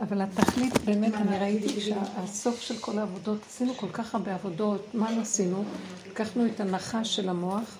[0.00, 5.20] אבל התכלית, באמת, אני ראיתי שהסוף של כל העבודות, עשינו כל כך הרבה עבודות, מה
[5.20, 5.64] עשינו?
[6.10, 7.76] לקחנו את הנחש של המוח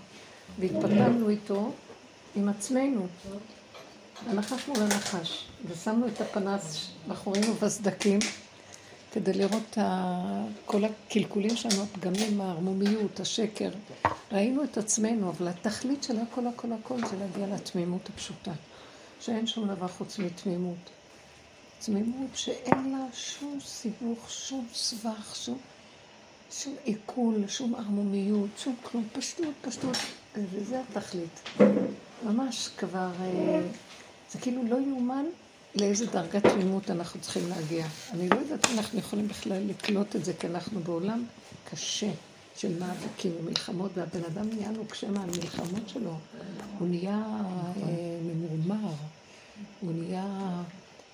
[0.58, 1.72] והתפתלנו איתו
[2.36, 3.06] עם עצמנו.
[4.26, 8.18] הנחש מול הנחש, ושמנו את הפנס מאחורינו בסדקים
[9.12, 9.78] כדי לראות את
[10.66, 13.70] כל הקלקולים שלנו, הפגמים, הערמומיות, השקר.
[14.32, 18.52] ראינו את עצמנו, אבל התכלית של הכל הכל הכל זה להגיע לתמימות הפשוטה,
[19.20, 21.01] שאין שום דבר חוץ מתמימות.
[21.84, 25.58] תמימות שאין לה שום סיבוך, שום סבך, שום,
[26.50, 29.96] שום עיכול, שום ערמומיות, שום כלום, פשטות, פשטות,
[30.36, 31.40] וזה התכלית.
[32.24, 33.60] ממש כבר, אה,
[34.30, 35.24] זה כאילו לא יאומן
[35.74, 37.86] לאיזה דרגת תמימות אנחנו צריכים להגיע.
[38.12, 41.24] אני לא יודעת אם אנחנו יכולים בכלל לקלוט את זה, כי אנחנו בעולם
[41.70, 42.10] קשה
[42.56, 46.14] של מאבקים ומלחמות, והבן אדם נהיה נוקשה מהמלחמות שלו.
[46.78, 47.22] הוא נהיה
[47.76, 48.92] אה, ממורמר,
[49.80, 50.62] הוא נהיה...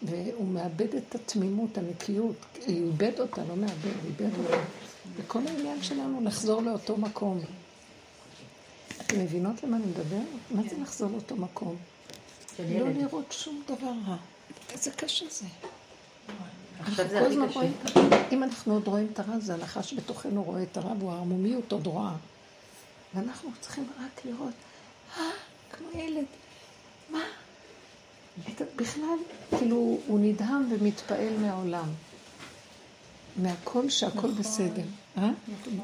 [0.03, 2.37] והוא מאבד את התמימות, הנקיות.
[2.67, 4.57] הוא איבד אותה, לא מאבד, הוא איבד אותה.
[5.17, 7.41] וכל העניין שלנו לחזור לאותו מקום.
[9.03, 10.21] אתם מבינות למה אני מדבר?
[10.51, 11.77] מה זה לחזור לאותו מקום?
[12.59, 14.17] לא לראות שום דבר רע.
[14.73, 15.47] איזה קשה זה.
[16.81, 18.01] עכשיו זה הכי קשה.
[18.33, 21.87] אם אנחנו עוד רואים את הרע, זה הנחש בתוכנו רואה את הרע, והוא הערמומיות עוד
[21.87, 22.13] רואה.
[23.15, 24.55] ואנחנו צריכים רק לראות,
[25.17, 25.23] אה,
[25.73, 26.25] כמו ילד,
[27.11, 27.23] מה?
[28.77, 29.19] בכלל,
[29.59, 31.89] כאילו, הוא נדהם ומתפעל מהעולם.
[33.37, 34.35] מהכל שהכל נכון.
[34.35, 34.83] בסדר.
[35.19, 35.31] אה?
[35.49, 35.81] נכון.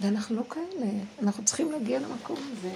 [0.00, 0.90] ואנחנו לא כאלה,
[1.22, 2.72] אנחנו צריכים להגיע למקום הזה.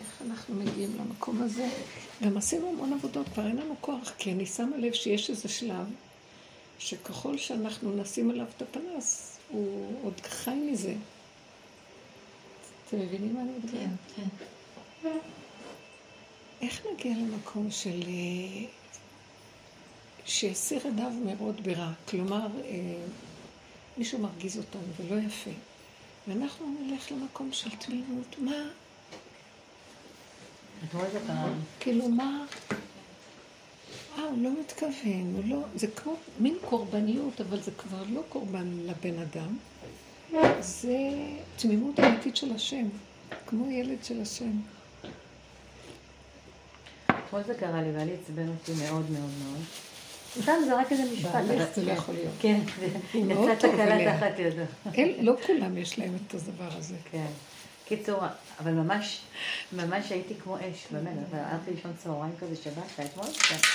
[0.00, 1.68] איך אנחנו מגיעים למקום הזה?
[2.24, 5.86] גם עשינו המון עבודות, כבר אין לנו כוח, כי אני שמה לב שיש איזה שלב
[6.78, 10.94] שככל שאנחנו נשים עליו את הפנס, הוא עוד חי מזה.
[12.88, 13.72] אתם מבינים מה אני מדברת?
[13.72, 14.46] כן, כן.
[16.60, 18.02] איך נגיע למקום של...
[18.06, 18.66] אה,
[20.26, 21.92] שיסיר ידיו מאוד ברע.
[22.08, 23.04] כלומר, אה,
[23.96, 25.50] מישהו מרגיז אותנו ולא יפה.
[26.28, 28.36] ואנחנו נלך למקום של תמימות.
[28.38, 28.68] מה?
[31.80, 32.46] כאילו, מה?
[34.18, 35.58] אה, הוא לא מתכוון, הוא לא...
[35.74, 39.56] זה כמו מין קורבניות, אבל זה כבר לא קורבן לבן אדם.
[40.60, 40.98] זה
[41.56, 42.88] תמימות אמיתית של השם,
[43.46, 44.60] כמו ילד של השם.
[47.38, 49.60] אתמול זה קרה לי, והיה לי עצבן אותי מאוד מאוד מאוד.
[50.42, 51.44] סתם זה רק איזה משפט.
[51.74, 52.32] זה לא יכול להיות.
[52.40, 52.60] כן,
[53.14, 54.62] יצא תקלה תחת ידו.
[55.20, 56.94] לא כולם יש להם את הדבר הזה.
[57.10, 57.26] כן.
[57.84, 58.20] קיצור,
[58.60, 59.20] אבל ממש,
[59.72, 63.66] ממש הייתי כמו אש, באמת, אבל הלכתי לישון צהריים כזה שבת, ואתמול קצת.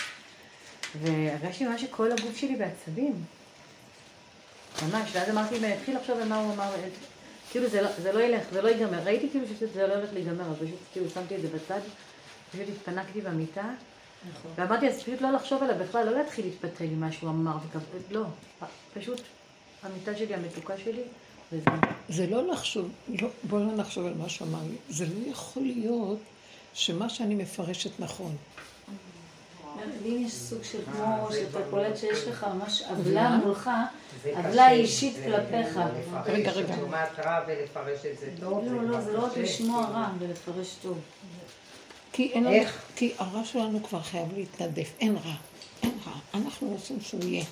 [1.01, 3.13] והרגשתי ממש שכל הגוף שלי בעצבים.
[4.81, 6.71] ממש, ואז אמרתי, אני אתחיל לחשוב על מה הוא אמר,
[7.51, 8.99] כאילו זה לא, זה לא ילך, זה לא ייגמר.
[9.03, 11.79] ראיתי כאילו שזה לא הולך להיגמר, אז פשוט כאילו שמתי את זה בצד.
[12.51, 13.69] פשוט התפנקתי במיטה,
[14.31, 14.51] נכון.
[14.55, 17.57] ואמרתי, אז פשוט לא לחשוב עליו בכלל, לא להתחיל להתפתל עם מה שהוא אמר,
[18.11, 18.23] לא,
[18.93, 19.21] פשוט
[19.83, 21.03] המיטה שלי, המתוקה שלי,
[21.51, 21.73] וזהו.
[22.09, 26.19] זה לא לחשוב, לא, בואו לא נחשוב על מה שאמר לי, זה לא יכול להיות
[26.73, 28.35] שמה שאני מפרשת נכון.
[30.05, 33.69] אם יש סוג של כמו שאתה קולט שיש לך ממש עוולה מולך,
[34.35, 35.79] עוולה אישית כלפיך.
[36.25, 36.75] רגע, רגע.
[38.41, 40.99] לא, לא, זה לא רק לשמוע רע ולפרש טוב.
[42.13, 42.69] כי אין איך?
[42.69, 45.33] לנו, כי הרע שלנו כבר חייב להתנדף, אין רע,
[45.83, 47.45] אין רע, אנחנו רוצים שהוא יהיה.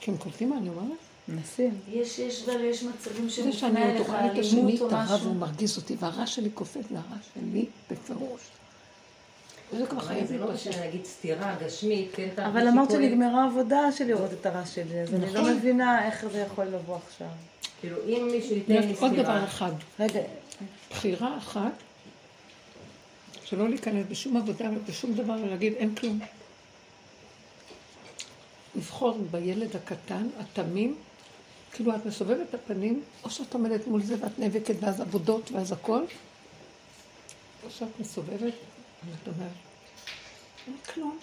[0.00, 0.98] אתם קולטים מה אני אומרת?
[1.28, 1.80] מנסים.
[1.88, 4.28] יש, יש, יש מצבים שמופנה אליך אלימות או משהו.
[4.28, 8.40] זה שאני את השני, את הרע והוא מרגיז אותי, והרע שלי קופץ להרע שלי בפירוש.
[9.78, 10.58] זה כבר חייב להיות.
[10.58, 15.00] זה לא להגיד סתירה גשמית, כן, אבל אמרת שנגמרה העבודה של לראות את הרע שלי,
[15.00, 15.52] אז אני לא נכון.
[15.52, 17.28] מבינה איך זה יכול לבוא עכשיו.
[17.80, 19.10] כאילו, אם מישהו ייתן לי סתירה...
[19.10, 19.72] עוד דבר אחד.
[20.00, 20.20] רגע,
[20.94, 21.72] בחירה אחת,
[23.44, 26.20] שלא להיכנס בשום עבודה ובשום דבר ולהגיד אין כלום.
[28.76, 30.96] לבחור בילד הקטן, התמים,
[31.72, 35.72] כאילו את מסובבת את הפנים, או שאת עומדת מול זה ואת נאבקת ואז עבודות ואז
[35.72, 36.04] הכל,
[37.64, 38.54] או שאת מסובבת
[39.04, 39.52] ואת אומרת,
[40.66, 41.18] אין כלום.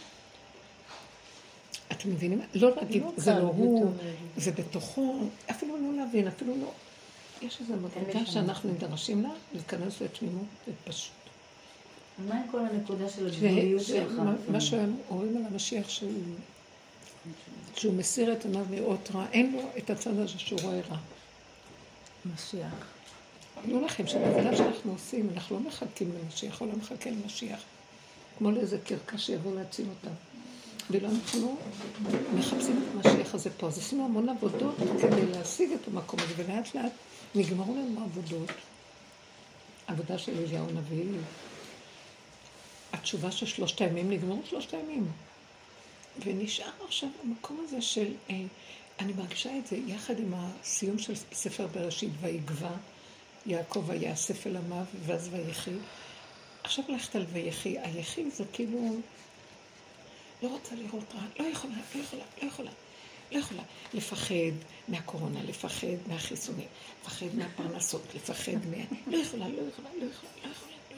[1.91, 2.41] אתם מבינים?
[2.53, 3.91] לא להגיד, לא זה לא הוא,
[4.37, 5.19] זה בתוכו,
[5.51, 6.71] אפילו לא להבין, אפילו לא.
[7.41, 11.11] יש איזו מדרגה שאנחנו נדרשים לה, להיכנס לתמימות, זה פשוט.
[12.27, 14.11] מה עם כל הנקודה של הגבוליות שלך?
[14.47, 15.89] מה שהם אומרים על המשיח
[17.75, 20.97] שהוא מסיר את עיניו לראות רע, אין לו את הצד הזה שהוא רואה רע.
[22.33, 22.73] משיח.
[23.65, 27.59] אמרו לכם שבעבודה שאנחנו עושים, אנחנו לא מחכים למשיח, או לא מחכה למשיח.
[28.37, 30.15] כמו לאיזה קרקע שיבוא להציל אותם.
[30.91, 31.57] ולא אנחנו
[32.35, 33.67] מחפשים את המשיח הזה פה.
[33.67, 36.91] אז עשינו המון עבודות כדי להשיג את המקום הזה, ולאט לאט
[37.35, 38.49] נגמרו לנו עבודות.
[39.87, 41.05] עבודה של אליהו הנביא,
[42.93, 45.11] התשובה של שלושת הימים, נגמרו שלושת הימים.
[46.23, 48.35] ונשאר עכשיו המקום הזה של, אה,
[48.99, 52.71] אני מרגישה את זה יחד עם הסיום של ספר בראשית, ויגבה,
[53.45, 55.71] יעקב ויאסף אל עמיו, ואז ויחי.
[56.63, 58.95] עכשיו ללכת על ויחי, היחי זה כאילו,
[60.43, 62.71] לא רוצה לראות רע, לא יכולה, לא יכולה, לא יכולה.
[63.31, 63.63] לא יכולה
[63.93, 64.35] לפחד
[64.87, 66.67] מהקורונה, לפחד מהחיסונים,
[67.01, 68.77] לפחד מהפרנסות, לפחד מה...
[69.07, 70.97] לא יכולה, לא יכולה, לא יכולה, לא יכולה, לא.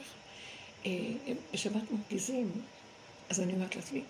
[0.86, 2.52] אה, בשבת מרגיזים,
[3.30, 4.02] אז אני אומרת לעצמי,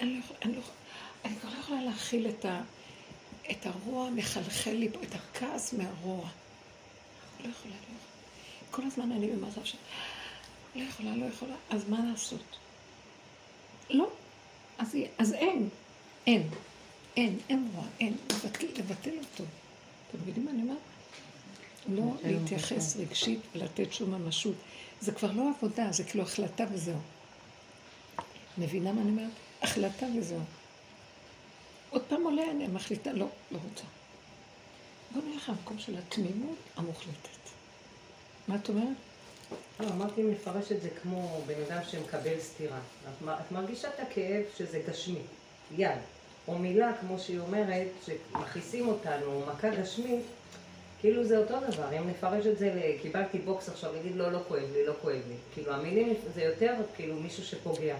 [0.00, 0.76] אני לא אני לא יכולה,
[1.24, 2.62] אני כבר לא יכולה להכיל את, ה,
[3.50, 6.28] את הרוע מחלחל לי את הכעס מהרוע.
[7.44, 7.98] לא יכולה, לא יכולה.
[8.70, 9.78] כל הזמן אני במצב של...
[10.74, 12.42] לא יכולה, לא יכולה, אז מה לעשות?
[13.90, 14.08] לא.
[14.78, 15.68] אז, אז אין,
[16.26, 16.48] אין.
[17.20, 18.16] אין, אין רוע, אין.
[18.30, 19.44] לבטל, לבטל אותו.
[20.08, 20.78] אתם מבינים מה אני אומרת?
[21.88, 24.54] לא להתייחס רגשית ולתת שום ממשות.
[25.00, 26.98] זה כבר לא עבודה, זה כאילו החלטה וזהו.
[28.58, 29.30] מבינה מה אני אומרת?
[29.62, 30.40] החלטה וזהו.
[31.90, 33.84] עוד פעם עולה, אני מחליטה, לא, לא רוצה.
[35.14, 37.50] בוא נלך למקום של התמימות המוחלטת.
[38.48, 38.96] מה את אומרת?
[39.80, 42.78] לא, אמרתי אם לפרש את זה כמו בן אדם שמקבל סטירה.
[43.28, 45.20] את מרגישה את הכאב שזה גשמי,
[45.76, 45.98] יד.
[46.50, 50.20] או מילה, כמו שהיא אומרת, שמכעיסים אותנו, מכה גשמית,
[51.00, 51.98] כאילו זה אותו דבר.
[51.98, 55.34] אם נפרש את זה, קיבלתי בוקס עכשיו, להגיד לא, לא כואב לי, לא כואב לי.
[55.54, 57.94] כאילו המילים זה יותר כאילו מישהו שפוגע.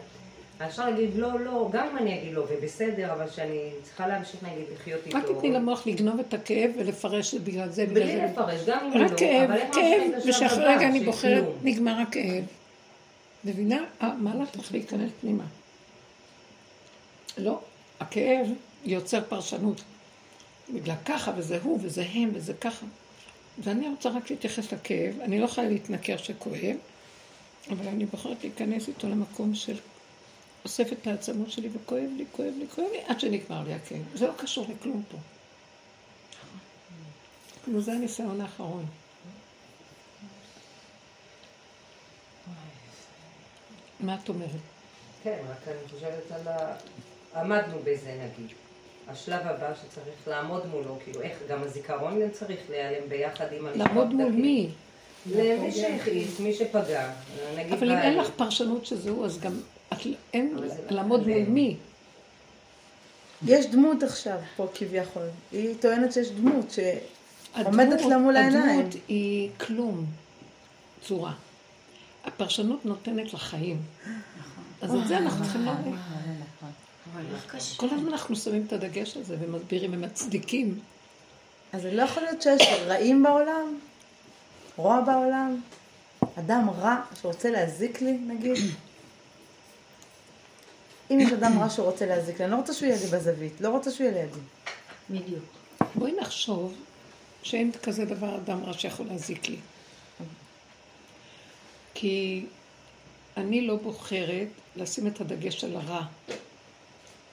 [0.66, 4.64] אפשר להגיד לא, לא, גם אם אני אגיד לא, ובסדר, אבל שאני צריכה להמשיך נגיד
[4.74, 5.18] לחיות איתו.
[5.18, 7.86] רק תתני למוח לגנוב את הכאב ולפרש את בגלל זה.
[7.86, 12.44] בלי לפרש, גם אם לא, רק כאב, כאב, ושאחרי רגע אני בוחרת, נגמר הכאב.
[13.44, 13.84] מבינה?
[14.00, 15.44] מה לך להיכנס פנימה?
[17.38, 17.60] לא,
[18.00, 18.46] הכאב
[18.84, 19.80] יוצר פרשנות.
[20.74, 22.86] בגלל ככה, וזה הוא, וזה הם, וזה ככה.
[23.58, 26.76] ואני רוצה רק להתייחס לכאב, אני לא יכולה להתנכר שכואב,
[27.70, 29.76] אבל אני בוחרת להיכנס איתו למקום של
[30.64, 34.02] אוסף את העצמות שלי וכואב לי, כואב לי, כואב לי, עד שנגמר לי הכאב.
[34.14, 35.18] זה לא קשור לכלום פה.
[37.64, 38.86] כאילו זה הניסיון האחרון.
[44.00, 44.50] מה את אומרת?
[45.22, 46.76] כן, רק אני חושבת על ה...
[47.36, 48.56] עמדנו בזה נגיד.
[49.08, 53.86] השלב הבא שצריך לעמוד מולו, כאילו איך, גם הזיכרון צריך להיעלם ביחד עם המשפט.
[53.86, 54.70] לעמוד מול מי?
[55.26, 57.10] למי שהכעיס, מי שפגע.
[57.70, 59.52] אבל אם אין לך פרשנות שזהו, אז גם
[60.32, 60.56] אין
[60.90, 61.76] לעמוד מול מי.
[63.46, 65.22] יש דמות עכשיו פה כביכול.
[65.52, 66.74] היא טוענת שיש דמות
[67.54, 68.80] שעומדת לה מול העיניים.
[68.80, 70.06] הדמות היא כלום,
[71.02, 71.32] צורה.
[72.24, 73.82] הפרשנות נותנת לחיים.
[74.82, 75.96] אז את זה אנחנו צריכים להבין.
[77.76, 80.78] כל הזמן אנחנו שמים את הדגש על זה ומסבירים ומצדיקים.
[81.72, 83.78] אז זה לא יכול להיות שיש רעים בעולם?
[84.76, 85.60] רוע בעולם?
[86.38, 88.56] אדם רע שרוצה להזיק לי, נגיד?
[91.10, 93.68] אם יש אדם רע שרוצה להזיק לי, אני לא רוצה שהוא יהיה לי בזווית, לא
[93.68, 94.40] רוצה שהוא יהיה לידי.
[95.10, 95.44] בדיוק.
[95.94, 96.74] בואי נחשוב
[97.42, 99.56] שאין כזה דבר אדם רע שיכול להזיק לי.
[101.94, 102.46] כי
[103.36, 106.02] אני לא בוחרת לשים את הדגש על הרע.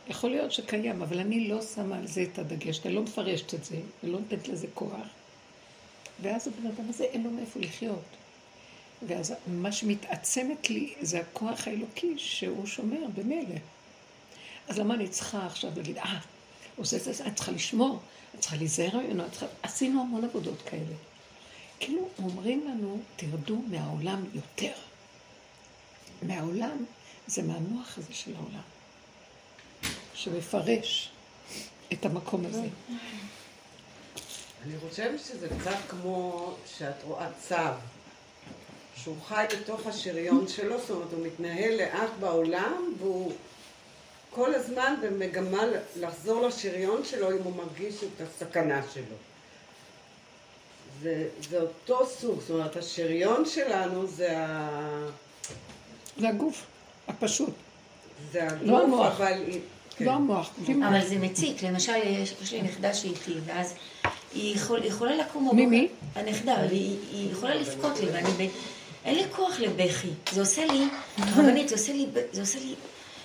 [0.10, 3.64] יכול להיות שקיים, אבל אני לא שמה על זה את הדגש, אני לא מפרשת את
[3.64, 5.08] זה, ולא נותנת לזה כוח.
[6.22, 8.04] ואז הבן אדם הזה אין לו מאיפה לחיות.
[9.08, 13.56] ואז מה שמתעצמת לי זה הכוח האלוקי שהוא שומר במילא.
[14.68, 16.20] אז למה אני צריכה עכשיו להגיד, אה,
[16.76, 18.00] הוא זה זה זה, אני צריכה לשמור,
[18.34, 19.46] אני צריכה להיזהר ממנו, צריכה...
[19.64, 20.96] עשינו המון עבודות כאלה.
[21.80, 24.74] כאילו אומרים לנו, תרדו מהעולם יותר.
[26.22, 26.86] מהעולם
[27.28, 28.77] זה מהמוח הזה של העולם.
[30.18, 31.12] שמפרש
[31.94, 32.68] את המקום הזה.
[34.66, 37.56] אני חושבת שזה קצת כמו שאת רואה צו,
[38.96, 43.32] שהוא חי בתוך השריון שלו, זאת אומרת, הוא מתנהל לאט בעולם, והוא
[44.30, 45.64] כל הזמן במגמה
[45.96, 49.16] לחזור לשריון שלו אם הוא מרגיש את הסכנה שלו.
[51.02, 55.10] זה, זה אותו סוג, זאת אומרת, השריון שלנו זה ה...
[56.18, 56.66] זה הגוף,
[57.08, 57.54] הפשוט.
[58.32, 59.16] זה הגוף, לא המוח.
[59.16, 59.34] אבל...
[59.52, 59.77] כן.
[60.00, 60.50] לא המוח.
[60.88, 61.94] אבל זה מציק, למשל,
[62.42, 63.74] יש לי נכדה שאיתי, ואז
[64.34, 65.56] היא יכול, יכולה לקום.
[65.56, 65.88] מי מי?
[66.16, 68.50] הנכדה, היא יכולה לבכות לי, ואני...
[69.06, 70.08] אין לי כוח לבכי.
[70.32, 70.88] זה עושה לי,
[71.36, 72.76] רבנית, זה עושה לי, זה עושה לי...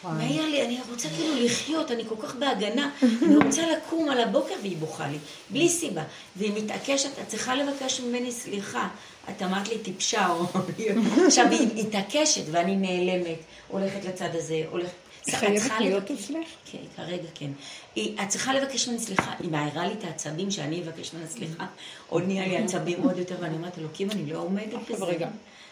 [0.04, 2.90] מעיר לי, אני רוצה כאילו לחיות, אני כל כך בהגנה,
[3.22, 5.18] אני רוצה לקום על הבוקר והיא בוכה לי,
[5.50, 6.02] בלי סיבה.
[6.36, 8.88] והיא מתעקשת, את צריכה לבקש ממני סליחה.
[9.30, 10.44] את אמרת לי טיפשה, או...
[11.26, 13.38] עכשיו היא מתעקשת ואני נעלמת,
[13.68, 15.01] הולכת לצד הזה, הולכת...
[15.26, 16.48] היא חייבת להיות אצלך?
[16.72, 17.50] כן, כרגע כן.
[17.94, 21.66] את צריכה לבקש ממני סליחה, היא מעירה לי את העצבים שאני אבקש ממנה סליחה,
[22.08, 25.04] עוד נהיה לי עצבים עוד יותר, ואני אומרת, אלוקים, אני לא עומדת בזה.
[25.04, 25.28] רגע,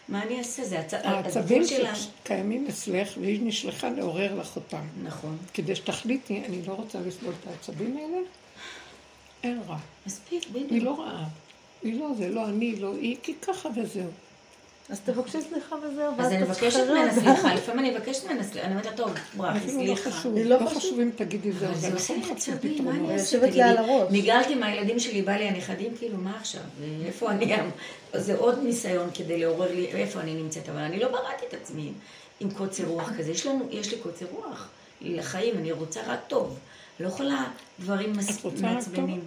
[0.09, 0.65] מה אני אעשה?
[0.65, 0.81] זה.
[0.93, 1.63] העצבים.
[1.65, 4.83] שקיימים אצלך, והיא נשלחה לעורר לך אותם.
[5.03, 5.39] נכון.
[5.55, 8.19] כדי שתחליטי, אני לא רוצה לסבול את העצבים האלה,
[9.43, 9.79] אין רע.
[10.07, 10.85] מספיק, היא בדיוק.
[10.85, 11.25] לא רעה.
[11.83, 14.11] היא לא, זה לא אני, לא היא, כי ככה וזהו.
[14.91, 18.73] אז תבקשי סליחה וזהו, אז אני מבקשת ממנה סליחה, לפעמים אני מבקשת ממנה סליחה, אני
[18.73, 20.29] אומרת לה, טוב, אפילו לא סליחה.
[20.29, 21.01] לא לא חשוב.
[21.01, 23.13] אם תגידי זהו, זה ואנחנו עושה לי מחפשים עצבים, מה אני?
[23.13, 24.13] יושבת לי על תגידי, הראש.
[24.13, 26.63] ניגלתי מהילדים שלי, בא לי הנכדים, כאילו, מה עכשיו?
[27.07, 27.57] איפה אני?
[28.15, 31.93] זה עוד ניסיון כדי לעורר לי, איפה אני נמצאת, אבל אני לא בראתי את עצמי
[32.41, 33.31] עם קוצר רוח כזה.
[33.31, 34.69] יש לנו, יש לי קוצר רוח
[35.01, 36.59] לחיים, אני רוצה רק טוב.
[37.01, 37.45] לא יכולה
[37.81, 38.75] דברים מס- את רוצה רק טוב?
[38.75, 39.21] מעצבנים.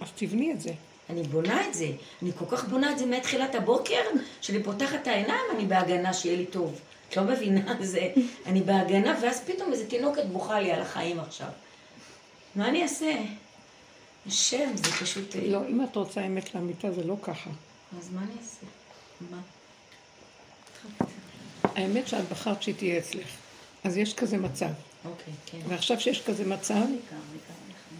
[0.00, 0.70] אז תבני את זה.
[1.12, 1.90] אני בונה את זה.
[2.22, 4.00] אני כל כך בונה את זה מתחילת הבוקר,
[4.40, 6.80] שאני פותחת את העיניים, אני בהגנה שיהיה לי טוב.
[7.08, 8.12] את לא מבינה, זה...
[8.46, 11.48] אני בהגנה, ואז פתאום איזה תינוקת בוכה לי על החיים עכשיו.
[12.54, 13.14] מה אני אעשה?
[14.26, 15.36] השם, זה פשוט...
[15.48, 17.50] לא, אם את רוצה אמת לאמיתה, זה לא ככה.
[17.98, 18.66] אז מה אני אעשה?
[19.30, 19.38] מה?
[21.64, 23.28] האמת שאת בחרת שהיא תהיה אצלך.
[23.84, 24.70] אז יש כזה מצב.
[25.04, 25.58] אוקיי, כן.
[25.68, 26.84] ועכשיו שיש כזה מצב,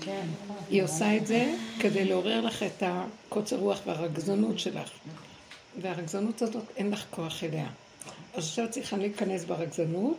[0.04, 0.26] כן.
[0.70, 4.90] היא עושה את זה כדי לעורר לך את הקוצר רוח והרגזנות שלך.
[5.80, 7.68] והרגזנות הזאת, אין לך כוח אליה.
[8.34, 10.16] אז עכשיו צריכה להיכנס ברגזנות,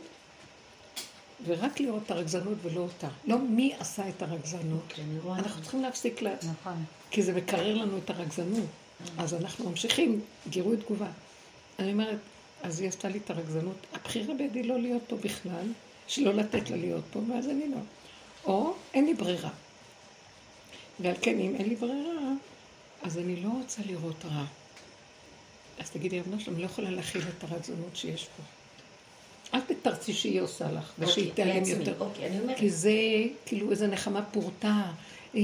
[1.45, 3.07] ורק לראות את הרגזנות ולא אותה.
[3.25, 4.93] לא מי עשה את הרגזנות.
[5.23, 5.39] רואה.
[5.39, 6.33] אנחנו צריכים להפסיק, לה...
[6.35, 6.83] נכון.
[7.11, 8.65] כי זה מקרר לנו את הרגזנות.
[9.17, 11.07] אז אנחנו ממשיכים, גירוי תגובה.
[11.79, 12.17] אני אומרת,
[12.63, 13.75] אז היא עשתה לי את הרגזנות.
[13.93, 15.67] הבחירה בידי לא להיות פה בכלל,
[16.07, 17.77] שלא לתת לה להיות פה, ואז אני לא.
[18.45, 19.49] או אין לי ברירה.
[20.99, 22.31] ועל כן, אם אין לי ברירה,
[23.01, 24.45] אז אני לא רוצה לראות רע.
[25.79, 28.43] אז תגידי, רבנו שלום, לא יכולה להכיל את הרגזנות שיש פה.
[29.53, 31.73] אל תתרצי שהיא עושה לך, ושהיא אוקיי, תיעלם לעצמי.
[31.73, 31.95] יותר.
[31.99, 32.29] אוקיי.
[32.57, 32.91] כי זה
[33.45, 34.67] כאילו איזה נחמה פורתא.
[34.67, 35.41] אה,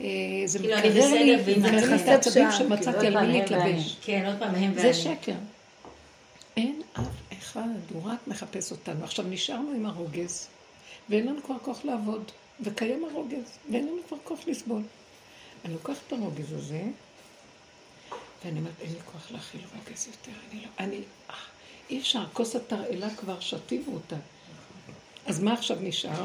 [0.00, 0.06] אה,
[0.46, 2.08] זה כאילו, מקרר לי, והיא מקרר לי את.
[2.08, 3.96] העצבים שמצאתי כאילו, על מי להתלבש.
[4.02, 4.94] כן, עוד פעם, הם זה ואני.
[4.94, 5.34] שקר.
[6.56, 9.04] אין אף אחד, הוא רק מחפש אותנו.
[9.04, 10.46] עכשיו נשארנו עם הרוגז,
[11.10, 12.30] ואין לנו כבר כוח לעבוד,
[12.60, 14.82] וקיים הרוגז, ואין לנו כבר כוח לסבול.
[15.64, 16.82] אני לוקחת את הרוגז הזה,
[18.44, 21.34] ואני אומרת, אין לי כוח להכיל רוגז יותר, אני לא, אני, אה,
[21.90, 24.16] אי אפשר, כוס התרעלה כבר שתיבו אותה.
[25.26, 26.24] אז מה עכשיו נשאר?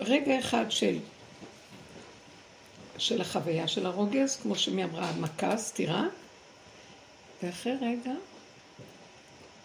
[0.00, 0.98] רגע אחד של,
[2.98, 6.06] של החוויה של הרוגז, כמו שמי אמרה, מכה, סתירה,
[7.42, 8.12] ואחרי רגע,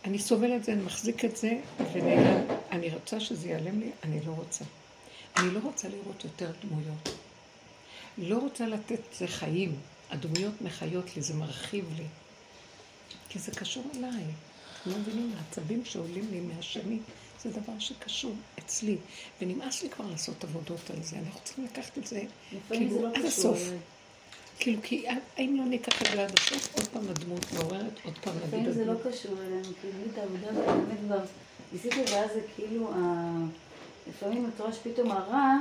[0.05, 1.57] אני סובל את זה, אני מחזיק את זה,
[1.93, 2.45] ונעלם.
[2.71, 4.65] אני רוצה שזה ייעלם לי, אני לא רוצה.
[5.37, 7.09] אני לא רוצה לראות יותר דמויות.
[8.17, 9.75] לא רוצה לתת זה חיים.
[10.09, 12.05] הדמויות מחיות לי, זה מרחיב לי.
[13.29, 14.23] כי זה קשור אליי.
[14.85, 16.99] לא מבינים, העצבים שעולים לי מהשני,
[17.43, 18.97] זה דבר שקשור אצלי.
[19.41, 21.17] ונמאס לי כבר לעשות עבודות על זה.
[21.19, 22.21] אנחנו צריכים לקחת את זה
[22.69, 23.59] כאילו לא עד הסוף.
[24.59, 25.05] כאילו, כי
[25.37, 26.75] האם לא ניקח את זה עד הסוף?
[26.75, 28.93] עוד פעם הדמות מעוררת, עוד פעם נגיד לפעמים זה לא.
[29.09, 31.19] קשור אלינו, כי את העבודה באמת כבר
[31.73, 33.45] ניסיתי, ואז זה כאילו, ה-
[34.09, 35.53] לפעמים את רואה שפתאום הרע,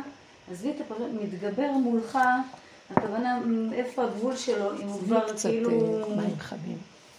[0.53, 2.19] עזבי את הפרשת, מתגבר מולך,
[2.91, 3.41] הכוונה,
[3.73, 5.71] איפה הגבול שלו, אם הוא כבר כאילו
[6.11, 6.79] אה, מים חמים.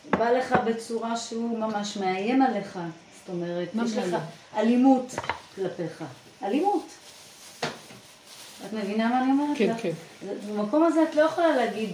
[0.09, 2.79] בא לך בצורה שהוא ממש מאיים עליך,
[3.19, 4.23] זאת אומרת, יש לך מאיים?
[4.57, 5.15] אלימות
[5.55, 6.03] כלפיך,
[6.43, 6.85] אלימות.
[8.65, 9.57] את מבינה מה אני אומרת?
[9.57, 9.81] כן, לך?
[9.81, 9.91] כן.
[10.49, 11.89] במקום הזה את לא יכולה להגיד,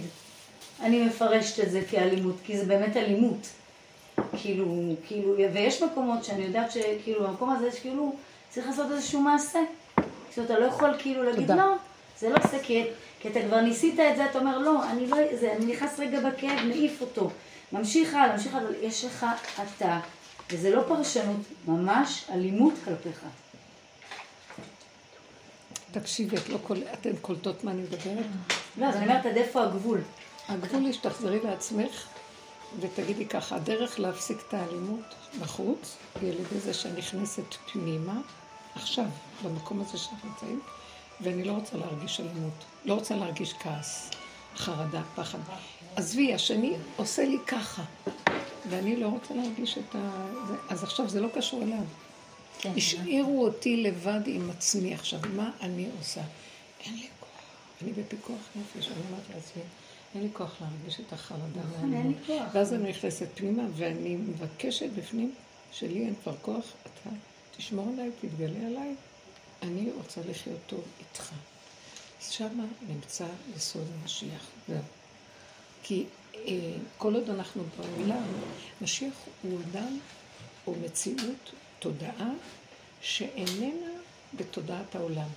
[0.82, 3.46] אני מפרשת את זה כאלימות, כי זה באמת אלימות.
[4.36, 4.66] כאילו,
[5.06, 8.12] כאילו, ויש מקומות שאני יודעת שכאילו, במקום הזה יש כאילו,
[8.50, 9.58] צריך לעשות איזשהו מעשה.
[10.32, 11.56] כאילו, אתה לא יכול כאילו להגיד, תודה.
[11.56, 11.74] לא,
[12.18, 12.84] זה לא עושה, כי,
[13.20, 16.20] כי אתה כבר ניסית את זה, אתה אומר, לא, אני לא, זה, אני נכנס רגע
[16.20, 17.30] בכאב, מעיף אותו.
[17.72, 19.26] ממשיך הלאה, ממשיך הלאה, יש לך
[19.62, 20.00] אתה,
[20.50, 23.24] וזה לא פרשנות, ממש אלימות כלפיך.
[25.92, 26.82] תקשיבי, את לא קול...
[26.92, 28.26] אתן קולטות מה אני מדברת?
[28.78, 30.00] לא, אז אני אומרת, עד איפה הגבול?
[30.48, 32.06] הגבול היא שתחזרי לעצמך
[32.80, 38.20] ותגידי ככה, הדרך להפסיק את האלימות בחוץ היא על ידי זה שאני נכנסת פנימה,
[38.74, 39.04] עכשיו,
[39.44, 40.60] במקום הזה שאנחנו נמצאים,
[41.20, 44.10] ואני לא רוצה להרגיש אלימות, לא רוצה להרגיש כעס,
[44.56, 45.38] חרדה, פחד.
[45.96, 47.82] עזבי, השני עושה לי ככה,
[48.70, 50.26] ואני לא רוצה להרגיש את ה...
[50.68, 51.84] אז עכשיו זה לא קשור אליו.
[52.62, 56.20] כן, השאירו אותי לבד עם עצמי עכשיו, מה אני עושה?
[56.80, 57.28] אין לי כוח.
[57.82, 59.62] אני בפיקוח נפש, אני אומרת לעצמי,
[60.14, 62.54] אין לי כוח להרגיש את החרדה נכון, אין לי כוח.
[62.54, 65.34] ואז אני נכנסת פנימה ואני מבקשת בפנים
[65.72, 67.10] שלי אין כבר כוח, אתה
[67.56, 68.94] תשמור עליי, תתגלה עליי,
[69.62, 71.32] אני רוצה לחיות טוב איתך.
[72.22, 73.26] אז שמה נמצא
[73.56, 74.46] יסוד המשיח.
[75.82, 76.04] כי
[76.34, 76.50] אה,
[76.98, 78.22] כל עוד אנחנו בעולם,
[78.82, 79.98] משיח הוא אדם,
[80.64, 81.52] הוא מציאות,
[81.82, 82.30] תודעה,
[83.00, 83.90] שאיננה
[84.34, 85.28] בתודעת העולם.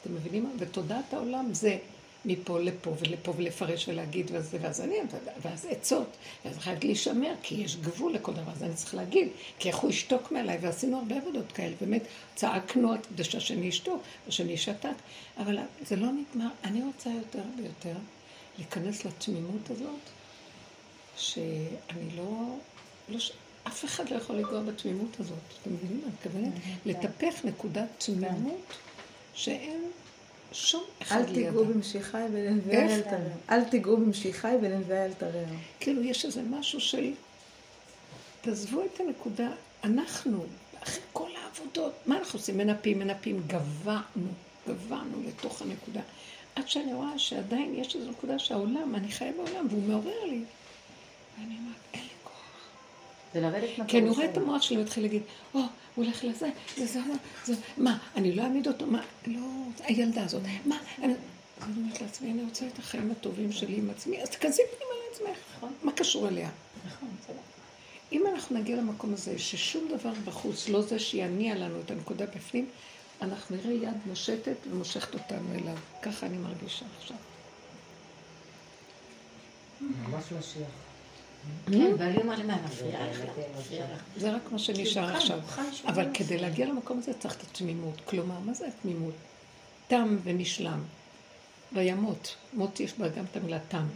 [0.00, 0.50] אתם מבינים מה?
[0.58, 1.78] בתודעת העולם זה
[2.24, 4.94] מפה לפה ולפה ולפרש ולהגיד וזה, ואז אני,
[5.42, 6.08] ואז עצות,
[6.44, 9.28] ואז חייב להישמר, כי יש גבול לכל דבר, אז אני צריך להגיד,
[9.58, 12.02] כי איך הוא ישתוק מעליי, ועשינו הרבה עבודות כאלה, באמת,
[12.34, 14.88] צעקנו כדי שהשני ישתוק, והשני שתק,
[15.38, 17.96] אבל זה לא נגמר, אני רוצה יותר ויותר
[18.58, 20.00] להיכנס לתמימות הזאת,
[21.16, 22.56] שאני לא,
[23.08, 23.32] לא ש...
[23.68, 26.52] אף אחד לא יכול לגוע בתמימות הזאת, אתם מבינים מה מתכוונת?
[26.86, 28.72] לטפח נקודת תמימות
[29.34, 29.90] שאין
[30.52, 31.34] שום אחד אל לידה.
[31.34, 32.94] תיגעו במשיחי ולנביאי?
[32.94, 33.30] אל תרעו.
[33.50, 35.44] אל תיגעו במשיחי ולנביאי אל תרעו.
[35.80, 37.12] כאילו יש איזה משהו של...
[38.40, 39.48] תעזבו את הנקודה,
[39.84, 40.44] אנחנו,
[40.82, 42.56] אחרי כל העבודות, מה אנחנו עושים?
[42.56, 44.28] מנפים, מנפים, גבענו,
[44.68, 46.00] גבענו לתוך הנקודה.
[46.56, 50.40] עד שאני רואה שעדיין יש איזו נקודה שהעולם, אני חיה בעולם, והוא מעורר לי.
[51.38, 52.08] ואני אומרת, אין לי.
[53.34, 55.22] זה לרדת כי אני רואה את המוח שלי מתחיל להגיד,
[55.54, 57.00] או, הוא הולך לזה, לזה,
[57.44, 59.40] זה, מה, אני לא אעמיד אותו, מה, לא,
[59.84, 61.14] הילדה הזאת, מה, אני...
[61.62, 65.64] אני אומרת לעצמי, אני רוצה את החיים הטובים שלי עם עצמי, אז תכנסי פנימה לעצמך,
[65.82, 66.50] מה קשור אליה?
[66.86, 67.36] נכון, בסדר.
[68.12, 72.66] אם אנחנו נגיע למקום הזה, ששום דבר בחוץ, לא זה שיניע לנו את הנקודה בפנים,
[73.22, 75.76] אנחנו נראה יד מושטת ומושכת אותנו אליו.
[76.02, 77.16] ככה אני מרגישה עכשיו.
[79.80, 80.87] ממש משיח.
[81.66, 83.20] כן, ואני אומרת, מה, מפריעה לך?
[84.16, 85.40] זה רק מה שנשאר עכשיו.
[85.86, 86.38] אבל כדי.
[86.38, 88.00] להגיע למקום הזה צריך את התמימות.
[88.04, 89.14] כלומר, מה זה התמימות?
[89.88, 90.82] תם ונשלם.
[91.72, 92.36] וימות.
[92.52, 93.86] מות יש בה גם את המילה תם.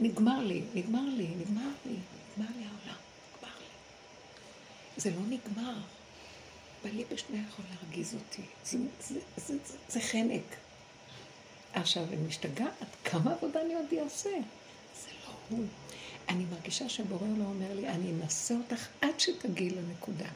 [0.00, 1.96] נגמר לי, נגמר לי, נגמר לי,
[2.36, 2.98] נגמר לי העולם,
[3.36, 3.66] נגמר לי.
[4.96, 5.74] זה לא נגמר.
[6.84, 8.42] בעלי בשנייה יכול להרגיז אותי.
[8.64, 10.42] זה, זה, זה, זה, זה חנק.
[11.72, 14.30] עכשיו, אני משתגעת, כמה עבודה אני עוד אעשה?
[15.48, 15.64] הוא.
[16.28, 20.28] אני מרגישה שבורא לא אומר לי, אני אנסה אותך עד שתגיעי לנקודה.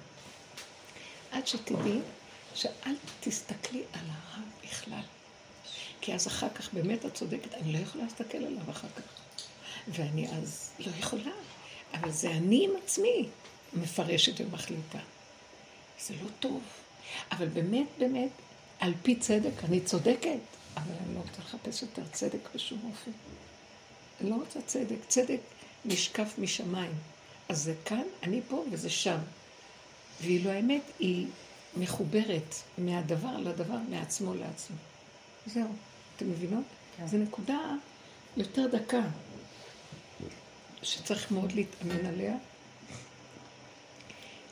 [1.32, 1.98] עד שתדעי
[2.54, 5.02] שאל תסתכלי על הרע בכלל.
[6.00, 9.02] כי אז אחר כך, באמת את צודקת, אני לא יכולה להסתכל עליו אחר כך.
[9.88, 11.32] ואני אז לא יכולה.
[11.94, 13.28] אבל זה אני עם עצמי
[13.72, 14.98] מפרשת ומחליטה.
[16.00, 16.62] זה לא טוב.
[17.32, 18.30] אבל באמת, באמת,
[18.78, 20.38] על פי צדק, אני צודקת,
[20.76, 23.10] אבל אני לא רוצה לחפש יותר צדק בשום אופן.
[24.20, 24.96] אני לא רוצה צדק.
[25.08, 25.40] צדק
[25.84, 26.92] נשקף משמיים.
[27.48, 29.18] אז זה כאן, אני פה וזה שם.
[30.22, 31.26] ואילו האמת היא
[31.76, 34.76] מחוברת מהדבר לדבר, מעצמו לעצמו.
[35.46, 35.68] זהו.
[36.16, 36.64] אתם מבינות?
[36.96, 37.06] כן.
[37.06, 37.58] זו נקודה
[38.36, 39.02] יותר דקה,
[40.82, 42.36] שצריך מאוד להתאמן עליה.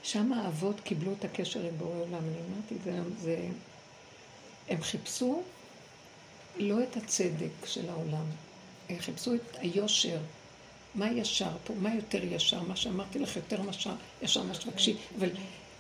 [0.03, 2.15] שם האבות קיבלו את הקשר עם בורא עולם.
[2.15, 3.49] אני אמרתי את זה היום, זה...
[4.69, 5.43] הם חיפשו
[6.57, 8.25] לא את הצדק של העולם,
[8.89, 10.19] הם חיפשו את היושר.
[10.95, 11.75] מה ישר פה?
[11.75, 12.63] מה יותר ישר?
[12.63, 14.97] מה שאמרתי לך יותר ישר, ישר מה שתבקשי.
[15.19, 15.29] אבל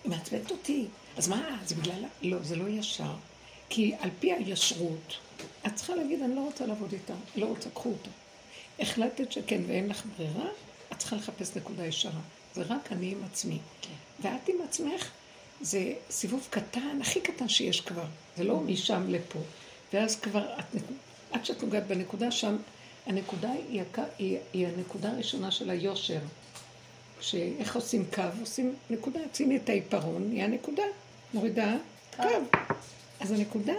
[0.05, 0.87] היא מעצבנת אותי.
[1.16, 1.59] אז מה?
[1.66, 2.05] זה בגלל...
[2.23, 3.14] לא, זה לא ישר.
[3.68, 5.14] כי על פי הישרות,
[5.66, 8.11] את צריכה להגיד, אני לא רוצה לעבוד איתה, לא רוצה, קחו אותה.
[8.79, 10.49] החלטת שכן ואין לך ברירה,
[10.92, 12.21] את צריכה לחפש נקודה ישרה.
[12.55, 13.59] זה רק אני עם עצמי.
[14.21, 15.11] ואת עם עצמך,
[15.61, 18.05] זה סיבוב קטן, הכי קטן שיש כבר.
[18.37, 19.38] זה לא משם לפה.
[19.92, 20.83] ואז כבר, את,
[21.33, 22.57] עד שאת נוגעת בנקודה שם,
[23.09, 23.83] הנקודה היא,
[24.18, 26.18] היא, היא הנקודה הראשונה של היושר.
[27.21, 28.23] שאיך עושים קו?
[28.40, 30.83] עושים נקודה, שימי את העיפרון, נהיה נקודה,
[31.35, 31.77] מורידה
[32.16, 32.23] קו.
[33.21, 33.75] אז הנקודה,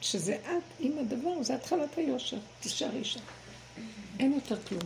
[0.00, 2.36] שזה את עם הדבר, זה התחלת היושר.
[2.60, 3.20] תישארי שם.
[4.18, 4.82] אין יותר כלום.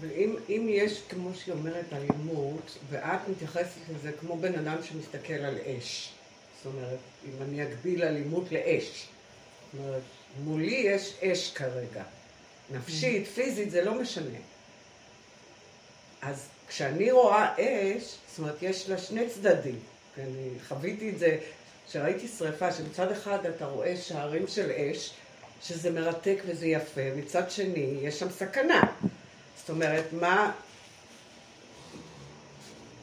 [0.00, 5.58] ואם אם יש, כמו שהיא אומרת, אלימות, ואת מתייחסת לזה כמו בן אדם שמסתכל על
[5.58, 6.10] אש.
[6.56, 9.06] זאת אומרת, אם אני אגביל אלימות לאש.
[9.72, 10.02] זאת אומרת,
[10.38, 12.02] מולי יש אש כרגע.
[12.70, 14.38] נפשית, פיזית, זה לא משנה.
[16.22, 19.78] אז כשאני רואה אש, זאת אומרת, יש לה שני צדדים.
[20.18, 21.38] אני חוויתי את זה,
[21.88, 25.10] כשראיתי שריפה, שמצד אחד אתה רואה שערים של אש,
[25.62, 28.82] שזה מרתק וזה יפה, מצד שני, יש שם סכנה.
[29.56, 30.52] זאת אומרת, מה...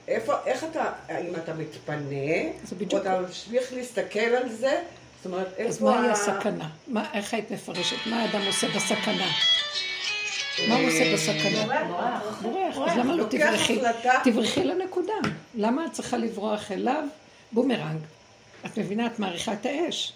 [0.07, 2.41] איפה, איך אתה, האם אתה מתפנה,
[2.93, 4.81] או אתה ממשיך להסתכל על זה?
[5.17, 5.69] זאת אומרת, איפה...
[5.69, 6.69] אז מהי הסכנה?
[6.87, 7.95] מה, איך היית מפרשת?
[8.05, 9.27] מה האדם עושה בסכנה?
[10.67, 11.83] מה הוא עושה בסכנה?
[12.41, 12.77] בורח.
[12.91, 13.79] אז למה לא תברחי?
[14.23, 15.13] תברחי לנקודה.
[15.55, 17.03] למה את צריכה לברוח אליו?
[17.51, 17.99] בומרנג.
[18.65, 19.05] את מבינה?
[19.05, 20.13] את מעריכה את האש.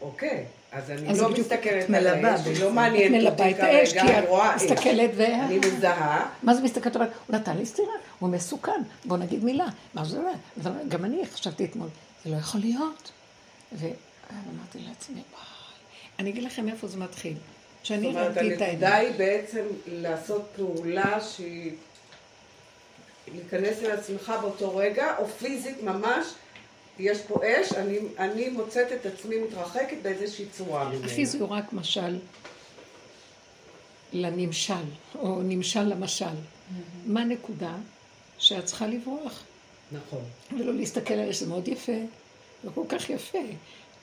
[0.00, 2.46] אוקיי, אז אני לא מסתכלת על האש.
[2.46, 4.62] לא מלבה אותי כרגע, אני רואה אש.
[4.62, 5.24] מסתכלת ו...
[5.26, 6.96] אני מזהה, מה זה מסתכלת?
[6.96, 7.88] הוא נתן לי סטירה,
[8.18, 9.66] הוא מסוכן, בוא נגיד מילה.
[9.94, 10.18] מה זה?
[10.56, 11.88] זה- גם אני חשבתי אתמול,
[12.24, 13.10] זה לא יכול להיות.
[14.46, 15.44] ואמרתי לעצמי, וואי,
[16.18, 17.32] אני אגיד לכם איפה זה מתחיל.
[17.32, 19.06] זאת כשאני אומרת, ראיתי את הנקודה העיניים.
[19.06, 21.72] היא בעצם לעשות פעולה שהיא...
[23.34, 26.26] להיכנס אל עצמך באותו רגע, או פיזית ממש,
[26.98, 31.06] יש פה אש, אני, אני מוצאת את עצמי מתרחקת באיזושהי צורה ממנה.
[31.06, 32.18] הפיזי הוא רק משל
[34.12, 34.74] לנמשל,
[35.18, 36.24] או נמשל למשל.
[37.06, 37.74] מה הנקודה?
[38.38, 39.42] שאת צריכה לברוח,
[39.92, 40.24] נכון.
[40.58, 41.92] ולא להסתכל על זה מאוד יפה,
[42.64, 43.38] לא כל כך יפה.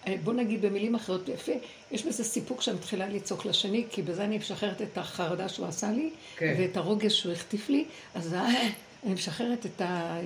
[0.07, 1.51] אה, בוא נגיד במילים אחרות יפה,
[1.91, 5.91] יש בזה סיפוק שאני מתחילה לצעוק לשני, כי בזה אני משחררת את החרדה שהוא עשה
[5.91, 6.55] לי, כן.
[6.59, 8.67] ואת הרוגז שהוא החטיף לי, אז אה,
[9.05, 10.17] אני משחררת את, ה,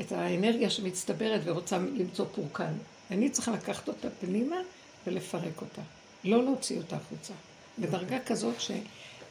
[0.00, 2.72] את האנרגיה שמצטברת ורוצה למצוא פורקן.
[3.10, 4.56] אני צריכה לקחת אותה פנימה
[5.06, 5.82] ולפרק אותה,
[6.24, 7.32] לא להוציא אותה החוצה.
[7.78, 8.70] בדרגה כזאת ש...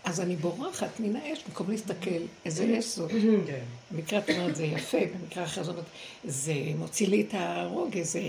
[0.04, 3.12] אז אני בורחת מן האש במקום להסתכל איזה אש זאת.
[3.48, 3.64] כן.
[3.92, 5.86] במקרה את אומרת זה יפה, במקרה אחר זאת אומרת,
[6.24, 8.20] זה מוציא לי את הרוגז, זה,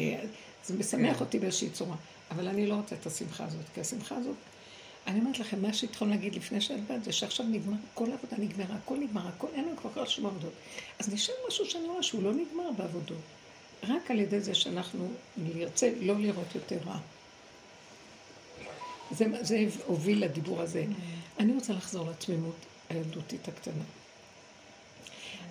[0.64, 1.96] זה משמח אותי באיזושהי צורה.
[2.30, 4.36] אבל אני לא רוצה את השמחה הזאת, כי השמחה הזאת,
[5.06, 8.76] אני אומרת לכם, מה שהתחלנו להגיד לפני שאת באת, זה שעכשיו נגמר, כל העבודה נגמרה,
[8.76, 10.52] הכל נגמר, הכל, אין לנו כבר שום עבודות.
[10.98, 13.18] אז נשאר משהו שאני רואה שהוא לא נגמר בעבודות.
[13.88, 16.98] רק על ידי זה שאנחנו נרצה לא לראות יותר רע.
[19.10, 20.84] זה, זה הוביל לדיבור הזה.
[21.38, 22.56] אני רוצה לחזור לתמימות
[22.88, 23.84] הילדותית הקטנה.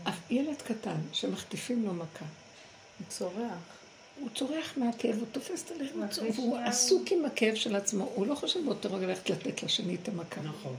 [0.04, 2.26] אף ילד קטן שמחטיפים לו מכה,
[3.00, 3.79] הוא צורח.
[4.20, 8.36] הוא צורח מהכאב, הוא תופס את ואחרי והוא עסוק עם הכאב של עצמו, הוא לא
[8.36, 10.42] חושב באותו רגע ללכת לתת לשני את המכה.
[10.42, 10.76] נכון.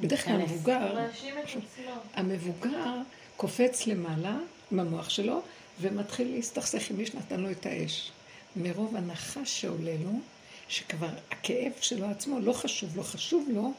[0.00, 0.98] בדרך כלל המבוגר.
[2.14, 2.94] המבוגר
[3.36, 4.36] קופץ למעלה
[4.72, 5.42] עם המוח שלו
[5.80, 8.12] ומתחיל להסתכסך עם מי שנתן לו את האש.
[8.56, 10.10] מרוב הנחש שעולה לו,
[10.68, 13.72] שכבר הכאב שלו עצמו לא חשוב, לא חשוב לו,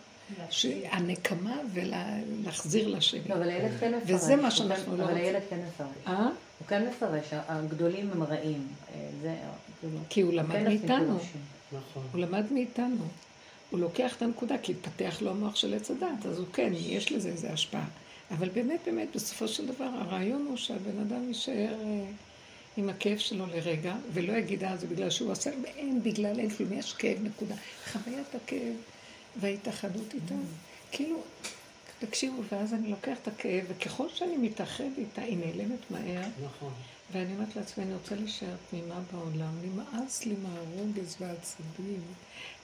[0.50, 3.22] שהנקמה ולהחזיר לשני.
[3.30, 4.12] לא, אבל הילד כן מפרש.
[4.12, 5.26] וזה מה שאנחנו לא אבל רוצים.
[5.26, 6.16] הילד כן מפרש.
[6.60, 8.68] הוא כן מפרש, הגדולים הם רעים.
[8.94, 9.36] אה, זה,
[9.80, 11.20] כאילו, כי הוא למד כן מאיתנו.
[11.72, 12.04] נכון.
[12.12, 13.06] הוא למד מאיתנו.
[13.70, 17.12] הוא לוקח את הנקודה, כי התפתח לו המוח של עץ הדת, אז הוא כן, יש
[17.12, 17.86] לזה איזו השפעה.
[18.32, 22.06] אבל באמת, באמת, בסופו של דבר, הרעיון הוא שהבן אדם יישאר אה,
[22.78, 26.74] עם הכאב שלו לרגע, ולא יגיד, אה, זה בגלל שהוא עשה, אין בגלל, אין כלום,
[26.74, 27.56] יש כאב, נקודה.
[27.92, 28.76] חוויית הכאב
[29.36, 30.36] וההתאחדות איתה.
[30.92, 31.18] כאילו,
[32.06, 36.22] תקשיבו, ואז אני לוקח את הכאב, וככל שאני מתאחד איתה, היא נעלמת מהר.
[36.46, 36.74] נכון.
[37.12, 42.02] ואני אומרת לעצמי, אני רוצה להישאר תמימה בעולם, נמאס לי מהרוגז והעצבים,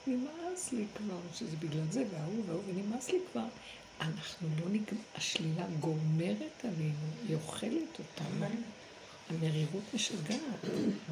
[0.06, 3.44] נמאס לי כבר, שזה בגלל זה, וההוא וההוא, ונמאס לי כבר.
[4.00, 8.46] אנחנו לא נגמר, השלילה גומרת עלינו, היא אוכלת אותנו.
[9.30, 10.38] המרירות משגעת.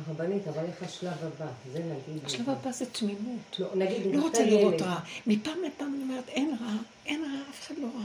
[0.06, 1.50] הרבנית, אבל איך השלב הבא?
[1.72, 2.24] זה נגיד...
[2.24, 3.56] השלב הבא זה תמימות.
[3.58, 4.82] לא, נגיד, לא רוצה לראות.
[4.82, 5.00] רע.
[5.26, 6.76] מפעם לפעם אני אומרת, אין רע,
[7.06, 8.04] אין רע, אף אחד לא רע.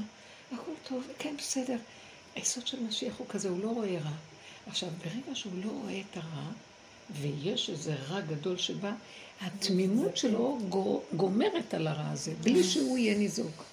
[0.52, 1.78] הכל טוב, כן, בסדר.
[2.36, 4.12] היסוד של משיח הוא כזה, הוא לא רואה רע.
[4.67, 6.45] עכשיו, ברגע שהוא לא רואה את הרע,
[7.21, 8.91] ויש איזה רע גדול שבא,
[9.41, 13.63] התמימות שלו גו- גומרת על הרע הזה, בלי שהוא יהיה ניזוק.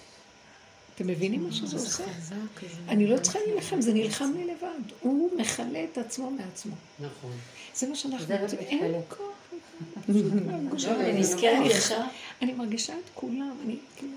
[1.01, 2.05] אתם מבינים מה שזה עושה?
[2.89, 4.91] אני לא צריכה להילחם, זה נלחם לי לבד.
[5.01, 6.75] הוא מכלה את עצמו מעצמו.
[7.01, 7.31] נכון.
[7.75, 8.59] זה מה שאנחנו רוצים.
[8.59, 9.19] אין כוח.
[10.09, 12.01] מרגישה- אני נזכרת ישר.
[12.43, 14.13] אני מרגישה את כולם, אני כאילו,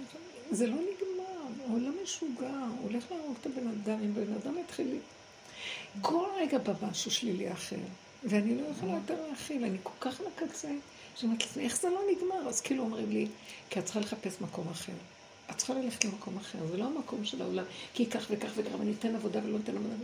[0.51, 1.23] זה לא נגמר,
[1.69, 4.87] העולם משוגע, הוא הולך להרוג את הבן אדם, אם בן אדם יתחיל...
[4.87, 4.99] לי-
[6.01, 7.75] כל רגע בא משהו שלילי אחר,
[8.23, 10.77] ואני לא יכולה יותר להכיל, אני כל כך לקצה, שאני
[11.31, 12.49] אומרת לעצמי, איך זה לא נגמר?
[12.49, 13.27] אז כאילו אומרים לי,
[13.69, 14.93] כי את צריכה לחפש מקום אחר.
[15.51, 18.93] את צריכה ללכת למקום אחר, זה לא המקום של העולם, כי כך וכך וכך, ואני
[18.99, 19.95] אתן עבודה ולא אתן עבודה.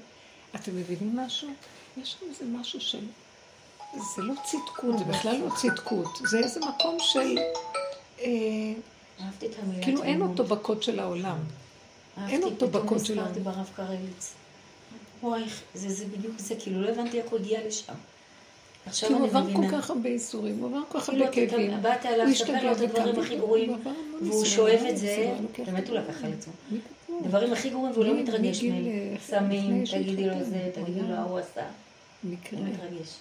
[0.55, 1.49] אתם מבינים משהו?
[1.97, 3.05] יש שם איזה משהו של...
[3.93, 7.37] זה לא צדקות, זה בכלל לא צדקות, זה איזה מקום של...
[8.19, 8.25] אה,
[9.21, 9.47] אהבתי
[9.81, 10.21] כאילו אין.
[10.21, 11.37] אותו בקוד של העולם.
[12.17, 13.21] אהבתי, אין אותו פתאום בקוד שלנו.
[13.21, 14.33] נזכרתי ברב קרליץ.
[15.23, 17.93] וואי, זה בדיוק זה, כאילו לא הבנתי איך הוא הגיע לשם.
[18.89, 19.69] עכשיו כי הוא אני עבר מבינה.
[19.69, 21.81] כל כך הרבה איסורים, הוא עבר כל כך כאילו, הרבה כאבים.
[21.81, 23.77] באת אליו, הוא ספר לו את הדברים הכי הוא גרועים,
[24.21, 26.23] והוא שואב את זה, באמת הוא את לקח.
[26.23, 26.53] על עצמו.
[27.23, 28.85] דברים הכי גרועים והוא לא מתרגש מהם.
[28.87, 31.61] אה, סמים, תגידי לו זה, תגידי לו הוא ההוא עשה.
[32.23, 32.59] מקרה.
[32.59, 33.15] מתרגש.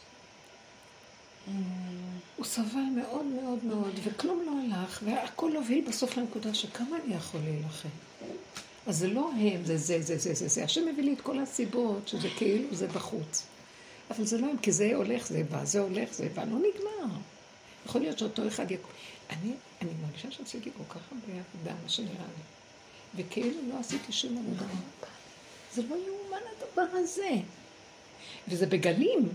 [2.37, 7.41] הוא סבל מאוד מאוד מאוד, וכלום לא הלך, והכל הוביל בסוף לנקודה שכמה אני יכול
[7.45, 7.89] להילחם.
[8.87, 10.65] אז זה לא הם, זה זה, זה, זה, זה, זה.
[10.65, 13.47] השם מביא לי את כל הסיבות, שזה כאילו זה בחוץ.
[14.11, 17.15] אבל זה לא כי זה הולך, זה בא, זה הולך, זה בא, לא נגמר.
[17.87, 18.91] יכול להיות שאותו אחד יקום.
[19.31, 22.43] אני, אני מרגישה שעשיתי כל כך הרבה עבודה, מה שנראה לי.
[23.17, 24.73] וכאילו לא עשיתי שום עבודה.
[25.75, 27.31] זה לא יאומן הדבר הזה.
[28.49, 29.29] וזה בגלים.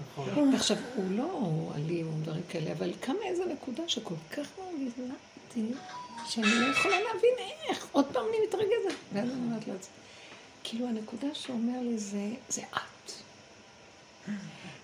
[0.00, 0.54] נכון.
[0.54, 5.02] עכשיו, הוא לא אלים או דברים כאלה, אבל קמה איזו נקודה שכל כך מרגיזה
[5.48, 5.66] אותי,
[6.28, 7.34] שאני לא יכולה להבין
[7.68, 7.86] איך.
[7.92, 8.98] עוד פעם אני מתרגזת.
[9.12, 9.94] ואז אני אומרת לעצמי,
[10.64, 13.12] כאילו הנקודה שאומר לי זה, זה את.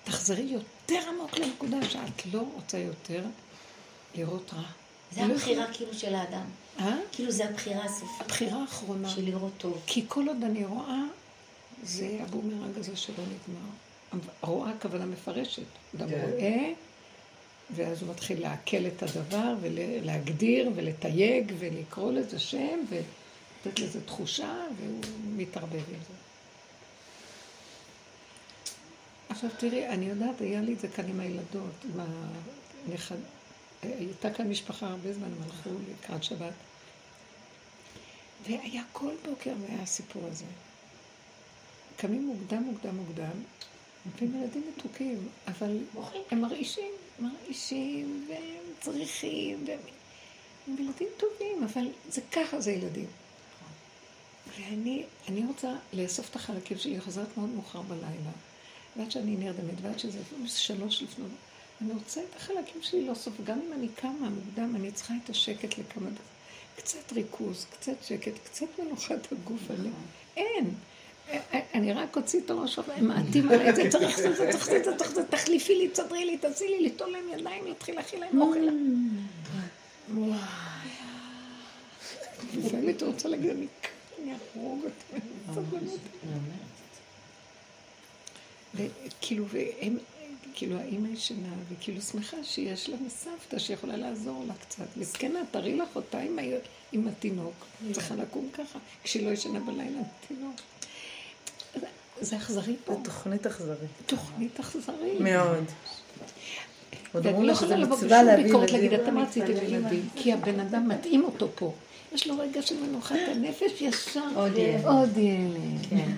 [0.04, 3.22] תחזרי יותר עמוק לנקודה שאת לא רוצה יותר
[4.14, 4.62] לראות רע.
[5.12, 6.44] זה לא הבחירה כאילו של האדם.
[6.80, 6.96] אה?
[7.12, 9.08] כאילו זה הבחירה הסופית הבחירה האחרונה.
[9.08, 9.82] של לראות טוב.
[9.86, 11.02] כי כל עוד אני רואה,
[11.82, 14.24] זה הבומרנג הזה שלא נגמר.
[14.42, 15.62] רואה הכוונה מפרשת.
[15.96, 16.20] אדם כן.
[16.20, 16.72] רואה,
[17.70, 25.00] ואז הוא מתחיל לעכל את הדבר, ולהגדיר, ולתייג, ולקרוא לזה שם, ולתת לזה תחושה, והוא
[25.36, 26.14] מתערבב עם זה.
[29.36, 32.00] עכשיו תראי, אני יודעת, היה לי את זה כאן עם הילדות, עם
[32.88, 33.16] הנכד...
[33.82, 36.52] הייתה כאן משפחה הרבה זמן, הם הלכו לקראת שבת.
[38.46, 40.44] והיה כל בוקר והיה הסיפור הזה.
[41.96, 43.42] קמים מוקדם, מוקדם, מוקדם,
[44.20, 45.78] והם ילדים מתוקים, אבל
[46.30, 49.78] הם מרעישים, מרעישים, והם צריכים, והם
[50.66, 53.08] הם ילדים טובים, אבל זה ככה זה ילדים.
[54.56, 58.30] ואני אני רוצה לאסוף את החלקים שלי, חוזרת מאוד מאוחר בלילה,
[58.96, 61.30] ועד שאני נרדמת, ועד שזה שלוש לפנות,
[61.80, 65.78] אני רוצה את החלקים שלי לאסוף, גם אם אני קמה מוקדם, אני צריכה את השקט
[65.78, 66.26] לכמה דקות.
[66.76, 69.60] קצת ריכוז, קצת שקט, קצת מנוחת הגוף.
[69.70, 69.88] אני...
[70.36, 70.74] אין.
[71.74, 75.24] אני רק אוציא את הראש, הם מעטים עליי, זה צריך זה, צריך זה, צריך זה,
[75.24, 78.68] תחליפי לי, תסדרי לי, תעשי לי, ליטול להם ידיים, להתחיל להכין להם אוכל.
[80.14, 80.38] וואי.
[82.56, 85.66] לפעמים אתה רוצה להגיד, אני אהרוג אותם.
[88.76, 89.98] וכאילו, והם,
[90.54, 94.96] כאילו האימא ישנה, וכאילו שמחה שיש לה סבתא שיכולה לעזור לה קצת.
[94.96, 96.38] מסכנה, תראי לך אותה עם.
[96.92, 100.60] עם התינוק, צריכה לקום ככה, כשהיא לא ישנה בלילה, התינוק.
[101.74, 101.86] זה,
[102.20, 102.94] זה אכזרי פה.
[102.94, 103.90] זו תוכנית אכזרית.
[104.06, 105.20] תוכנית אכזרית.
[105.20, 105.64] מאוד.
[107.12, 109.18] עוד ואני לא לה שזה יכולה לבוא מצווה בשום להביא ביקורת להגיד, ילדים.
[109.18, 110.08] אתה עשיתם ילדים?
[110.16, 111.72] כי הבן אדם מתאים אותו פה.
[112.12, 114.20] יש לו רגע של מנוחת הנפש ישר.
[114.34, 114.84] עוד ילד.
[114.84, 115.86] עוד ילד.
[115.90, 116.10] כן.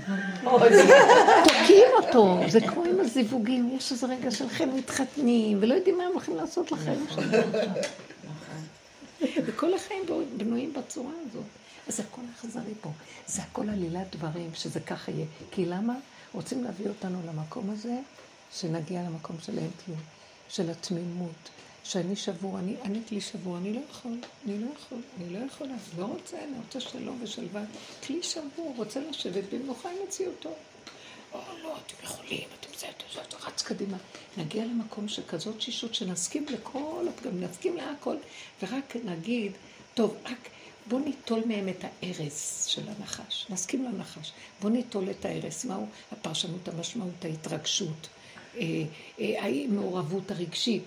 [1.44, 6.12] תוקעים אותו, זה כמו עם הזיווגים, יש איזה רגע שלכם מתחתנים, ולא יודעים מה הם
[6.12, 7.50] הולכים לעשות לחיים שלהם.
[9.46, 10.02] וכל החיים
[10.36, 11.44] בנויים בצורה הזאת.
[11.88, 12.90] אז הכל אכזרי פה.
[13.26, 15.26] זה הכל עלילת דברים, שזה ככה יהיה.
[15.50, 15.94] כי למה?
[16.34, 17.94] רוצים להביא אותנו למקום הזה,
[18.52, 19.98] שנגיע למקום של האינטיות,
[20.48, 21.50] של התמימות.
[21.84, 24.12] שאני שבור, אני, אני כלי שבור, אני לא יכול,
[24.46, 27.62] אני לא יכול, אני לא יכולה, לא רוצה, אני רוצה שלום ושלווה.
[28.06, 30.54] כלי שבור, רוצה לשבת במנוחה עם מציאותו.
[31.32, 33.96] או לא, אתם יכולים, אתם זה, זה, זה, רץ קדימה.
[34.36, 38.16] נגיע למקום שכזאת שישות, שנסכים לכל הפגמים, נסכים להכל,
[38.62, 39.52] ורק נגיד,
[39.94, 40.48] טוב, רק
[40.88, 44.32] בוא ניטול מהם את הארס של הנחש, נסכים לנחש.
[44.60, 48.08] בוא ניטול את הארס, מהו הפרשנות, המשמעות, ההתרגשות,
[49.18, 50.82] המעורבות הרגשית.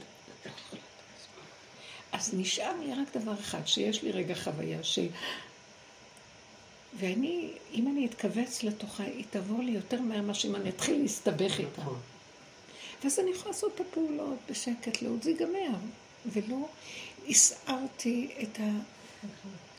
[2.12, 5.08] אז נשאר לי רק דבר אחד, שיש לי רגע חוויה של...
[6.94, 11.60] ואני, אם אני אתכווץ לתוכה, היא תבוא לי יותר מהר מאשר אם אני אתחיל להסתבך
[11.60, 11.82] איתה.
[13.04, 15.78] ואז אני יכולה לעשות את הפעולות בשקט, לאט, זה ייגמר.
[16.26, 16.68] ולא
[17.30, 18.64] הסערתי את ה...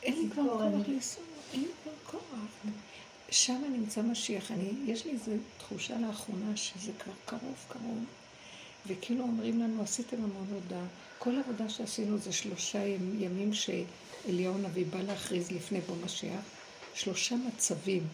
[0.03, 2.73] אין לי כבר כוח לנסוע, אין לי כבר כוח.
[3.33, 4.51] שם נמצא משיח.
[4.51, 8.05] אני, יש לי איזו תחושה לאחרונה שזה כבר קרוב, קרוב.
[8.87, 10.81] וכאילו אומרים לנו, עשיתם המון עבודה.
[11.19, 12.85] כל העבודה שעשינו זה שלושה
[13.19, 16.41] ימים שאליהו הנביא בא להכריז לפני בוא משיח.
[16.93, 18.07] שלושה מצבים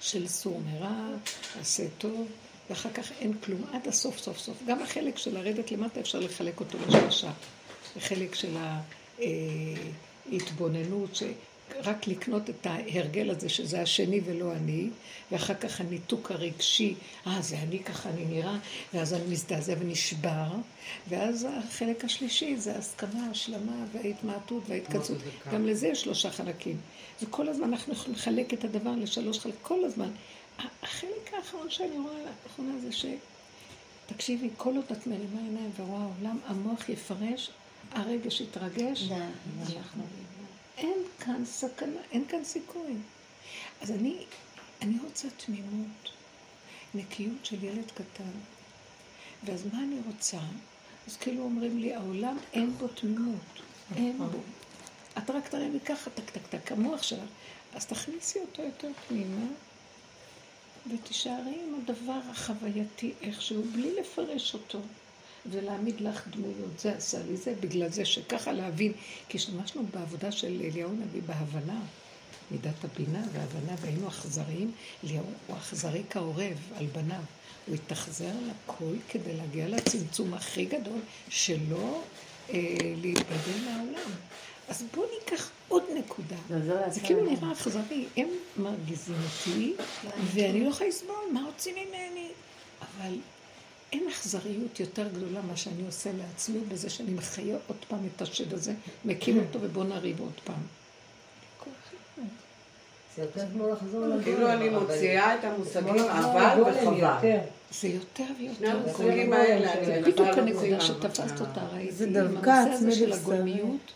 [0.00, 1.08] של סור מרע,
[1.60, 2.28] עשה טוב,
[2.70, 4.56] ואחר כך אין כלום, עד הסוף סוף סוף.
[4.66, 7.32] גם החלק של לרדת למטה אפשר לחלק אותו לשלושה.
[7.96, 8.56] החלק של
[10.32, 11.14] ההתבוננות,
[11.84, 14.88] רק לקנות את ההרגל הזה שזה השני ולא אני,
[15.32, 16.94] ואחר כך הניתוק הרגשי,
[17.26, 18.56] אה, זה אני ככה, אני נראה,
[18.94, 20.46] ואז אני מזדעזע ונשבר,
[21.08, 25.18] ואז החלק השלישי זה ההסכמה, ההשלמה וההתמעטות וההתכנסות.
[25.52, 26.76] גם לזה יש שלושה חלקים.
[27.22, 30.10] וכל הזמן אנחנו יכולים לחלק את הדבר לשלוש חלקים, כל הזמן.
[30.82, 33.06] החלק האחרון שאני רואה לאחרונה זה ש...
[34.06, 37.50] תקשיבי, כל עוד את מרימה עיניים ורואה עולם, המוח יפרש,
[37.92, 39.08] הרגש יתרגש,
[39.60, 40.02] אנחנו...
[40.76, 42.94] אין כאן סכנה, אין כאן סיכוי.
[43.80, 44.24] אז אני,
[44.82, 46.10] אני רוצה תמימות,
[46.94, 48.30] נקיות של ילד קטן.
[49.44, 50.38] ואז מה אני רוצה?
[51.06, 53.62] אז כאילו אומרים לי, העולם אין בו תמימות,
[53.96, 54.38] אין בו.
[55.18, 57.28] את רק תרימי ככה, טק טק טק, המוח שלך.
[57.74, 59.46] אז תכניסי אותו יותר פנימה,
[60.90, 64.80] ותישארי עם הדבר החווייתי איכשהו, בלי לפרש אותו.
[65.50, 66.78] ולהעמיד לך דמויות.
[66.78, 68.92] זה עשה לי זה, בגלל זה שככה להבין,
[69.28, 71.80] כי השתמשנו בעבודה של אליהו נביא בהבנה,
[72.50, 74.72] מידת הבינה וההבנה, והיינו אכזריים.
[75.04, 77.22] אליהו הוא אכזרי כעורב על בניו.
[77.66, 82.02] הוא התאכזר לכל כדי להגיע לצמצום הכי גדול, שלא
[82.50, 84.10] אה, להתבדל מהעולם.
[84.68, 86.36] אז בואו ניקח עוד נקודה.
[86.88, 88.06] זה כאילו נראה אכזרי.
[88.16, 89.74] הם מרגיזים אותי,
[90.34, 92.28] ואני לא יכולה לסבול, מה רוצים ממני?
[92.80, 93.18] אבל
[93.92, 98.52] אין אכזריות יותר גדולה מה שאני עושה לעצמי בזה שאני מחיה עוד פעם את השד
[98.54, 98.72] הזה,
[99.04, 100.62] מקים אותו ובוא נריב עוד פעם.
[103.16, 104.22] זה יותר כמו לחזור לגולם.
[104.22, 107.18] כאילו אני מוציאה את המושגים אבל וחבל.
[107.80, 108.76] זה יותר שני ויותר.
[108.76, 111.92] המושגים האלה, אני זה בדיוק הנקודה שתפסת אותה, ראיתי.
[111.92, 113.12] זה דווקא הנושא עצמי של.
[113.12, 113.92] הגולמיות,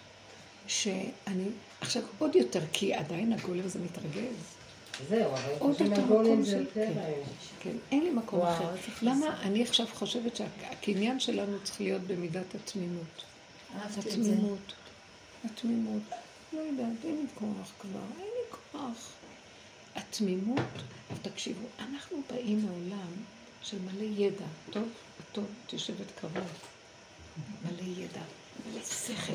[0.67, 1.45] שאני,
[1.81, 4.60] עכשיו עוד יותר, כי עדיין הגולם הזה מתרגז.
[5.09, 6.57] זהו, אבל חושבים הגולם זה.
[6.57, 6.73] יותר...
[6.75, 7.23] כן, אה,
[7.61, 8.71] כן, אין לי מקום אחר.
[9.03, 13.25] למה אני עכשיו חושבת שהקניין שלנו צריך להיות במידת התמימות.
[13.85, 14.73] התמימות.
[15.45, 16.03] התמימות.
[16.53, 19.13] לא יודעת, אין לי כוח כבר, אין לי כוח.
[19.95, 20.61] התמימות,
[21.23, 23.13] תקשיבו, אנחנו באים מעולם
[23.63, 24.45] של מלא ידע.
[24.71, 24.89] טוב,
[25.33, 26.35] טוב, את יושבת קרוב.
[27.65, 28.21] מלא ידע,
[28.67, 29.33] מלא שכל,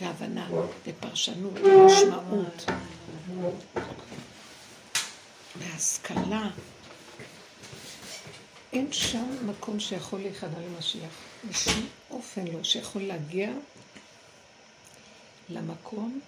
[0.00, 0.48] והבנה,
[0.86, 2.64] ופרשנות, ומשמעות,
[5.58, 6.50] והשכלה.
[8.72, 11.10] אין שם מקום שיכול להיכנע למשיח.
[11.50, 13.50] בשום אופן לא, שיכול להגיע
[15.48, 16.20] למקום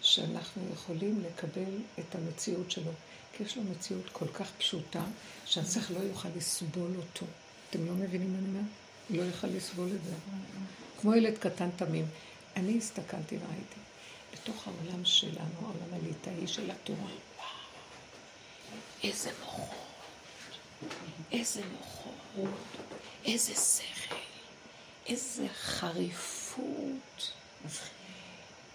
[0.00, 2.92] שאנחנו יכולים לקבל את המציאות שלו.
[3.32, 5.02] כי יש לו מציאות כל כך פשוטה,
[5.44, 7.26] שהשכל לא יוכל לסבול אותו.
[7.70, 8.64] אתם לא מבינים מה אני אומרת?
[9.10, 10.14] לא יוכל לסבול את זה.
[11.00, 12.06] כמו ילד קטן תמים.
[12.56, 13.80] אני הסתכלתי וראיתי,
[14.32, 17.10] בתוך העולם שלנו, העולם הליטאי של התורה,
[19.02, 19.76] איזה מוחות,
[21.32, 22.50] איזה מוחות,
[23.24, 24.14] איזה שכל,
[25.06, 27.32] איזה חריפות.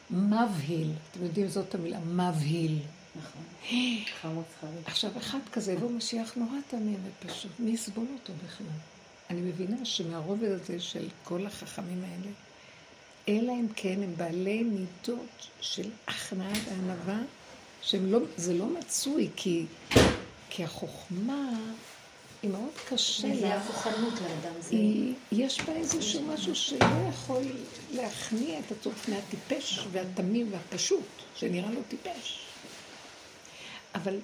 [0.10, 2.80] מבהיל, אתם יודעים זאת המילה, מבהיל.
[3.16, 3.44] נכון.
[4.22, 4.88] חריף.
[4.88, 8.68] עכשיו, אחד כזה יבוא משיח נורא תמים ופשוט, מי יסבול אותו בכלל?
[9.30, 12.32] אני מבינה שמהרובד הזה של כל החכמים האלה,
[13.28, 17.20] אלא אם כן הם בעלי מידות של הכנעה וענווה,
[17.88, 19.66] שהם לא, זה לא מצוי, כי,
[20.50, 21.50] כי החוכמה,
[22.44, 23.56] היא מאוד קשה זה לה.
[23.56, 24.76] הכוחנות לאדם, זה...
[25.32, 27.44] יש בה איזשהו משהו שלא יכול
[27.92, 32.40] להכניע את עצמו בפני הטיפש והתמים והפשוט, שנראה לו טיפש.
[33.96, 34.20] אבל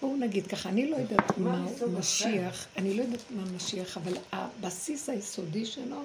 [0.00, 1.66] בואו נגיד ככה, אני לא יודעת מה
[1.98, 6.02] משיח, אני לא יודעת מה משיח, אבל הבסיס היסודי שלו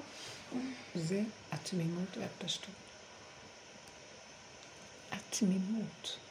[0.94, 1.22] זה
[1.52, 2.74] התמימות והפשטות.
[5.12, 6.23] התמימות.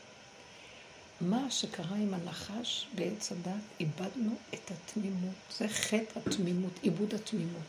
[1.24, 5.36] מה שקרה עם הנחש בעץ הדת, איבדנו את התמימות.
[5.58, 7.62] זה חטא התמימות, עיבוד התמימות.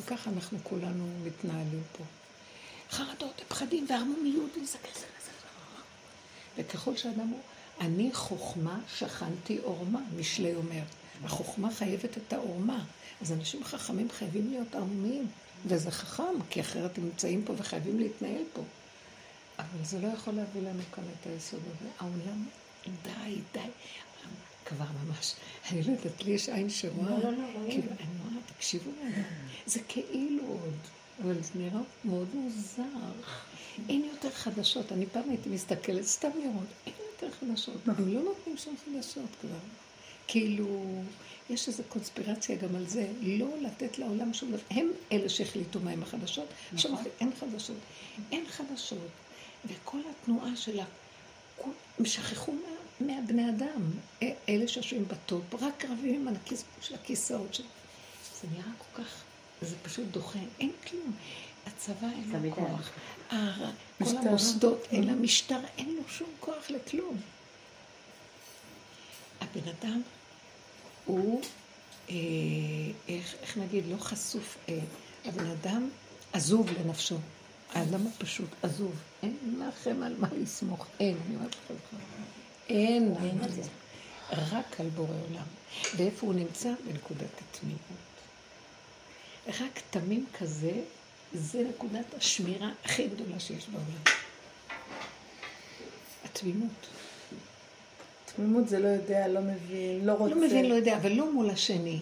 [0.00, 2.04] וככה אנחנו כולנו מתנהלים פה.
[2.90, 5.30] חרדות, פחדים וערמומיות, וזה כזה, כזה.
[6.58, 7.40] וככל שאדם הוא,
[7.80, 10.82] אני חוכמה שכנתי עורמה, משלי אומר.
[11.24, 12.84] החוכמה חייבת את העורמה.
[13.20, 15.26] אז אנשים חכמים חייבים להיות ערמומיים.
[15.66, 18.62] וזה חכם, כי אחרת הם נמצאים פה וחייבים להתנהל פה.
[19.62, 21.90] אבל זה לא יכול להביא לנו כאן את היסוד הזה.
[21.98, 22.46] העולם,
[23.02, 23.68] די, די.
[24.64, 25.34] כבר ממש,
[25.70, 27.10] אני לא יודעת, לי יש עין שרואה.
[27.10, 27.70] לא, לא, לא, רואים.
[27.70, 28.90] כאילו, אני רואה, תקשיבו
[29.66, 30.76] זה כאילו עוד,
[31.22, 32.82] אבל זה נראה מאוד מוזר.
[33.88, 34.92] אין יותר חדשות.
[34.92, 37.76] אני פעם הייתי מסתכלת, סתם לראות, אין יותר חדשות.
[37.86, 39.58] הם לא נותנים שום חדשות כבר.
[40.28, 40.84] כאילו,
[41.50, 44.62] יש איזו קונספירציה גם על זה, לא לתת לעולם שום דבר.
[44.70, 47.76] הם אלה שהחליטו מהם החדשות, עכשיו אומרים, אין חדשות.
[48.32, 48.98] אין חדשות.
[49.66, 50.84] וכל התנועה של ה...
[51.56, 52.68] כול- הם שכחו מה,
[53.06, 53.82] מהבני אדם.
[54.48, 57.54] אלה שיושבים בטופ, רק רבים עם הכיס, של הכיסאות.
[57.54, 57.62] של...
[58.42, 59.22] זה נראה כל כך,
[59.62, 61.12] זה פשוט דוחה, אין כלום.
[61.66, 62.90] הצבא אין לו כוח.
[63.28, 63.36] כל
[64.00, 64.18] משטר.
[64.28, 67.16] המוסדות, אין למשטר, אין לו שום כוח לכלום.
[69.40, 70.02] הבן אדם
[71.04, 71.42] הוא,
[72.10, 72.14] אה,
[73.08, 74.78] איך, איך נגיד, לא חשוף, אה,
[75.24, 75.88] הבן אדם
[76.32, 77.16] עזוב לנפשו.
[77.74, 78.92] האדם הוא פשוט עזוב.
[79.22, 79.36] אין
[79.68, 80.86] לכם על מה לסמוך.
[81.00, 81.98] אין, אני אומרת לכם כבר.
[82.68, 83.62] אין אין על זה.
[83.62, 83.68] זה.
[84.30, 85.46] רק על בורא עולם.
[85.96, 86.72] ואיפה הוא נמצא?
[86.86, 87.80] בנקודת התמימות.
[89.48, 90.72] רק תמים כזה,
[91.34, 94.02] זה נקודת השמירה הכי גדולה שיש בעולם.
[96.24, 96.86] התמימות.
[98.36, 100.34] תמימות זה לא יודע, לא מבין, לא רוצה.
[100.34, 101.98] לא מבין, לא יודע, אבל לא מול השני.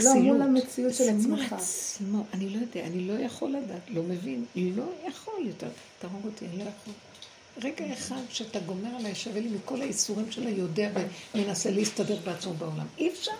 [0.00, 0.14] לא.
[0.14, 1.52] מול המציאות של עצמך.
[1.52, 2.24] עצמו.
[2.34, 5.68] אני לא יודע, אני לא יכול לדעת, לא מבין, לא יכול יותר.
[5.98, 6.94] תהרוג אותי, אני לא יכול.
[7.62, 10.90] רגע אחד שאתה גומר עליי, שווה לי מכל האיסורים שלה, יודע
[11.34, 12.86] ומנסה להסתדר בעצמו בעולם.
[12.98, 13.32] אי אפשר.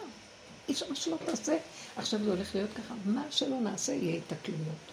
[0.68, 1.56] אי אפשר מה שלא תעשה.
[1.96, 4.92] עכשיו זה הולך להיות ככה, מה שלא נעשה יהיה התקלויות.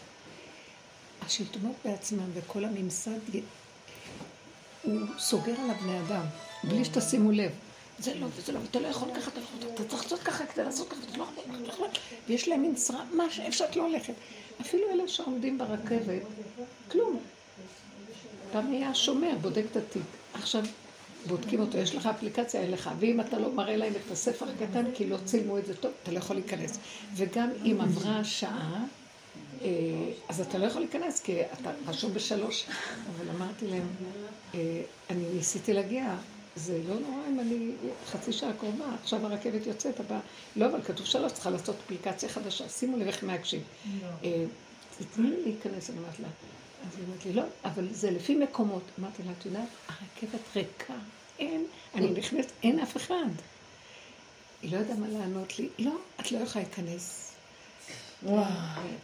[1.26, 3.20] השלטונות בעצמם וכל הממסד,
[4.84, 6.26] הוא סוגר על הבני אדם,
[6.64, 7.52] בלי שתשימו לב.
[8.00, 10.46] זה לא, וזה לא, ואתה לא יכול ככה, אתה לא יכול, אתה צריך לעשות ככה
[10.46, 11.88] כדי לעשות ככה, אתה לא יכול, לא.
[12.28, 14.14] ויש להם מין שרה, מה, איפה שאת לא הולכת.
[14.62, 16.22] אפילו אלה שעומדים ברכבת,
[16.92, 17.20] כלום.
[18.52, 20.02] פעם היה שומר, בודק את התיק.
[20.34, 20.64] עכשיו,
[21.28, 22.90] בודקים אותו, יש לך אפליקציה, אין לך.
[23.00, 26.12] ואם אתה לא מראה להם את הספר הקטן, כי לא צילמו את זה טוב, אתה
[26.12, 26.80] לא יכול להיכנס.
[27.16, 28.84] וגם אם עברה שעה,
[29.62, 29.68] אה,
[30.30, 32.66] אז אתה לא יכול להיכנס, כי אתה רשום בשלוש.
[33.16, 33.88] אבל אמרתי להם,
[34.56, 36.16] אה, אני ניסיתי להגיע
[36.58, 37.72] זה לא נורא אם אני
[38.06, 40.20] חצי שעה קרובה, עכשיו הרכבת יוצאת, הבאה.
[40.56, 42.70] לא, אבל כתוב שלוש, צריכה לעשות אפליקציה חדשה.
[42.70, 43.62] שימו לב איך מעקשים.
[44.24, 44.46] אה,
[44.98, 46.28] תתני לי להיכנס, אני אומרת לה.
[46.88, 48.84] אז היא אומרת לי, לא, אבל זה לפי מקומות.
[49.00, 50.94] אמרתי לה, את יודעת, הרכבת ריקה,
[51.40, 53.30] אין, אני נכנסת, אין אף אחד.
[54.62, 57.34] היא לא יודעה מה לענות לי, לא, את לא יכולה להיכנס.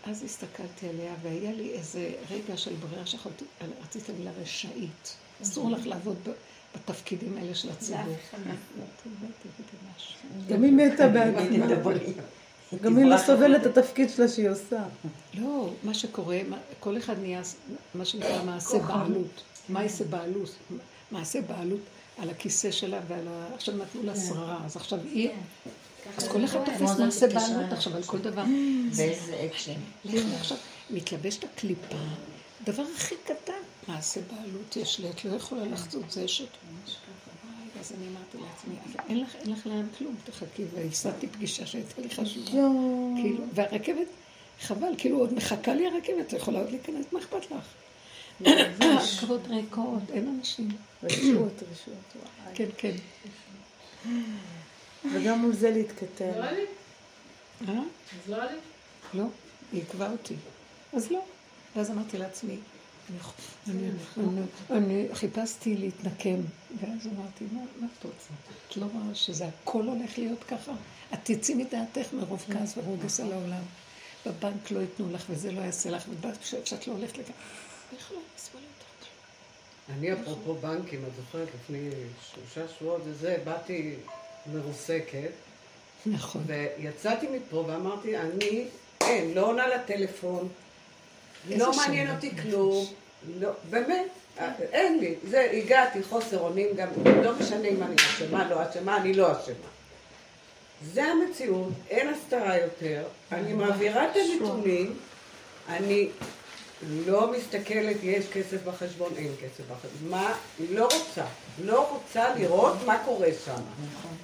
[0.03, 3.45] אז הסתכלתי עליה, והיה לי איזה רגע של ברירה שיכולתי,
[3.83, 5.15] רציתי להגיד לה רשאית.
[5.41, 6.17] אסור לך לעבוד
[6.75, 8.15] בתפקידים האלה של הציבור.
[10.47, 11.67] גם היא מתה בעצמה.
[12.81, 14.83] גם היא לא סובלת את התפקיד שלה שהיא עושה.
[15.33, 16.39] לא, מה שקורה,
[16.79, 17.41] כל אחד נהיה
[17.95, 19.43] מה שנקרא מעשה בעלות.
[19.69, 20.55] מה יעשה בעלות?
[21.11, 21.79] מעשה בעלות
[22.17, 23.47] על הכיסא שלה ועל ה...
[23.55, 25.29] עכשיו נתנו לה שררה, אז עכשיו היא...
[26.17, 28.43] אז כל אחד תופס מעשה בעלות עכשיו על כל דבר.
[28.97, 29.79] באיזה אקשן.
[30.39, 30.57] עכשיו,
[30.89, 31.95] מתלבשת הקליפה,
[32.63, 33.53] דבר הכי קטן,
[33.87, 36.47] מעשה בעלות יש לי, את לא יכולה לחצות זה שאת...
[37.79, 42.01] אז אני אמרתי לעצמי, אבל אין לך, אין לך לאן כלום, תחכי, והפסדתי פגישה שהייתה
[42.01, 42.51] לי חשובה.
[43.21, 44.07] כאילו, והרכבת,
[44.61, 47.65] חבל, כאילו עוד מחכה לי הרכבת, את יכולה עוד להיכנס, מה אכפת לך?
[49.03, 50.69] רכבות ריקות, אין אנשים.
[51.03, 52.23] רשות, רשות.
[52.53, 52.95] כן, כן.
[55.13, 56.33] וגם מול זה להתכתב.
[56.37, 56.65] לא עלי?
[57.67, 57.73] אה?
[57.73, 58.57] אז לא עלי?
[59.13, 59.23] לא,
[59.71, 60.35] היא עקבה אותי.
[60.93, 61.21] אז לא.
[61.75, 62.57] ואז אמרתי לעצמי,
[63.09, 66.41] אני, אני, אני חיפשתי להתנקם,
[66.81, 67.61] ואז אמרתי, מה,
[67.99, 68.33] את רוצה?
[68.67, 70.71] את לא רואה שזה הכל הולך להיות ככה?
[71.13, 73.63] את תצאי מדעתך מרוב כעס ורוגז על העולם.
[74.25, 77.33] בבנק לא ייתנו לך וזה לא יעשה לך, ואת חושבת שאת לא הולכת לכאן.
[78.37, 78.83] לסבול יותר
[79.89, 81.89] אני אפרופו בנקים, את זוכרת, לפני
[82.33, 83.95] שלושה שבועות וזה, באתי
[84.53, 85.31] מרוסקת,
[86.05, 86.43] נכון.
[86.45, 88.67] ויצאתי מפה ואמרתי, אני,
[89.01, 90.49] אין, לא עונה לטלפון,
[91.49, 92.15] לא מעניין?
[92.15, 92.85] אותי כלום,
[93.39, 94.07] לא, באמת,
[94.59, 96.87] אין לי, זה, הגעתי, חוסר אונים, גם
[97.23, 99.67] לא משנה אם אני אשמה, לא אשמה, אני לא אשמה.
[100.93, 104.97] זה המציאות, אין הסתרה יותר, אני מעבירה את הנתונים,
[105.69, 106.09] אני
[106.87, 111.23] לא מסתכלת, יש כסף בחשבון, אין כסף בחשבון, מה, היא לא רוצה,
[111.63, 113.61] לא רוצה לראות מה קורה שם.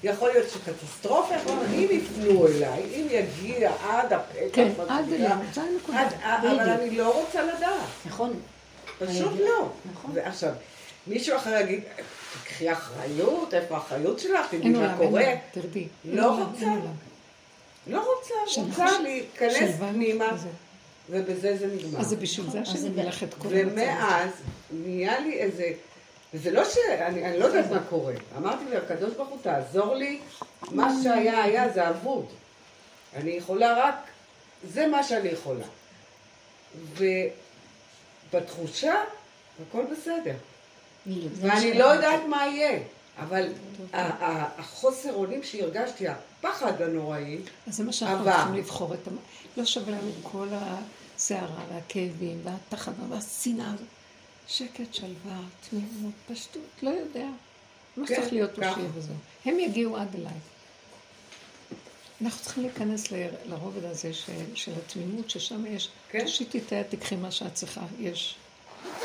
[0.04, 1.36] יכול להיות שקטסטרופה,
[1.74, 5.06] אם יפנו אליי, אם יגיע עד הפתח, כן, עד
[5.58, 6.00] הנקודה.
[6.24, 7.88] עד- אבל אני לא רוצה לדעת.
[8.06, 8.34] נכון.
[9.00, 9.70] פשוט לא.
[9.94, 10.12] נכון.
[10.14, 10.52] ועכשיו,
[11.08, 11.80] מישהו אחר יגיד,
[12.44, 15.22] תקחי אחריות, איפה האחריות שלך, תדעי מה קורה.
[15.52, 15.88] תרדי.
[16.06, 16.66] לא רוצה.
[17.88, 20.30] לא רוצה, רוצה להיכנס פנימה.
[21.10, 22.00] ובזה זה נגמר.
[22.00, 23.72] אז זה בשביל זה שאני לך את כל המצב.
[23.74, 24.30] ומאז
[24.72, 25.72] נהיה לי איזה,
[26.34, 28.14] וזה לא שאני אני לא יודעת מה קורה.
[28.38, 30.20] אמרתי לקדוש ברוך הוא, תעזור לי,
[30.72, 32.26] מה שהיה היה זה אבוד.
[33.16, 33.96] אני יכולה רק,
[34.74, 35.66] זה מה שאני יכולה.
[38.32, 38.94] ובתחושה,
[39.70, 40.34] הכל בסדר.
[41.36, 42.80] ואני לא יודעת מה יהיה,
[43.20, 43.48] אבל
[43.94, 47.38] ה- ה- החוסר אונים שהרגשתי, הפחד הנוראי,
[47.68, 48.26] אז זה מה שאנחנו.
[48.26, 49.16] צריכים לבחור את המ...
[49.58, 50.48] לא שווה לנו כל
[51.20, 53.74] הסערה והכאבים והתחת והשנאה.
[53.74, 53.88] הזאת.
[54.48, 57.28] שקט, שלווה, תמימות, פשטות, לא יודע.
[57.98, 58.74] מה כן, שצריך להיות הוא.
[58.74, 59.16] שיהיה וזהו.
[59.46, 60.34] הם יגיעו עד אליי.
[62.22, 63.12] אנחנו צריכים להיכנס
[63.46, 66.20] לרובד הזה של, של התמימות, ששם יש, כן.
[66.20, 68.36] תושיטי את היד, תקחי מה שאת צריכה, יש.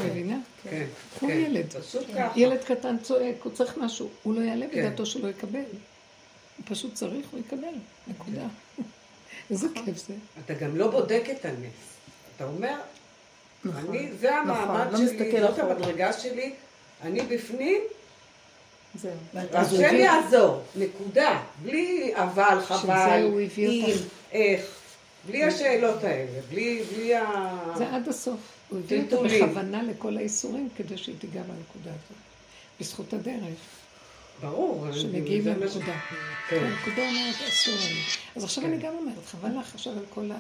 [0.05, 0.39] מבינה?
[0.63, 0.87] כן,
[1.19, 1.75] כמו כן, ילד.
[2.37, 4.87] ילד קטן צועק, הוא צריך משהו, הוא לא יעלה כן.
[4.89, 5.59] בדעתו שלא יקבל.
[5.59, 7.75] הוא פשוט צריך, הוא יקבל.
[8.07, 8.47] נקודה.
[9.51, 10.15] איזה כיף זה.
[10.45, 11.94] אתה גם לא בודק את הנס.
[12.37, 12.75] אתה אומר,
[13.77, 15.59] אני, זה המעמד לא שלי, מסתכל זאת.
[15.59, 16.53] המדרגה שלי,
[17.03, 17.81] אני בפנים,
[18.95, 19.11] זהו.
[19.35, 21.43] הביא- יעזור, נקודה.
[21.63, 23.95] בלי אבל, חבל, אם.
[24.33, 24.61] איך,
[25.27, 27.25] בלי השאלות האלה, בלי, בלי ה...
[27.77, 28.41] זה עד הסוף.
[28.69, 29.17] הוא הביא אותה.
[29.47, 32.17] בכוונה לכל האיסורים כדי שהיא תיגע בנקודה הזאת.
[32.81, 33.59] בזכות הדרך,
[34.41, 34.87] ברור.
[34.93, 35.99] שמגיעים לנקודה.
[36.49, 36.57] כן.
[36.65, 38.01] הנקודה אומרת, אסור לנו.
[38.37, 38.71] אז עכשיו כן.
[38.73, 40.37] אני גם אומרת, חבל לך עכשיו על כל ה...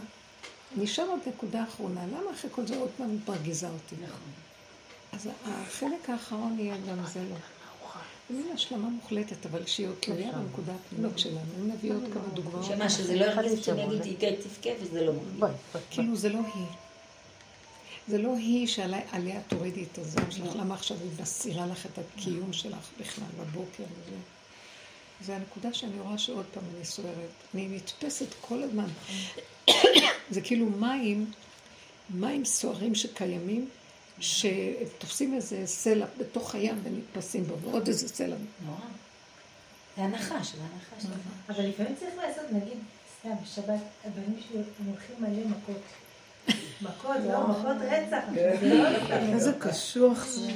[0.76, 3.94] נשאר עוד נקודה אחרונה, למה אחרי כל זה עוד פעם את מרגיזה אותי?
[4.02, 4.32] נכון.
[5.12, 7.36] אז החלק האחרון יהיה גם זה לא.
[8.30, 11.38] מין השלמה מוחלטת, אבל שהיא עוד תלויה בנקודה הפנימית שלנו.
[11.60, 12.64] אם נביא עוד כמה דוגמאות.
[12.64, 15.60] שמה, שזה לא ירגיש שאני אגיד תיתן תבכה וזה לא מרגיש.
[15.90, 16.66] כאילו זה לא היא.
[18.08, 22.52] זה לא היא שעליה תורידי את הזעם שלך, למה עכשיו היא מסירה לך את הקיום
[22.52, 24.16] שלך בכלל בבוקר וזה.
[25.26, 27.30] זה הנקודה שאני רואה שעוד פעם אני סוערת.
[27.54, 28.86] אני נתפסת כל הזמן.
[30.30, 31.30] זה כאילו מים,
[32.10, 33.68] מים סוערים שקיימים,
[34.20, 38.36] שתופסים איזה סלע בתוך הים ונתפסים בו, ועוד איזה סלע.
[38.66, 38.78] נורא.
[39.96, 41.06] זה הנחש, זה הנחש.
[41.48, 42.78] אבל לפעמים צריך לעשות, נגיד,
[43.20, 45.82] סתם, בשבת, הבנים שלי הולכים מלא מכות.
[46.82, 48.18] מכות, לא, מכות רצח.
[48.34, 49.34] זה לא לפעמים.
[49.34, 50.50] איזה קשוח זה.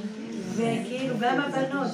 [0.54, 1.86] וכאילו, גם הבנות.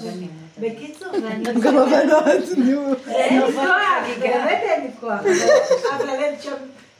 [0.60, 1.44] בקיצור, ואני...
[1.62, 2.24] גם הבנות,
[2.56, 2.94] נו.
[3.08, 3.68] אין לי כוח,
[4.20, 5.20] באמת אין לי כוח.
[5.96, 6.54] אבל אין שם,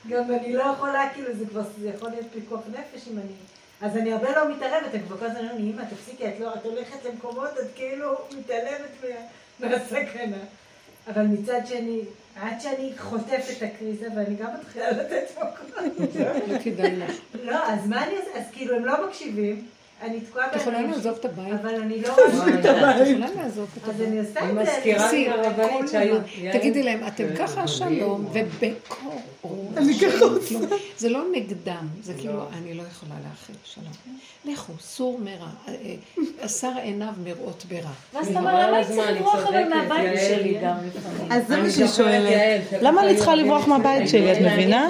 [0.09, 3.33] גם אני לא יכולה, כאילו, זה כבר, זה יכול להיות פיקוח נפש אם אני...
[3.81, 6.55] אז אני הרבה לא מתערבת, הם כבר כל הזמן אומרים לי, אמא, תפסיקי, את לא,
[6.55, 9.05] את הולכת למקומות, את כאילו מתעלמת
[9.61, 10.37] מה- מהסכנה.
[11.09, 12.01] אבל מצד שני,
[12.41, 15.79] עד שאני חוטפת את הקריזה, ואני גם מתחילה לתת מכות.
[16.15, 17.05] לא.
[17.45, 18.31] לא, אז מה אני עושה?
[18.39, 19.67] אז כאילו, הם לא מקשיבים,
[20.05, 21.55] אני תקועה את יכולה לעזוב את הבית?
[21.63, 22.09] אבל אני לא...
[22.55, 24.09] את יכולה לעזוב את אז הבית.
[24.09, 24.63] אני עושה את זה.
[24.63, 26.17] מזכירה לי הרבנית כל שהיו...
[26.53, 29.23] תגידי להם, אתם ככה שלום, ובקור
[29.77, 30.59] אני ככה עושה.
[30.99, 34.17] זה לא נגדם, זה כאילו, אני לא יכולה להכיל שלום.
[34.45, 35.95] לכו, סור מרע, אה, אה,
[36.41, 37.91] אסר עיניו מראות ברע.
[38.15, 40.21] ואז אתה נגמר אומר, למה אני צריך לברוח אבל מהבית.
[40.29, 41.33] שלי גם לפעמים?
[41.33, 42.63] אז זה מה שהיא שואלת.
[42.81, 44.89] למה אני צריכה לברוח מהבית שלי, את מבינה?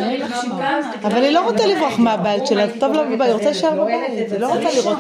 [1.03, 4.41] אבל היא לא רוצה לברוח מהבית שלה, טוב לה בבית, היא רוצה להישאר בבית, היא
[4.41, 4.99] לא רוצה לראות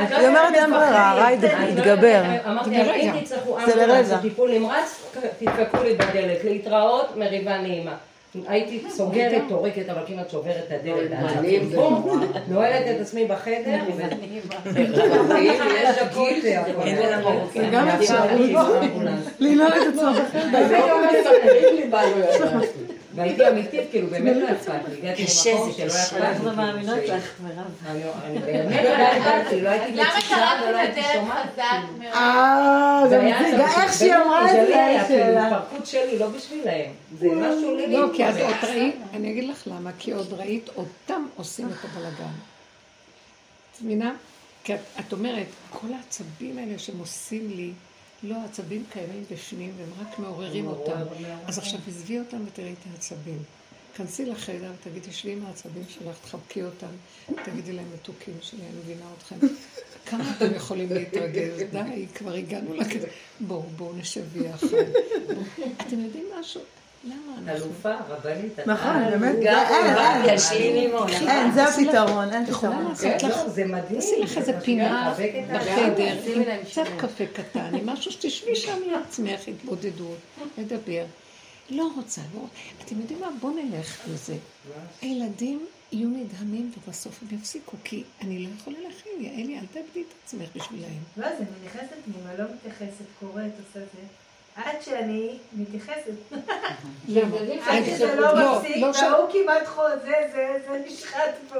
[0.00, 2.22] היא אומרת אין ברירה, הרע יתגבר.
[2.46, 3.14] אמרתי, זה אבל לרגע.
[3.14, 3.58] אם תצטרכו.
[3.58, 5.02] אמבולנס טיפול נמרץ,
[5.38, 6.44] תדפקו לי בדלת.
[6.44, 7.94] להתראות, מריבה נעימה.
[8.48, 11.10] הייתי סוגרת, טורקת, אבל כמעט שוברת את הדלת.
[11.74, 13.78] בום, נועלת את עצמי בחדר,
[15.38, 15.60] יש
[16.02, 18.30] דקות, זה גם אפשרות.
[19.40, 20.12] לנעול את עצמה
[23.14, 24.98] והייתי אמיתית, כאילו באמת לא אכפת לי.
[24.98, 25.86] הגעתי למקום שלא.
[25.86, 26.26] אכפת לי.
[26.28, 27.66] אנחנו מאמינות לך, מירב.
[28.24, 30.36] אני- באמת לא אכפת לי, לא הייתי למה מצישה
[30.68, 31.46] ולא הייתי את שומעת.
[31.52, 31.62] חזק
[31.98, 32.12] מאוד?
[32.14, 33.26] אה, זה גם
[33.82, 35.46] איך שהיא אמרה את זה זה, היה כאילו השאלה.
[35.58, 36.90] התפרקות שלי, לא בשבילהם.
[37.18, 37.86] זה משהו לי.
[37.92, 41.84] לא, כי אז עוד ראית, אני אגיד לך למה, כי עוד ראית אותם עושים את
[41.84, 42.32] הבלגן.
[43.76, 44.12] את מבינה?
[44.64, 47.70] כי את, את אומרת, כל העצבים האלה שהם עושים לי,
[48.22, 51.00] לא, העצבים קיימים בפנים והם רק מעוררים אותם.
[51.46, 53.38] אז עכשיו עזבי אותם ותראי את העצבים.
[53.94, 56.86] כנסי לחדר ותגידי, שבי עם העצבים שלך, תחבקי אותם,
[57.44, 59.36] תגידי להם מתוקים שלי, אני מבינה אתכם.
[60.08, 61.60] כמה אתם יכולים להתרגז?
[61.72, 63.06] די, כבר הגענו לכזה.
[63.40, 64.24] בואו, בואו נשב.
[64.32, 65.42] בואו.
[65.86, 66.60] אתם יודעים משהו?
[67.48, 68.58] אלופה, רבנית.
[68.58, 71.08] את- נכון, באמת, זה- גם אין, ישלים עימו.
[71.08, 72.84] אין, זה הפתרון, אין פתרון.
[72.88, 74.00] לעשות לך, לא, זה מדהים.
[74.00, 75.16] תעשי לך איזה זה פינה את.
[75.54, 76.16] בחדר,
[76.70, 76.82] קצת.
[76.98, 80.18] קפה קטן, עם משהו שתשבי שם לעצמך, התבודדות,
[80.58, 81.04] לדבר.
[81.70, 82.54] לא רוצה, לא רוצה.
[82.84, 83.28] אתם יודעים מה?
[83.40, 84.34] בואו נלך על זה.
[85.02, 90.14] הילדים יהיו נדהמים ובסוף הם יפסיקו, כי אני לא יכולה להכין, יעלי, אל תאבדי את
[90.24, 90.90] עצמך בשבילהם.
[91.16, 94.02] לא, זה נכנסת פנימה, לא מתייחסת, קוראת, עושה זה.
[94.56, 96.12] עד שאני מתייחסת.
[97.66, 101.58] עד שזה לא לא, מפסיק, לא והוא כמעט חוזה, זה, זה נשחט פה.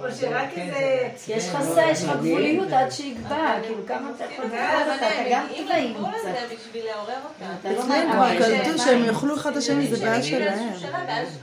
[0.00, 1.08] או שרק איזה...
[1.28, 5.68] יש לך סה, יש לך גבוליות עד שיגבר, כאילו כמה אתה יכול אתה גם מגיעים
[5.68, 6.10] לגבול.
[6.14, 7.52] הזה בשביל לעורר אותם.
[7.60, 8.12] אתה לא אצלם.
[8.12, 10.72] כבר קלטו שהם יאכלו אחד את השני, זה בעיה שלהם.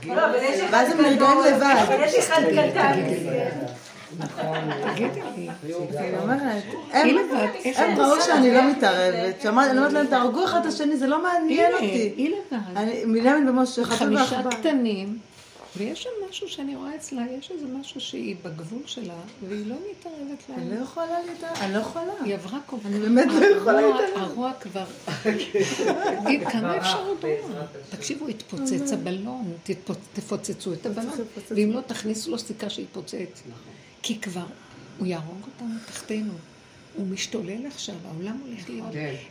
[0.06, 0.38] לא, אבל
[0.70, 1.74] ואז הם נרגעים לבד.
[1.88, 3.00] אבל יש אחד קטן.
[4.94, 5.48] תגידי לי,
[5.94, 6.62] אני אומרת,
[7.64, 8.20] היא הם- ראו?
[8.26, 9.40] שאני לא מתערבת.
[9.42, 11.84] שאמרתי- אני אומרת להם, תהרגו אחד את השני, זה לא מעניין אותי.
[12.16, 12.58] היא לבד.
[12.76, 14.50] אני- מלמד במשה, חתול חמישה ועכבר.
[14.50, 15.18] קטנים,
[15.76, 19.14] ויש שם משהו שאני רואה אצלה, יש איזה משהו שהיא בגבול שלה,
[19.48, 20.18] והיא לא מתערבת
[20.58, 20.78] אני להם.
[20.78, 22.12] לא יכולה להתערב, אני לא יכולה.
[22.24, 22.86] היא עברה כל כך...
[22.86, 24.10] אני באמת לא יכולה להתערב.
[24.16, 24.84] הרוע כבר...
[26.24, 27.24] תגיד, כמה אפשר עוד?
[27.90, 29.52] תקשיבו, התפוצץ הבלון,
[30.12, 31.10] תפוצצו את הבלון,
[31.50, 33.42] ואם לא, תכניסו לו סיכה שיתפוצץ.
[34.02, 34.44] כי כבר,
[34.98, 36.32] הוא יהרוג אותנו תחתינו.
[36.96, 38.86] הוא משתולל עכשיו, העולם הולך להיות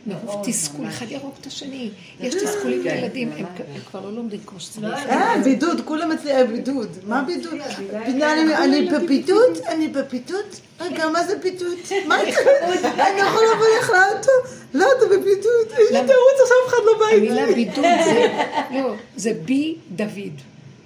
[0.06, 1.90] מרוב תסכול, אחד יהרוג את השני.
[2.20, 3.44] יש תסכולים לילדים, הם
[3.74, 4.94] הם כבר לא לומדים כמו שצריך.
[5.08, 6.88] אה, בידוד, כולם אצלי היה בידוד.
[7.06, 7.54] מה בידוד?
[8.04, 9.58] אני- אני בבידוד?
[9.68, 10.44] אני בבידוד?
[10.80, 11.78] רגע, מה זה בידוד?
[12.06, 12.88] מה זה?
[12.92, 14.32] אני יכול לבוא לך לאוטו?
[14.74, 15.66] לא, אתה בבידוד.
[15.68, 17.16] יש לי תירוץ, עכשיו אף אחד לא בא איתי.
[17.30, 20.34] המילה בידוד זה, לא, זה בי דוד.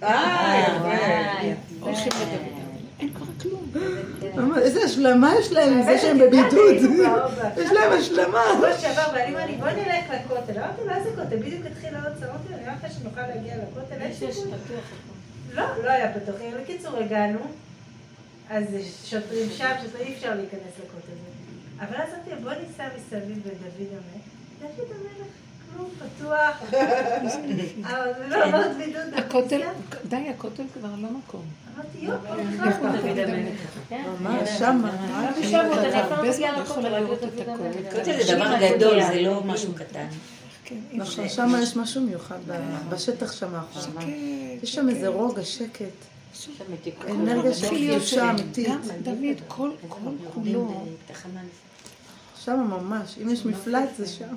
[0.02, 2.52] אה, הולכים לדוד.
[3.00, 3.61] אין כבר כלום.
[3.61, 3.61] ממש,
[4.58, 6.76] איזה השלמה יש להם עם זה שהם בבידוד.
[7.56, 8.42] יש להם השלמה.
[8.52, 10.58] בשבוע שעבר, ואני אמרה לי, בוא נלך לכותל.
[10.58, 11.36] אמרתי לו, איזה כותל?
[11.36, 12.30] בדיוק התחיל העוצר.
[12.30, 13.94] אמרתי לו, נראה לך שנוכל להגיע לכותל?
[14.00, 14.52] אין סיכוי.
[15.54, 16.34] לא, לא היה פתוח.
[16.62, 17.38] בקיצור, הגענו,
[18.50, 18.64] אז
[19.04, 21.12] שוטרים שם, שוטרים אי אפשר להיכנס לכותל.
[21.80, 24.24] אבל אז אמרתי בוא ניסע מסביב לדוד המלך.
[24.60, 25.28] דוד המלך,
[25.76, 26.72] כלום, פתוח.
[28.28, 29.14] לא בידוד.
[29.16, 29.60] הכותל.
[30.08, 31.42] די, הכותל כבר לא מקום.
[31.76, 32.92] אמרתי, יופי, איך נכנסנו.
[32.92, 33.60] דוד המלך?
[34.20, 34.90] ממש, שמה.
[36.10, 37.48] הרבה זמן לא יכולה לראות את.
[37.48, 37.94] המלך.
[37.94, 40.06] כותל זה דבר גדול, זה לא משהו קטן.
[40.64, 40.76] כן.
[40.92, 42.38] נכון, שם יש משהו מיוחד
[42.88, 44.00] בשטח שם האחרונה.
[44.00, 45.84] שקט, יש שם איזה רוגע, שקט.
[47.10, 48.30] אנרגיה של קדושה.
[48.30, 48.68] אמיתית.
[48.68, 50.84] גם דוד, כל כל כולו,
[52.44, 53.18] שם ממש.
[53.22, 54.34] אם יש מפלט זה שם.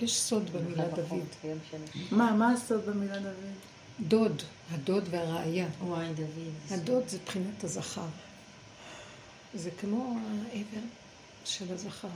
[0.00, 1.26] יש סוד במילה דוד.
[2.10, 3.34] מה, מה הסוד במילה דוד?
[4.00, 5.66] דוד, הדוד והראיה.
[5.82, 6.52] וואי, דוד.
[6.70, 8.06] הדוד זה בחינת הזכר.
[9.54, 10.18] זה כמו
[10.52, 10.86] העבר
[11.44, 12.08] של הזכר.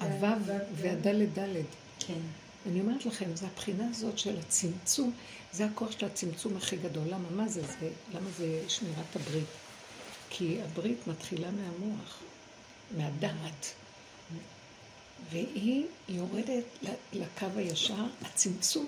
[0.00, 0.26] הוו
[0.76, 1.66] והדלת דלת.
[1.98, 2.20] כן.
[2.66, 5.12] אני אומרת לכם, זו הבחינה הזאת של הצמצום,
[5.52, 7.04] זה הכוח של הצמצום הכי גדול.
[7.08, 7.30] למה?
[7.30, 7.90] מה זה זה?
[8.14, 9.44] למה זה שמירת הברית?
[10.30, 12.18] כי הברית מתחילה מהמוח,
[12.96, 13.72] מהדעת.
[15.30, 16.64] והיא יורדת
[17.12, 18.86] לקו הישר, הצמצום,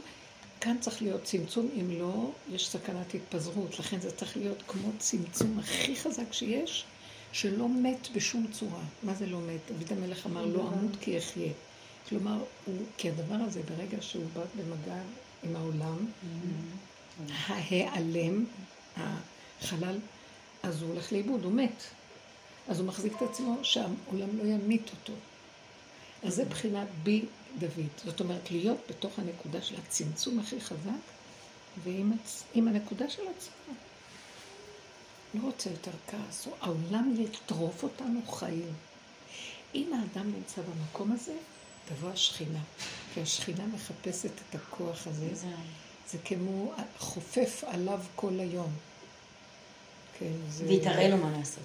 [0.60, 3.78] כאן צריך להיות צמצום, אם לא, יש סכנת התפזרות.
[3.78, 6.84] לכן זה צריך להיות כמו צמצום הכי חזק שיש,
[7.32, 8.82] שלא מת בשום צורה.
[9.02, 9.60] מה זה לא מת?
[9.78, 11.52] דוד המלך אמר, לא אמות כי אחיה.
[12.08, 15.02] כלומר, הוא, כי הדבר הזה, ברגע שהוא בא במגע
[15.42, 16.06] עם העולם,
[17.28, 18.44] ההיעלם,
[18.96, 19.98] החלל,
[20.62, 21.82] אז הוא הולך לאיבוד, הוא מת.
[22.68, 25.12] אז הוא מחזיק את עצמו שהעולם לא ימית אותו.
[26.24, 27.24] אז זה בחינת בי
[27.58, 27.88] דוד.
[28.04, 30.90] זאת אומרת, להיות בתוך הנקודה של הצמצום הכי חזק,
[31.84, 32.44] ועם הצ...
[32.54, 33.74] הנקודה של עצמו.
[35.34, 38.72] לא רוצה יותר כעס, או העולם יטרוף אותנו חיים.
[39.74, 41.36] אם האדם נמצא במקום הזה,
[41.88, 42.60] תבוא השכינה.
[43.14, 45.34] כי השכינה מחפשת את הכוח הזה.
[45.34, 45.46] זה,
[46.10, 48.72] זה כמו חופף עליו כל היום.
[50.18, 50.64] כן, זה...
[50.64, 51.64] והיא תראה לו מה לעשות.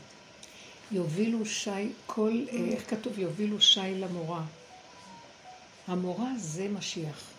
[0.92, 1.70] יובילו שי,
[2.06, 3.20] כל, אה, איך כתוב?
[3.20, 4.44] יובילו שי למורה.
[5.88, 7.32] המורה זה משיח.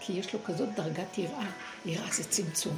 [0.00, 1.50] כי יש לו כזאת דרגת יראה.
[1.84, 2.76] יראה זה צמצום.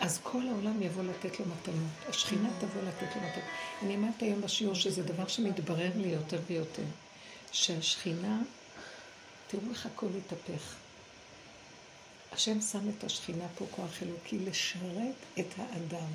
[0.00, 2.08] אז כל העולם יבוא לתת לו מתנות.
[2.08, 3.44] השכינה תבוא לתת לו מתנות.
[3.82, 6.82] אני אמרתי היום בשיעור שזה דבר שמתברר לי יותר ויותר.
[7.52, 8.40] שהשכינה,
[9.48, 10.74] תראו איך הכל התהפך.
[12.32, 16.08] השם שם את השכינה פה כוח אלוקי לשרת את האדם.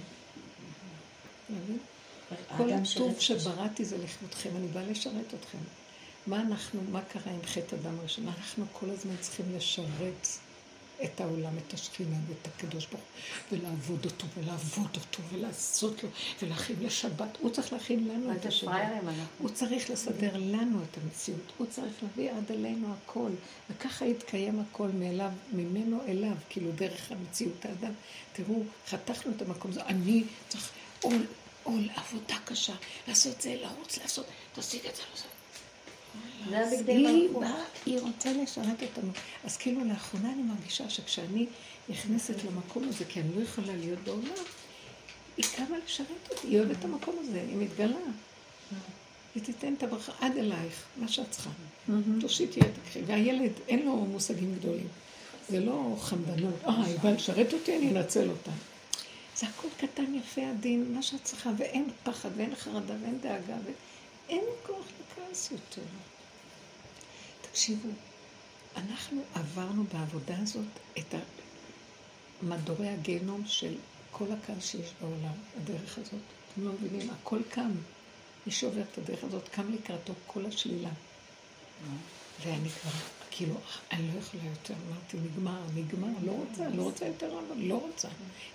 [2.58, 5.58] כל הטוב שבראתי זה לכבודכם, אני באה לשרת אתכם.
[6.28, 8.28] מה אנחנו, מה קרה עם חטא אדם ראשון?
[8.28, 10.28] אנחנו כל הזמן צריכים לשרת
[11.04, 16.10] את העולם, את השכינה ואת הקדוש ברוך הוא, ולעבוד אותו, ולעבוד אותו, ולעשות לו,
[16.42, 17.38] ולהכין לשבת.
[17.40, 18.72] הוא צריך להכין לנו את השבת.
[19.40, 21.52] הוא צריך לסדר לנו את המציאות.
[21.58, 23.30] הוא צריך להביא עד אלינו הכל.
[23.70, 27.94] וככה יתקיים הכל מאליו, ממנו אליו, כאילו דרך המציאות האדם.
[28.34, 29.84] תראו, חתכנו את המקום הזה.
[29.84, 30.72] אני צריך
[31.68, 32.74] עול, עבודה קשה,
[33.08, 35.28] לעשות זה, לרוץ, לעשות, תשיג את זה, לעשות.
[36.88, 39.12] היא באה, היא רוצה לשרת אותנו.
[39.44, 41.46] אז כאילו לאחרונה אני מרגישה שכשאני
[41.90, 44.44] נכנסת למקום הזה, כי אני לא יכולה להיות בעולם,
[45.38, 47.98] היא קמה לשרת אותי, היא אוהבת את המקום הזה, היא מתגלה.
[49.36, 51.50] היא תיתן את הברכה עד אלייך, מה שאת צריכה.
[52.22, 53.02] תושיטי את הקחי.
[53.06, 54.88] והילד, אין לו מושגים גדולים.
[55.50, 58.52] זה לא חמדנות, אה, היא באה לשרת אותי, אני אנצל אותה.
[59.38, 63.56] זה הכל קטן, יפה, עדין, מה שאת צריכה, ואין פחד, ואין חרדה, ואין דאגה,
[64.28, 65.82] ואין כוח לכעס יותר.
[67.42, 67.90] תקשיבו,
[68.76, 70.66] אנחנו עברנו בעבודה הזאת
[70.98, 71.16] את
[72.42, 73.76] מדורי הגיהנום של
[74.12, 76.14] כל הקהל שיש בעולם, הדרך הזאת.
[76.54, 77.72] אתם לא מבינים, הכל קם.
[78.46, 80.90] מי שעובר את הדרך הזאת, קם לקראתו כל השלילה.
[82.44, 82.92] ואני כבר,
[83.38, 83.56] כאילו,
[83.92, 84.74] אני לא יכולה יותר.
[84.74, 88.08] אמרתי, נגמר, נגמר, לא רוצה, לא רוצה יותר, אבל לא רוצה.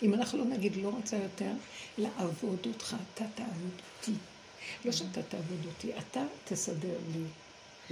[0.03, 1.51] אם אנחנו לא נגיד לא רוצה יותר,
[1.99, 4.13] לעבוד אותך, אתה תעבוד אותי.
[4.85, 7.25] לא שאתה תעבוד אותי, אתה תסדר לי.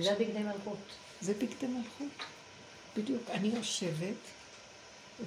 [0.05, 0.79] זה בגדי מלכות.
[1.21, 2.25] זה בגדי מלכות.
[2.97, 3.23] בדיוק.
[3.31, 4.21] אני יושבת,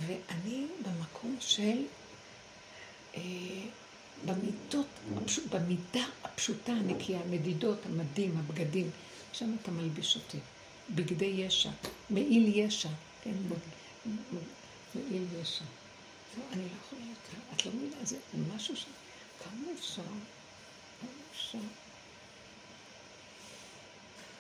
[0.07, 1.85] ואני במקום של...
[3.15, 3.21] אה,
[4.25, 4.87] במידות,
[5.49, 8.89] במידה הפשוטה, הנקייה, המדידות, המדים, הבגדים,
[9.33, 10.37] שם אתה מלביש אותי.
[10.89, 11.69] בגדי ישע,
[12.09, 12.89] מעיל ישע,
[13.23, 13.31] כן,
[14.95, 15.65] מעיל ישע.
[16.35, 17.55] זהו, אני לא יכולה יותר.
[17.55, 18.17] את לא מבינה, זה
[18.55, 18.85] משהו ש...
[19.43, 20.01] כמה אפשר?
[21.01, 21.57] כמה אפשר?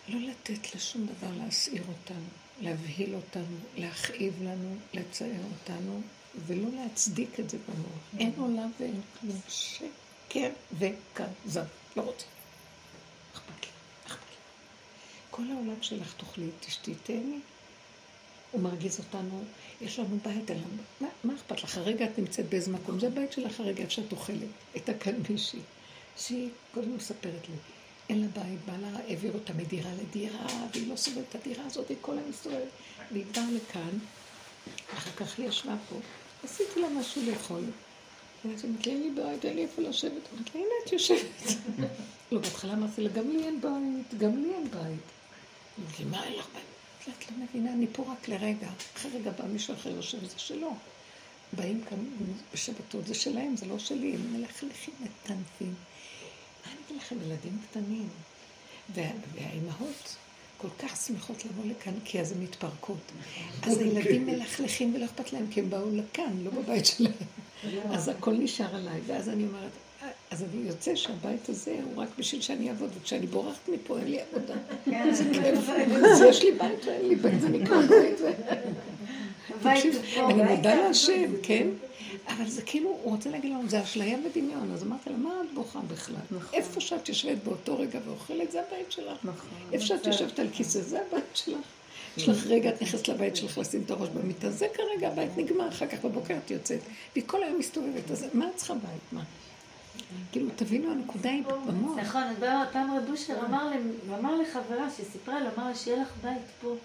[0.07, 2.27] לא לתת לשום דבר להסעיר אותנו,
[2.61, 6.01] להבהיל אותנו, להכאיב לנו, לצייר אותנו,
[6.47, 8.19] ולא להצדיק את זה במוח.
[8.19, 9.39] אין עולם ואין כלום.
[9.47, 11.65] שקר וכזב.
[11.95, 12.25] לא רוצה.
[13.33, 13.71] אכפת לי.
[15.35, 17.39] כל העולם שלך תאכלי, תשתיתני.
[18.51, 19.43] הוא מרגיז אותנו,
[19.81, 20.65] יש לנו בית עלינו.
[21.01, 21.77] מה, מה אכפת לך?
[21.77, 24.37] הרגע את נמצאת באיזה מקום, זה הבית שלך הרגע, איפה שאת אוכלת.
[24.77, 25.59] את הכאן מישהי.
[26.17, 27.55] שהיא קודם מספרת לי.
[28.09, 31.97] אין לה בית, בעלה העביר אותה מדירה לדירה, והיא לא סובלת את הדירה הזאת, היא
[32.01, 32.67] כל היום.
[33.11, 33.97] והיא באה לכאן,
[34.93, 35.95] אחר כך היא ישבה פה,
[36.43, 37.63] עשיתי לה משהו לאכול.
[38.45, 40.11] ואז היא אמרת לי, אין לי בית, אין לי איפה לשבת.
[40.33, 41.55] אמרתי לה, הנה את יושבת.
[42.31, 45.22] לא, בהתחלה אמרתי לה, גם לי אין בית, גם לי אין בית.
[45.99, 46.63] לי, מה אין לך בית?
[47.17, 48.69] את לא מבינה, אני פה רק לרגע.
[48.97, 50.75] אחרי רגע בא מישהו אחר יושב, זה שלו.
[51.53, 51.97] באים כאן
[52.53, 54.15] בשבתות, זה שלהם, זה לא שלי.
[54.15, 55.73] הם מלכלכים מטנפים.
[56.65, 58.09] מה אני אגיד לכם, ילדים קטנים.
[58.95, 60.15] והאימהות,
[60.57, 63.11] כל כך שמחות לבוא לכאן, כי אז הן מתפרקות.
[63.61, 67.13] אז הילדים מלכלכים ולא אכפת להם, כי הם באו לכאן, לא בבית שלהם.
[67.91, 69.71] אז הכל נשאר עליי, ואז אני אומרת,
[70.31, 74.19] אז אני יוצא שהבית הזה הוא רק בשביל שאני אעבוד, וכשאני בורחת מפה אין לי
[74.21, 74.53] עבודה.
[75.11, 75.69] זה כיף.
[76.11, 78.19] אז יש לי בית ואין לי בית, זה נקרא בית.
[80.17, 81.67] אני מודה להשם, כן?
[82.27, 84.71] אבל זה כאילו, הוא רוצה להגיד לנו, זה אשליה ודמיון.
[84.73, 86.15] אז אמרתי לה, מה את בוכה בכלל?
[86.53, 89.27] איפה שאת יושבת באותו רגע ואוכלת, זה הבית שלך.
[89.71, 91.65] איפה שאת יושבת על כיסא, זה הבית שלך.
[92.17, 95.69] יש לך רגע, את נכנסת לבית שלך לשים את הראש במיטה, זה כרגע הבית נגמר,
[95.69, 96.79] אחר כך בבוקר את יוצאת.
[97.13, 99.01] והיא כל היום מסתובבת, אז מה את צריכה בית?
[99.11, 99.23] מה?
[100.31, 101.97] כאילו, תבינו, הנקודה היא במוח.
[101.97, 102.23] נכון,
[102.71, 103.33] פעם רב אושר
[104.19, 106.75] אמר לחברה שסיפרה לו, אמר לה שיהיה לך בית פה.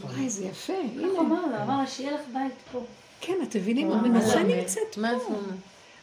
[0.00, 0.72] וואי, זה יפה.
[0.98, 2.84] ככה אמר לה, אמר לה שיהיה לך בית פה.
[3.20, 5.34] כן, אתם מבינים, המנוחה נמצאת פה.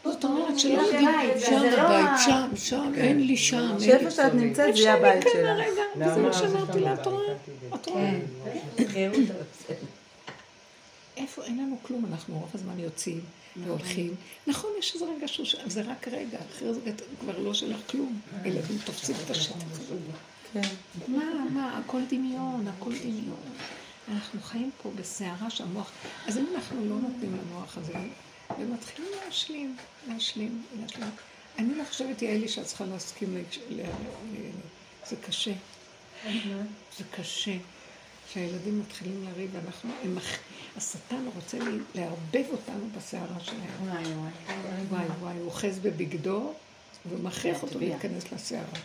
[0.03, 1.09] זאת אומרת שלא נגיד,
[1.39, 3.76] שם הבית, שם, שם, אין לי שם.
[3.80, 5.34] שאיפה שאת נמצאת זה יהיה הבית שלך.
[5.34, 5.59] שלך.
[5.59, 7.34] רגע, וזה מה שאמרתי לה, את רואה?
[7.76, 8.11] את רואה?
[11.18, 13.22] איפה, אין לנו כלום, אנחנו רוב הזמן יוצאים
[13.63, 14.15] והולכים.
[14.47, 18.19] נכון, יש איזה רגע שהוא, זה רק רגע, אחרי זה כבר לא שלך כלום.
[18.45, 19.55] ילדים תופסים את השטח.
[21.07, 23.39] מה, מה, הכל דמיון, הכל דמיון.
[24.11, 25.91] אנחנו חיים פה בסערה שהמוח,
[26.27, 27.93] אז אם אנחנו לא נותנים למוח הזה,
[28.59, 29.75] ומתחילים להשלים,
[30.07, 31.09] להשלים, להשלים.
[31.59, 33.43] אני לא חושבת, יעלי, שאת צריכה להסכים,
[35.09, 35.53] זה קשה.
[36.97, 37.57] זה קשה.
[38.36, 39.91] שהילדים מתחילים לריב, ואנחנו,
[40.77, 41.57] השטן רוצה
[41.95, 43.88] לערבב אותנו בסערה שלהם.
[43.88, 44.31] וואי וואי.
[44.89, 46.53] וואי וואי, הוא אוחז בבגדו,
[47.09, 48.79] ומכריח אותו להיכנס לסערה.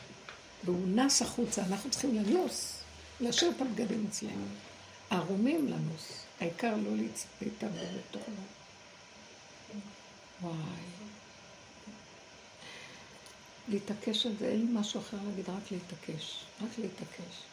[0.64, 2.82] והוא נס החוצה, אנחנו צריכים לנוס,
[3.20, 4.46] להשאיר את הבגדים אצלנו.
[5.10, 6.90] ערומים לנוס, העיקר לא
[7.42, 8.34] להתערבב בתוכנו.
[10.42, 10.54] וואי.
[13.68, 16.44] להתעקש על זה, אין לי משהו אחר להגיד, רק להתעקש.
[16.62, 17.49] רק להתעקש.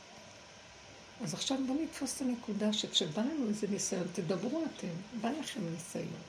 [1.24, 4.88] אז עכשיו בואו נתפוס את הנקודה שכשבא לנו איזה ניסיון, תדברו אתם,
[5.22, 6.22] בא לכם ניסיון.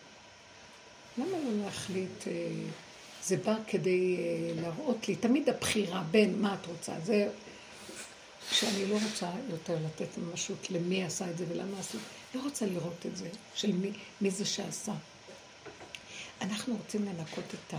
[1.18, 2.32] למה לא להחליט, אה,
[3.24, 7.28] זה בא כדי אה, להראות לי, תמיד הבחירה בין מה את רוצה, זה
[8.50, 11.98] שאני לא רוצה יותר לתת ממשות למי עשה את זה ולמה עשו,
[12.34, 14.94] לא רוצה לראות את זה, של מי, מי זה שעשה.
[16.40, 17.74] אנחנו רוצים לנקות את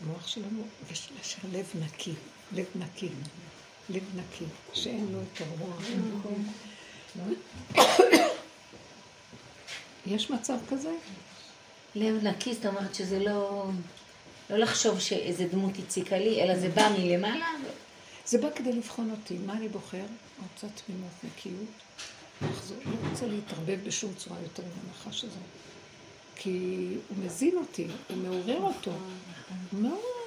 [0.00, 2.14] המוח שלנו ולהשאיר לב נקי,
[2.52, 3.08] לב נקי.
[3.92, 5.82] לב נקי, שאין לו את הרוח.
[10.06, 10.94] יש מצב כזה?
[11.94, 13.66] לב נקי, זאת אומרת שזה לא...
[14.50, 17.46] לא לחשוב שאיזה דמות הציקה לי, אלא זה בא מלמעלה.
[18.26, 19.38] זה בא כדי לבחון אותי.
[19.46, 20.04] מה אני בוחר?
[20.42, 21.68] רוצה תמימות, נקיות.
[22.42, 22.76] לחזור.
[22.84, 25.38] לא רוצה להתערבב בשום צורה יותר עם הנחש הזה.
[26.36, 28.90] כי הוא מזין אותי, הוא מעורר אותו.
[29.70, 30.21] הוא מעורר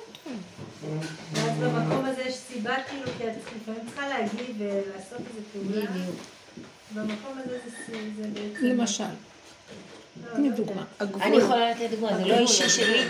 [1.33, 5.85] ואז במקום הזה יש סיבה כאילו, כי את לפעמים צריכה להגיד ולעשות איזה פעולה.
[6.93, 7.57] במקום הזה
[7.87, 8.65] זה בעצם...
[8.65, 9.03] למשל.
[10.35, 10.83] תני דוגמה.
[10.99, 13.03] אני יכולה לתת דוגמה, זה לא אישי שלי,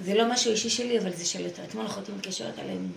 [0.00, 1.46] זה לא משהו אישי שלי, אבל זה של...
[1.68, 2.88] אתמול אחותי מתקשרת עליהם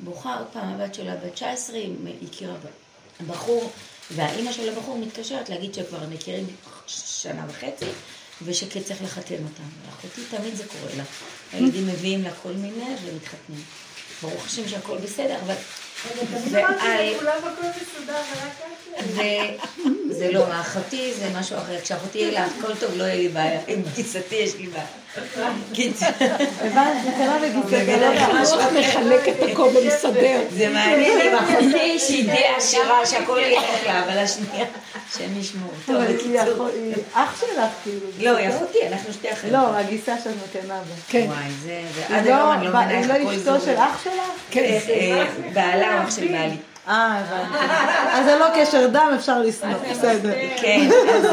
[0.00, 1.94] בוכה, עוד פעם, הבת שלה בת 19, היא
[2.28, 2.54] הכירה
[3.26, 3.70] בחור,
[4.10, 6.46] והאימא של הבחור מתקשרת להגיד שכבר מכירים
[6.86, 7.86] שנה וחצי.
[8.44, 9.62] ושכן צריך לחתן אותם.
[9.86, 11.04] לאחותי תמיד זה קורה לה.
[11.52, 13.62] הילדים מביאים לה כל מיני ומתחתנים.
[14.22, 15.54] ברוך השם שהכל בסדר, אבל...
[20.20, 21.80] זה לא, אחותי זה משהו אחר.
[21.80, 23.60] כשאחותי יהיה לה הכל טוב, לא יהיה לי בעיה.
[23.66, 24.86] עם גיסתי יש לי בעיה.
[26.60, 28.00] הבנת, זה קרה בגיסתי.
[28.56, 30.40] לא מחלק את הכל ומסדר.
[30.50, 34.66] זה מעניין עם אחותי שהיא די עשירה, שהכל ילך לה, אבל השנייה,
[35.18, 35.70] שהם ישמעו.
[35.86, 36.66] טוב, בקיצור.
[36.66, 38.06] היא אח שלך, כאילו.
[38.20, 39.52] לא, היא אחותי, אנחנו שתי אחיות.
[39.52, 40.94] לא, הגיסה שאת מקיימה בה.
[41.08, 41.26] כן.
[41.26, 41.80] וואי, זה...
[41.94, 44.12] ועד היום אני לא מבינה איך היא הכל לא אשתו של אח שלך?
[44.50, 44.78] כן.
[45.52, 46.56] בעלה או אח של בעלי.
[46.88, 47.64] אה, הבנתי.
[48.12, 50.32] אז זה לא קשר דם, אפשר לשנוא, בסדר.
[50.60, 51.24] כן, אז...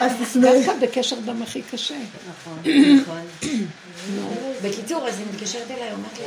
[0.00, 0.64] אז תשנאי.
[0.64, 1.94] דווקא בקשר דם הכי קשה.
[2.30, 2.58] נכון,
[3.02, 3.20] נכון.
[4.62, 6.24] בקיצור, אז היא מתקשרת אליי, אומרת לי,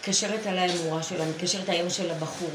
[0.00, 2.50] מתקשרת אליי המורה שלה, מתקשרת האמא של הבחור.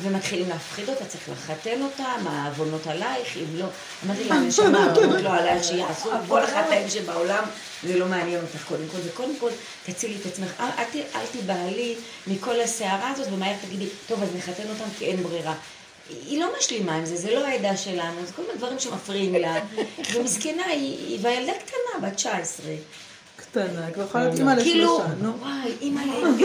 [0.00, 3.66] ומתחילים להפחיד אותה, צריך לחתן אותה, מה העוונות עלייך, אם לא...
[4.06, 7.44] אמרתי לה, נשמה, העוונות לא עלייך, שיעשו כל החטאים שבעולם,
[7.82, 8.98] זה לא מעניין אותך קודם כל.
[9.04, 9.50] וקודם כל,
[9.86, 10.62] תצילי את עצמך,
[11.14, 11.94] אל, תיבהלי
[12.26, 15.54] מכל הסערה הזאת, ומהר תגידי, טוב, אז נחתן אותם כי אין ברירה.
[16.08, 19.54] היא לא משלימה עם זה, זה לא העדה שלנו, זה כל מיני דברים שמפריעים לה.
[20.14, 22.66] ומסכנה, היא, והילדה קטנה, בת 19.
[23.36, 25.32] קטנה, כבר יכולה להיות אימא כאילו, לשלושה, נו.
[25.40, 26.02] וואי, אימא,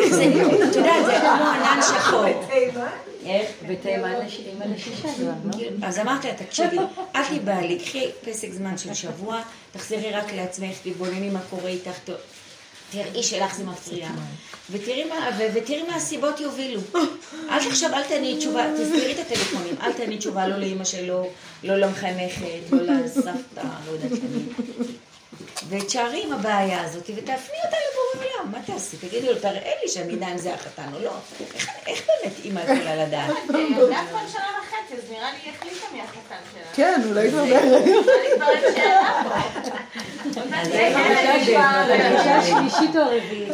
[0.10, 0.24] זה,
[0.70, 2.26] את יודעת, זה כמו ענן שחור.
[3.30, 3.50] איך?
[4.76, 5.88] לשישה לא?
[5.88, 6.78] אז אמרתי לה, תקשיבי,
[7.16, 12.00] אל תיבהלי, קחי פסק זמן של שבוע, תחזרי רק לעצמך, תתבונני מה קורה איתך.
[12.92, 14.10] תראי שלך זה מפריע.
[14.72, 16.82] ותראי מה הסיבות יובילו.
[17.50, 21.30] אל תחשב, אל תעני תשובה, תסגרי את הטלפונים, אל תעני תשובה לא לאימא שלו,
[21.64, 24.44] לא למחנכת, לא לסבתא, לא יודעת למי.
[25.70, 27.28] ותשארי עם הבעיה הזאת, ותפני
[27.66, 28.52] אותה לבורא עולם.
[28.52, 28.98] מה תעשי?
[28.98, 29.54] תגידי לו, תראה
[29.84, 31.12] לי שאני אדע אם זה החתן או לא.
[31.56, 33.30] איך- איך באמת אימא יכולה לדעת?
[33.78, 36.20] ילדה כבר שנה וחצי, אז נראה לי היא החליטה מי החתן
[36.54, 36.64] שלה.
[36.76, 37.84] כן, אולי כבר בהיריון.
[37.84, 39.36] אני כבר אין שאלה פה.
[40.62, 43.54] אז זה- אני כבר- האישה השלישית או הרביעית.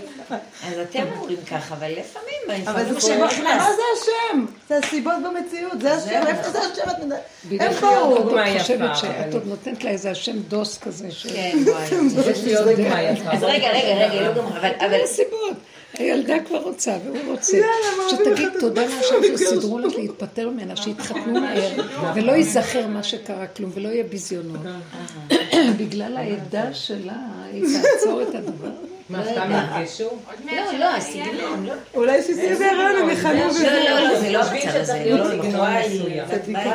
[0.68, 3.18] אז אתם אומרים ככה, אבל לפעמים, אבל זה.
[3.18, 3.30] מה
[3.76, 4.46] זה השם?
[4.70, 6.82] זה הסיבות במציאות, זה השם, איפה זה השם?
[7.56, 8.40] את איפה את הוא?
[8.40, 11.08] יפה, חושבת שאת עוד נותנת לה איזה השם דוס כזה.
[11.34, 11.88] כן, וואי.
[12.32, 13.32] יש לי עוד דוגמה יפה.
[13.32, 14.70] אז רגע, רגע, רגע, לא גמר, אבל...
[14.80, 15.58] אבל- אין סיבות.
[15.98, 17.58] הילדה כבר רוצה והוא רוצה.
[18.10, 19.38] שתגיד תודה להשם?
[19.38, 21.70] שסידרו לך להתפטר ממנה, שיתחתנו מהר,
[22.16, 24.62] ולא ייזכר מה שקרה כלום, ולא יהיה ביזיונות.
[25.78, 27.14] בגלל העדה שלה,
[27.52, 28.70] היא תעצור את הדבר.
[29.10, 30.10] מה, סתם נפגשו?
[30.46, 31.74] לא, לא, לא.
[31.96, 33.70] אולי שתהיה בהיריון הם יכנו לא, בזה.
[34.34, 35.04] לא, לא, זה לא חושבים המצב שצריך הזה.
[35.04, 36.00] להיות לא, סגנון וואי.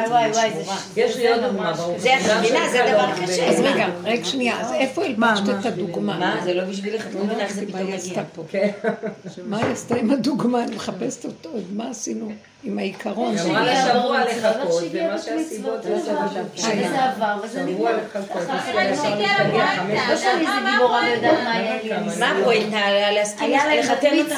[0.09, 0.51] וואי, וואי,
[0.97, 3.51] יש לי עוד דוגמה, ברוך זה, מבינה, זה דבר קשה.
[3.51, 5.43] אז רגע, רגע שנייה, אז איפה הלבשת?
[5.61, 6.19] את הדוגמה?
[6.19, 8.23] מה, זה לא בשבילך, את לא מבינה איך זה פתאום מגיע.
[8.35, 8.43] פה?
[8.51, 8.69] כן.
[9.51, 10.65] מה היא עשתה עם הדוגמה?
[10.65, 12.33] אני מחפשת אותו, מה עשינו
[12.65, 13.37] עם העיקרון?
[13.39, 15.95] היא אמרה לה שבוע לחכות, ומה שהסיבות זה
[16.57, 17.91] שזה עבר, וזה נגמר.
[17.91, 17.99] לא
[21.05, 23.11] ויודעת מה מה הפואנטה?
[23.13, 24.35] להסכים לחתן אותה?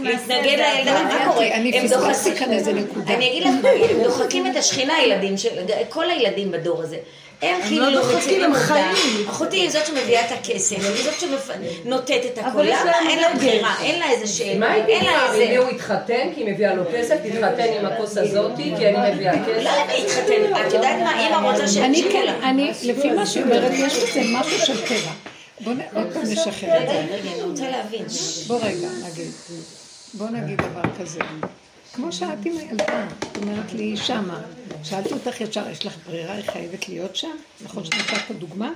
[0.00, 0.58] להתנגד?
[0.58, 1.46] לילדה, מה קורה?
[1.54, 3.14] אני הם פספסתי דוחקים- כאן איזה נקודה.
[3.14, 4.94] אני אגיד לך מה, הם דוחקים את השכינה.
[5.88, 6.96] כל הילדים בדור הזה.
[7.42, 8.54] הם כאילו לא דוחקים, הם.
[8.54, 9.28] חיים.
[9.28, 12.48] אחותי היא זאת שמביאה את הכסף, היא זאת שנותנת את הכל.
[12.48, 12.92] אבל למה?
[13.08, 13.34] אין לה.
[13.34, 15.32] בחירה, אין לה איזה שאלה, מה היא תבחר?
[15.32, 15.42] איזה...
[15.52, 19.32] אם הוא יתחתן כי היא מביאה לו כסף, תתחתן עם הכוס הזאתי כי אני מביאה
[19.36, 19.48] לא כסף.
[19.58, 22.50] יודעת להתחתן, את יודעת מה, אמא רוצה אני שיקשיבו כן, לה.
[22.50, 25.10] אני, לפי מה שהיא אומרת, יש בזה משהו של טבע.
[25.60, 26.48] בואו נ- עוד פעם נשחרר
[26.82, 26.94] את זה.
[27.14, 28.04] רגע, אני רוצה להבין.
[28.46, 29.30] בוא רגע נגיד,
[30.14, 31.20] בוא נגיד דבר כזה.
[31.92, 34.40] כמו שאת עם הילדה, את אומרת לי, שמה.
[34.82, 37.36] שאלתי אותך ישר, יש לך ברירה, היא חייבת להיות שם?
[37.64, 38.70] נכון שנתת את הדוגמה?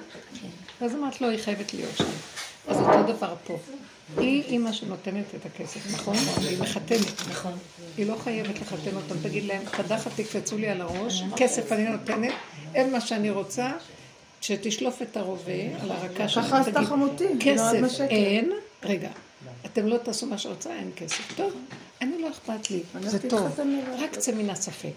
[0.81, 2.05] ואז אמרת לו, היא חייבת להיות שם.
[2.69, 3.59] אז אותו דבר פה.
[4.17, 6.17] היא אימא שנותנת את הכסף, נכון?
[6.43, 7.29] והיא מחתנת.
[7.31, 7.53] נכון.
[7.97, 12.33] היא לא חייבת לחתן אותם, תגיד להם, קדחת תקפצו לי על הראש, כסף אני נותנת,
[12.75, 13.73] אין מה שאני רוצה,
[14.41, 18.01] שתשלוף את הרובה על הרקה שלך, ככה עשתה חמותי, היא נולד כסף.
[18.01, 18.53] אין,
[18.83, 19.09] רגע,
[19.67, 21.37] אתם לא תעשו מה שרוצה, אין כסף.
[21.37, 21.53] טוב,
[22.03, 23.61] אני לא אכפת לי, זה טוב.
[23.98, 24.90] רק צא מן הספק.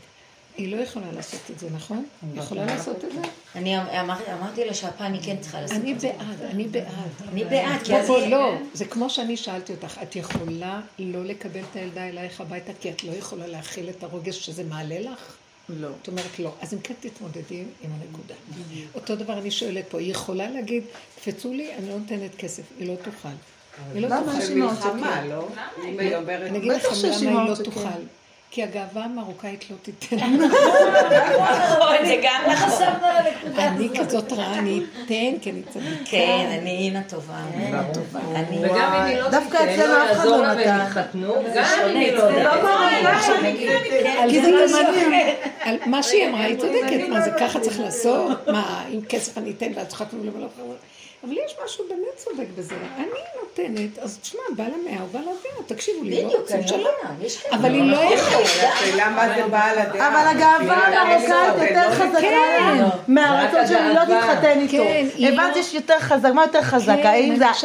[0.57, 2.05] היא לא יכולה לעשות את זה, נכון?
[2.33, 3.21] היא יכולה לעשות את זה?
[3.55, 6.11] אני אמר- אמרתי לה שהפעם אני כן צריכה לעשות אני את זה.
[6.17, 6.85] בעד, אני בעד.
[7.31, 8.09] אני בעד, כי אז...
[8.09, 12.71] היא- לא, זה כמו שאני שאלתי אותך, את יכולה לא לקבל את הילדה אלייך הביתה
[12.81, 15.35] כי את לא יכולה להכיל את הרוגז שזה מעלה לך?
[15.69, 15.89] לא.
[16.01, 16.53] את אומרת לא.
[16.61, 18.33] אז אם כן תתמודדי עם הנקודה.
[18.95, 20.83] אותו דבר אני שואלת פה, היא יכולה להגיד,
[21.15, 23.29] קפצו לי, אני לא נותנת כסף, היא לא תוכל.
[23.93, 25.27] היא לא למה אימהות מלחמה, שכן?
[25.27, 25.47] לא?
[25.81, 26.49] היא אומרת...
[26.49, 27.55] אני אגיד שיש למה היא לא.
[27.55, 27.89] תוכל.
[28.55, 30.15] כי הגאווה המרוקאית לא תיתן.
[30.15, 32.87] נכון, זה גם נכון.
[33.57, 36.05] אני כזאת רעה, אני אתן, כי אני צדיקה.
[36.05, 37.33] כן, אני אימא טובה.
[38.35, 38.59] אני...
[38.59, 40.69] וגם אם היא לא דווקא תיתן, אצלנו לא אף אחד יעזור לא לה נתן.
[40.69, 42.29] והם יתחתנו, גם אם היא לא
[44.21, 45.11] על כי זה זה משהו תימנים.
[45.11, 45.69] אחר.
[45.69, 48.47] על מה שהיא אמרה, היא צודקת, מה זה ככה צריך לעשות?
[48.47, 50.45] מה, אם כסף אני אתן ואת צריכה לתת לו
[51.25, 52.75] אבל יש משהו באמת צודק בזה.
[52.97, 53.05] אני
[53.41, 56.85] נותנת, אז תשמע, בעל המאה הוא בעל הדעה, תקשיבו לי, לא רוצים אני שלום.
[57.51, 58.73] אבל היא לא יכולה.
[58.73, 60.07] השאלה מה זה בעל הדעה.
[60.07, 62.83] אבל הגאווה המרוקאית יותר חזקה כן.
[63.07, 64.35] מהרצון שלי לא הגאווה.
[64.35, 64.77] תתחתן איתו.
[64.77, 66.95] כן, הבנתי לא- שיותר חזק, מה יותר חזק?
[67.01, 67.55] כן, האם זה האגו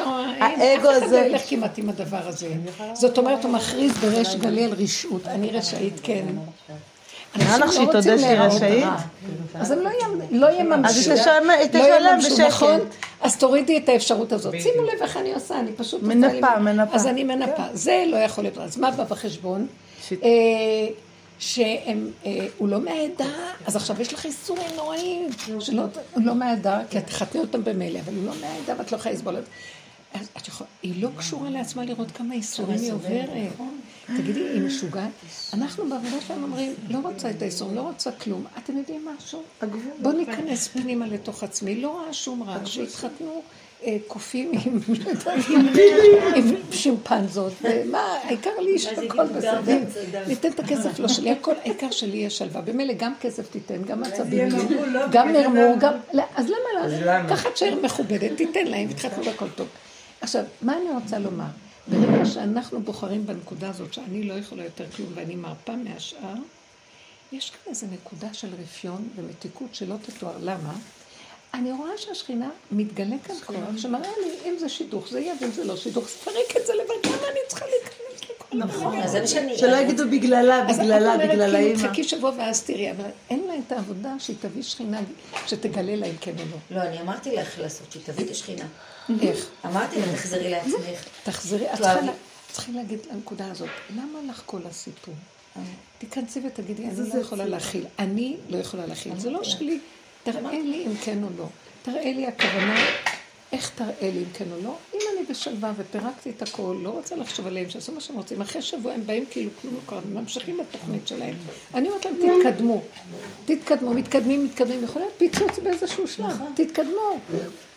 [0.46, 1.18] אף אחד לא הזה?
[1.20, 2.48] ילך כמעט עם הדבר הזה.
[2.94, 5.26] זאת אומרת, הוא מכריז בריש גלי על רשעות.
[5.26, 6.24] אני רשאית, כן.
[7.36, 8.84] נראה לך אנשים שהיא לא תודה שהיא רשאית?
[8.84, 8.96] רע.
[9.54, 9.90] אז הם לא
[10.30, 10.88] לא יממשו.
[10.88, 11.16] אז תשלם-
[11.46, 12.46] לא תשלם יממשו, בשקט.
[12.46, 12.80] נכון?
[13.20, 14.54] אז תורידי את האפשרות הזאת.
[14.60, 16.02] שימו לב איך אני עושה, אני פשוט...
[16.02, 16.94] מנפה, מנפה.
[16.94, 17.62] אז אני מנפה.
[17.72, 18.58] זה לא יכול להיות.
[18.58, 19.66] אז מה בא בחשבון?
[20.08, 20.22] שיט.
[20.22, 20.28] אה,
[21.38, 23.24] שהם, אה, הוא לא מהעדה,
[23.66, 25.28] אז עכשיו יש לך איסורים נוראים,
[25.60, 25.82] שלא,
[26.14, 29.14] הוא לא מהעדה, כי את תחתני אותם במילא, אבל הוא לא מהעדה ואת לא יכולה
[29.14, 29.50] לסבול את זה.
[30.14, 33.28] אז את יכולה, היא לא קשורה לעצמה לראות כמה איסורים היא עוברת.
[34.16, 35.10] תגידי, היא משוגעת?
[35.54, 38.44] אנחנו בעבודה שלנו אומרים, לא רוצה את האיסורים, לא רוצה כלום.
[38.58, 39.42] אתם יודעים משהו?
[40.02, 43.42] בואו ניכנס פנימה לתוך עצמי, לא ראה שום רע, שיתחתנו
[43.84, 44.52] אה, קופים
[46.36, 49.78] עם שימפנזות, ומה, העיקר לי שהכל בסדר.
[50.26, 52.60] ניתן את הכסף לא שלי, הכל, העיקר שלי יהיה שלווה.
[52.60, 54.64] במילא גם כסף תיתן, גם עצבים יהיו,
[55.10, 55.92] גם מרמור, גם...
[56.12, 57.28] לא, אז למה לא?
[57.28, 59.66] ככה תשאר מכובדת, תיתן להם, תתחתנו והכל טוב.
[60.20, 61.44] עכשיו, מה אני רוצה לומר?
[61.88, 66.34] ברגע שאנחנו בוחרים בנקודה הזאת, שאני לא יכולה יותר כלום ואני מרפה מהשאר,
[67.32, 70.36] יש כאן איזו נקודה של רפיון ומתיקות שלא תתואר.
[70.40, 70.72] למה?
[71.54, 75.64] אני רואה שהשכינה מתגלה כאן כוח, שמראה לי, אם זה שידוך זה יהיה, ואם זה
[75.64, 78.98] לא שידוך, אז תפרק את זה לבד, למה אני צריכה להיכנס לכל נכון.
[78.98, 79.58] אז זה מה שאני...
[79.58, 81.88] שלא יגידו בגללה, אז בגללה, בגלל כאילו, האימא.
[81.88, 85.00] תחכי שבוע ואז תראי, אבל אין לה את העבודה שהיא תביא שכינה,
[85.46, 86.76] שתגלה לה אם כן או לא.
[86.76, 88.64] לא, אני אמרתי לך לעשות, שתביא את השכינה.
[89.22, 89.46] איך?
[89.66, 91.04] אמרתי לה, תחזרי לעצמך.
[91.24, 91.80] תחזרי, את.
[92.52, 95.14] צריכה להגיד לנקודה הזאת, למה לך כל הסיפור?
[95.98, 97.84] תיכנסי ותגידי, אני לא יכולה להכיל.
[97.98, 99.12] אני לא יכולה להכיל.
[99.18, 99.80] זה לא שלי.
[100.22, 101.46] תראה לי אם כן או לא.
[101.82, 102.80] תראה לי הכוונה,
[103.52, 104.76] איך תראה לי אם כן או לא.
[104.94, 108.40] אם אני בשלווה ופירקתי את הכל, לא רוצה לחשוב עליהם, שיעשו מה שהם רוצים.
[108.40, 111.34] אחרי שבוע הם באים כאילו כלום לא קרה, ממשיכים בתוכנית שלהם.
[111.74, 112.82] אני אומרת להם, תתקדמו.
[113.44, 114.84] תתקדמו, מתקדמים, מתקדמים.
[114.84, 116.36] יכול להיות פיצוץ באיזשהו שלב.
[116.54, 117.18] תתקדמו.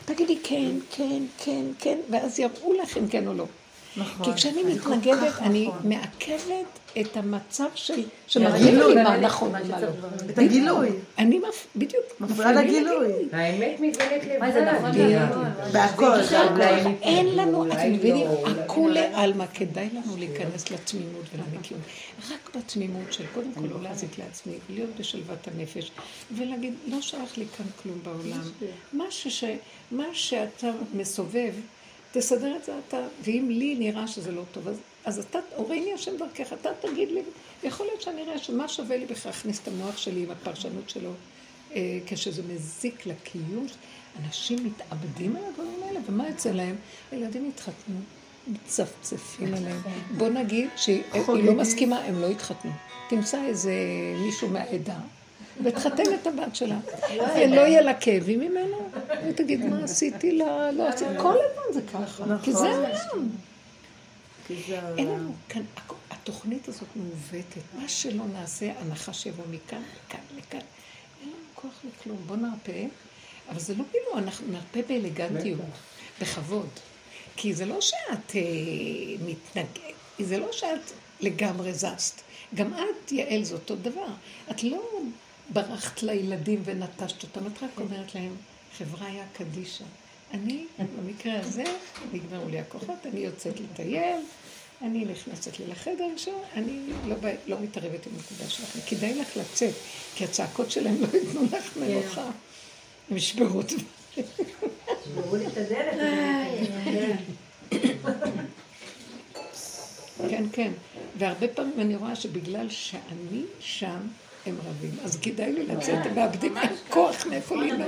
[0.05, 3.45] תגידי כן, כן, כן, כן, ואז יראו לך אם כן או לא.
[3.97, 4.25] נכון.
[4.25, 5.89] כי כשאני מתנגדת, אני נכון.
[5.89, 8.03] מעכבת את המצב של...
[8.27, 9.87] שמראים לי מה נכון ומה לא.
[10.29, 10.89] את הגילוי.
[11.17, 11.67] אני מפ...
[11.75, 12.03] בדיוק.
[12.19, 13.13] מפריעה לגילוי.
[13.31, 14.39] האמת מתגלית לבד.
[14.39, 14.91] מה זה נכון?
[15.71, 16.19] בהכל.
[17.01, 21.81] אין לנו, אתם מבינים, הכולי עלמא, כדאי לנו להיכנס לתמימות ולניקיון.
[22.31, 25.91] רק בתמימות של קודם כל לא להזיק לעצמי, להיות בשלוות הנפש,
[26.31, 28.41] ולהגיד, לא שייך לי כאן כלום בעולם.
[29.91, 31.53] מה שאתה מסובב,
[32.13, 36.17] תסדר את זה אתה, ואם לי נראה שזה לא טוב, אז, אז אתה, הורני השם
[36.17, 37.21] דרכך, אתה תגיד לי,
[37.63, 41.11] יכול להיות שאני אראה שמה שווה לי בכלל להכניס את המוח שלי עם הפרשנות שלו,
[41.75, 43.67] אה, כשזה מזיק לקיום.
[44.25, 46.75] אנשים מתאבדים על הדברים האלה, ומה יוצא להם?
[47.11, 47.95] הילדים התחתנו,
[48.47, 49.81] מצפצפים עליהם.
[50.17, 52.71] בוא נגיד שהיא לא מסכימה, הם לא יתחתנו.
[53.09, 53.73] תמצא איזה
[54.25, 54.99] מישהו מהעדה.
[55.63, 56.77] ותחתן את הבת שלה,
[57.35, 58.89] ולא יהיה לה כאבים ממנו,
[59.27, 63.29] ותגיד, מה עשיתי לה, לא עשיתי, כל הזמן זה ככה, כי זה העולם.
[64.97, 65.61] אין לנו כאן,
[66.09, 70.59] התוכנית הזאת מעוותת, מה שלא נעשה, הנחש יבוא מכאן, לכאן, לכאן.
[71.21, 72.87] אין לנו כוח לכלום, בוא נרפה,
[73.49, 75.59] אבל זה לא כאילו, אנחנו נרפה באלגנטיות,
[76.21, 76.69] בכבוד.
[77.35, 78.41] כי זה לא שאת אה,
[79.25, 80.91] מתנגדת, זה לא שאת
[81.21, 82.21] לגמרי זזת.
[82.55, 84.07] גם את, יעל, זה אותו דבר.
[84.51, 84.83] את לא
[85.53, 88.35] ברחת לילדים ונטשת אותם, את רק אומרת להם,
[88.77, 89.83] חבריה קדישא.
[90.33, 90.65] אני,
[90.97, 91.63] במקרה הזה,
[92.13, 94.15] נגמרו לי הכוחות, אני יוצאת לטייל,
[94.81, 98.79] אני נכנסת לי לחדר שם, אני לא, ב- לא מתערבת עם הנקודה שלכם.
[98.87, 99.73] כדאי לך לצאת,
[100.15, 102.29] כי הצעקות שלהם לא ייתנו לך מנוחה.
[103.11, 103.69] הם ישברו את
[105.05, 105.95] שברו לי את הדלת.
[110.29, 110.71] כן, כן.
[111.17, 113.99] והרבה פעמים אני רואה שבגלל שאני שם,
[114.45, 114.91] הם רבים.
[115.03, 116.55] אז כדאי לי לצאת, הם מאבדים
[116.89, 117.87] כוח מאיפה ללמוד.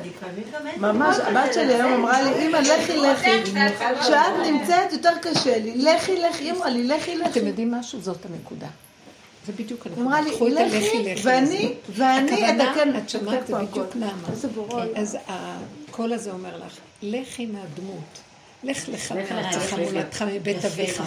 [0.77, 3.43] ממש, הבת שלי היום אמרה לי, אמא, לכי, לכי.
[4.01, 5.77] כשאת נמצאת, יותר קשה לי.
[5.77, 6.51] לכי, לכי.
[6.51, 7.29] אמרה לי, לכי, לכי.
[7.29, 8.01] אתם יודעים משהו?
[8.01, 8.67] זאת הנקודה.
[9.45, 10.05] זה בדיוק הנקודה.
[10.05, 11.73] אמרה לי, לכי, לכי ואני.
[11.89, 12.97] ואני אתקן.
[12.97, 13.95] את שמעת, זה בדיוק.
[13.95, 14.11] למה.
[14.31, 14.87] איזה גורל.
[14.95, 18.24] אז הקול הזה אומר לך, לכי מהדמות.
[18.65, 21.03] לך לך לך, מולדתך מבית אביך.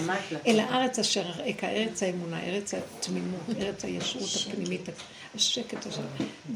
[0.47, 4.89] אל הארץ אשר אראך, ארץ האמונה, ארץ התמימות, ארץ הישרות הפנימית,
[5.35, 6.03] השקט הזה.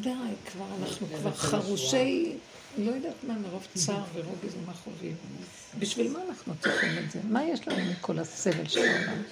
[0.00, 0.11] די,
[0.53, 2.32] כבר, אנחנו כבר חרושי,
[2.78, 5.16] לא יודעת מה, מרוב צער ורוגז ומה חווים.
[5.78, 7.18] בשביל מה אנחנו צריכים את זה?
[7.28, 9.22] מה יש לנו מכל הסבל של העולם?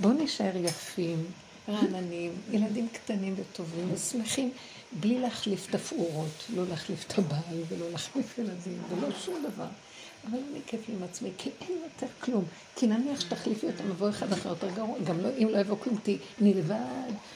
[0.00, 1.24] בואו נישאר יפים,
[1.68, 4.50] רעננים, ילדים קטנים וטובים ושמחים,
[4.92, 9.66] בלי להחליף תפאורות, לא להחליף את הבעל ולא להחליף ילדים ולא שום דבר.
[10.28, 12.44] אבל אני כיף לי עם עצמי, כי אין יותר כלום.
[12.76, 15.96] כי נניח שתחליפי אותם, יבוא אחד אחר יותר גרוע, גם לא, אם לא יבוא כלום,
[16.02, 16.76] תהיי, אני לבד,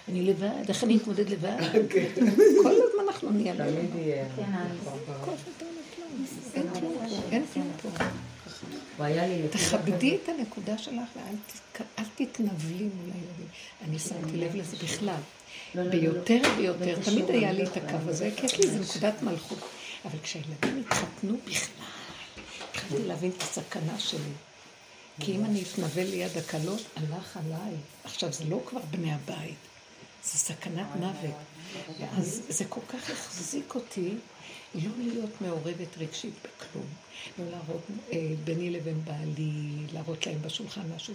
[0.09, 1.57] אני לבד, איך אני אתמודד לבד?
[2.63, 3.67] כל הזמן אנחנו נהיה לבד.
[5.25, 5.37] כלום.
[6.55, 7.89] אין כלום פה, אין כלום פה.
[9.51, 11.35] תכבדי את הנקודה שלך ואל
[11.73, 13.47] תת- אל תתנבלי מול הילדים.
[13.89, 15.21] אני שמתי לב לזה בכלל.
[15.91, 19.59] ביותר ויותר, תמיד היה לי את הקו הזה, כי יש לי איזה נקודת מלכות.
[20.05, 21.85] אבל כשהילדים התחתנו בכלל,
[22.75, 24.33] התחלתי להבין את הסכנה שלי.
[25.21, 27.75] כי אם אני אתנבל ליד הקלות, הלך עליי.
[28.05, 29.55] עכשיו, זה לא כבר בני הבית,
[30.25, 31.35] זה סכנת מוות.
[32.01, 34.15] ואז זה כל כך החזיק אותי
[34.75, 36.87] לא להיות מעורבת רגשית בכלום.
[37.39, 41.15] לא להראות אה, ביני לבין בעלי, להראות להם בשולחן משהו,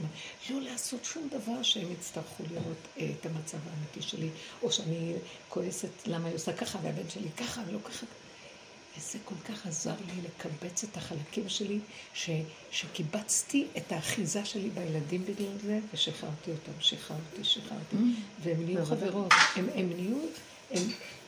[0.49, 4.29] לא לעשות שום דבר שהם יצטרכו לראות אה, את המצב האמיתי שלי,
[4.63, 5.13] או שאני
[5.49, 8.05] כועסת למה היא עושה ככה והבן שלי ככה ולא ככה.
[8.99, 11.79] וזה כל כך עזר לי לקבץ את החלקים שלי,
[12.13, 12.29] ש,
[12.71, 17.95] שקיבצתי את האחיזה שלי בילדים בגלל זה, ושחררתי אותם, שחררתי, שחררתי.
[18.43, 20.17] והם נהיו חברות, הם, הם נהיו,
[20.71, 20.83] הם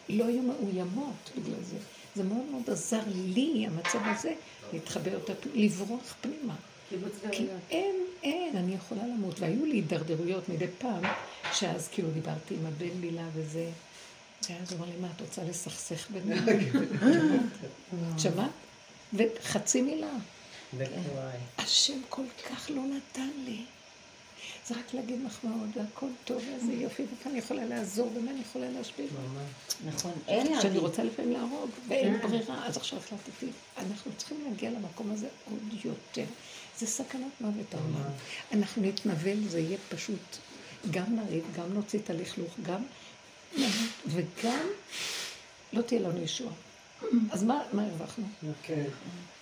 [0.10, 1.78] לא היו מאוימות בגלל זה.
[2.16, 4.34] זה מאוד מאוד עזר לי, המצב הזה,
[4.74, 6.56] להתחבר יותר, לברוח פנימה.
[7.32, 9.40] כי אין, אין, אני יכולה למות.
[9.40, 11.04] והיו לי הידרדרויות מדי פעם,
[11.54, 13.70] שאז כאילו דיברתי עם הבן מילה וזה.
[14.50, 16.52] ואז הוא אמר לי, מה, את רוצה לסכסך בינינו?
[18.18, 18.50] שמעת?
[19.14, 20.12] וחצי מילה.
[21.58, 23.64] השם כל כך לא נתן לי.
[24.68, 28.70] זה רק להגיד מחמאות, והכל טוב, ואיזה יופי, וכאן אני יכולה לעזור, ומה אני יכולה
[28.70, 29.06] להשפיע.
[29.86, 30.62] נכון, אין להגיד.
[30.62, 35.86] שאני רוצה לפעמים להרוג, ואין ברירה, אז עכשיו החלטתי, אנחנו צריכים להגיע למקום הזה עוד
[35.86, 36.26] יותר.
[36.78, 38.10] זה סכנת מוות העולם.
[38.54, 40.38] אנחנו נתנבל, זה יהיה פשוט
[40.92, 42.84] גם נריב, גם נוציא את הלכלוך, גם
[44.08, 44.68] וגם
[45.74, 46.54] לא תהיה לנו ישועה.
[47.32, 48.26] אז מה הרווחנו?
[48.64, 48.84] כן.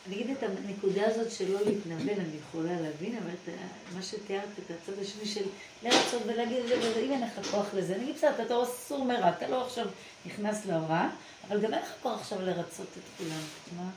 [0.08, 3.54] אני אגיד את הנקודה הזאת של לא להתנבל, אני יכולה להבין, אבל
[3.96, 5.44] מה שתיארת, את הצד השני של
[5.84, 9.30] לרצות ולהגיד את זה, ואם אין לך כוח לזה, נגיד בסדר, אתה לא אסור מרע,
[9.30, 9.86] אתה לא עכשיו
[10.26, 11.10] נכנס להוראה,
[11.48, 13.42] אבל גם אין לך כוח עכשיו לרצות את כולם.
[13.78, 13.90] מה?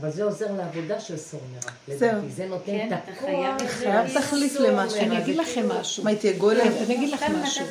[0.00, 2.30] אבל זה עוזר לעבודה של סור מרע, לדעתי.
[2.30, 3.28] זה נותן כן, את הכוח.
[3.28, 4.98] חייב חייב תחליף למשהו.
[5.00, 6.04] אני אגיד לכם משהו.
[6.04, 6.66] מה, היא תהיה גולם?
[6.86, 7.66] אני אגיד לך משהו.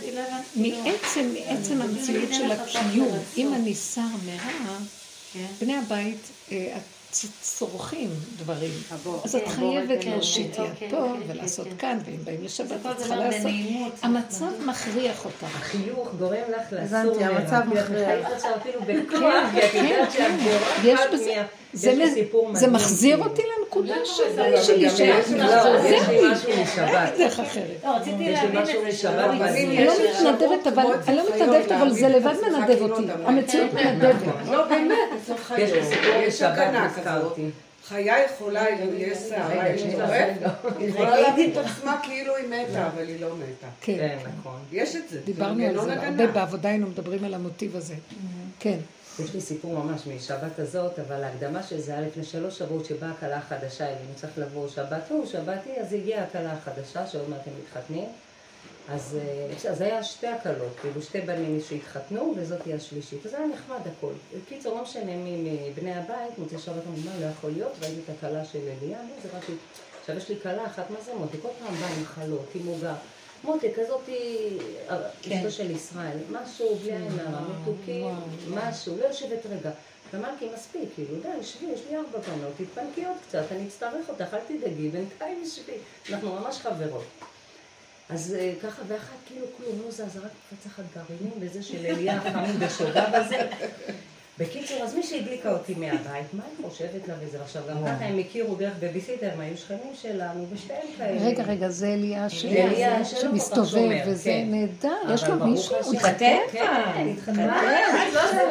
[0.55, 4.77] מעצם, מעצם המציאות של הקיום, אם אני שר מרע,
[5.61, 6.77] בני הבית, אה,
[7.41, 8.71] צורכים דברים.
[9.23, 13.51] אז את חייבת להושיט יד פה ולעשות כאן, ואם באים לשבת את צריכה לעשות.
[14.01, 15.43] המצב מכריח אותך.
[15.43, 18.29] החיוך גורם לך לאסור הבנתי, המצב מכריח.
[20.83, 21.43] יש בזה.
[21.73, 23.29] זה, סיפור זה מחזיר כאילו.
[23.29, 27.09] אותי לנקודה של לא, האיש שלי, גם יש לי- לא, יש לי משהו משבת.
[27.09, 27.65] אין דרך אחרת.
[27.83, 33.03] לא, זה אני לא מתנדבת, אבל אני לא מתנדבת, אבל זה לבד מנדב אותי.
[33.25, 34.15] המציאות מנדבת.
[34.51, 34.97] לא, באמת,
[35.27, 35.71] זה יש.
[35.71, 36.57] לי סיפור יש משבת.
[36.97, 37.41] הזכרתי.
[37.87, 38.65] חיה יכולה,
[38.97, 39.81] יש שערה, יש
[40.79, 43.67] היא יכולה להגיד את עצמה כאילו היא מתה, אבל היא לא מתה.
[43.81, 44.17] כן.
[44.39, 44.59] נכון.
[44.71, 45.19] יש את זה.
[45.25, 46.07] דיברנו זה על זה.
[46.07, 47.95] הרבה בעבודה היינו מדברים על המוטיב הזה.
[48.59, 48.77] כן.
[49.19, 53.11] יש לי סיפור ממש משבת הזאת, אבל ההקדמה של זה היה לפני שלוש שבועות שבאה
[53.11, 57.53] הכלה החדשה אלינו, צריך לבוא שבת הוא, שבתי, אז הגיעה הכלה החדשה, שעוד מעט הם
[57.63, 58.09] מתחתנים.
[58.89, 63.25] אז, אה, אז היה שתי הכלות, כאילו שתי בנים שהתחתנו, וזאת היא השלישית.
[63.25, 64.13] אז היה נחמד הכל.
[64.45, 68.45] בקיצור, לא משנה מי מבני הבית, מוצא שבת מה לא יכול להיות, ראיתי את הכלה
[68.45, 69.43] של אליה, זה רק...
[70.01, 71.37] עכשיו יש לי כלה אחת, מה זה מוטי?
[71.41, 72.95] כל פעם באה עם חלות, עם עוגה.
[73.43, 74.59] מוטי, כזאת היא
[75.21, 78.15] אשתו של ישראל, משהו בלי עין הרע, מתוקים,
[78.49, 79.71] משהו, לא יושבת רגע.
[80.13, 84.33] ואמרתי, מספיק, כאילו, די, שבי, יש לי ארבע בנות, תתפנקי עוד קצת, אני אצטרך אותך,
[84.33, 85.77] אל תדאגי, בינתיים שבי.
[86.09, 87.03] אנחנו ממש חברות.
[88.09, 92.59] אז אה, ככה, ואחת כאילו כלום לא זז, רק פצחת גרעינים וזה של אליה חמים
[92.59, 93.49] בשוגה וזה.
[94.41, 97.41] בקיצור, אז מי שהדליקה אותי מהבית, מה היא חושבת לה וזה?
[97.41, 101.25] עכשיו, גם ככה הם הכירו דרך בייביסיטר, הם היו שכנים שלנו, ושתיהם כאלה.
[101.25, 102.29] רגע, רגע, זה אליה
[103.03, 104.47] שמסתובב, וזה כן.
[104.47, 105.13] נהדר.
[105.13, 105.75] יש לו מישהו?
[105.83, 106.37] הוא התחתן?
[106.51, 106.67] כן,
[107.17, 107.49] התחתן.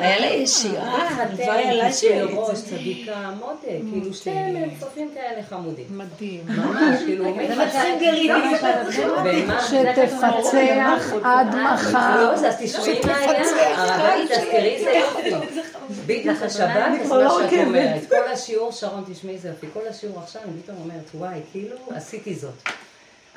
[0.01, 2.35] היה לה ישירה, התחתן, עליי כיסוי שהייתי.
[2.35, 5.87] ראש, צדיקה, מותק, כאילו שתיהם הם צופים כאלה חמודים.
[5.91, 6.41] מדהים.
[6.47, 7.25] ממש, כאילו.
[9.25, 9.61] במה?
[9.63, 12.23] שתפצח עד מחר.
[12.23, 13.31] לא, אז תשמעי מה היה,
[13.77, 15.31] הרבנית, אז תראי איזה יופי.
[16.07, 16.61] בדיוק השבת,
[17.03, 18.09] אז מה שאת אומרת.
[18.09, 19.67] כל השיעור, שרון, תשמעי איזה יופי.
[19.75, 22.55] כל השיעור עכשיו, אני פתאום אומרת, וואי, כאילו, עשיתי זאת.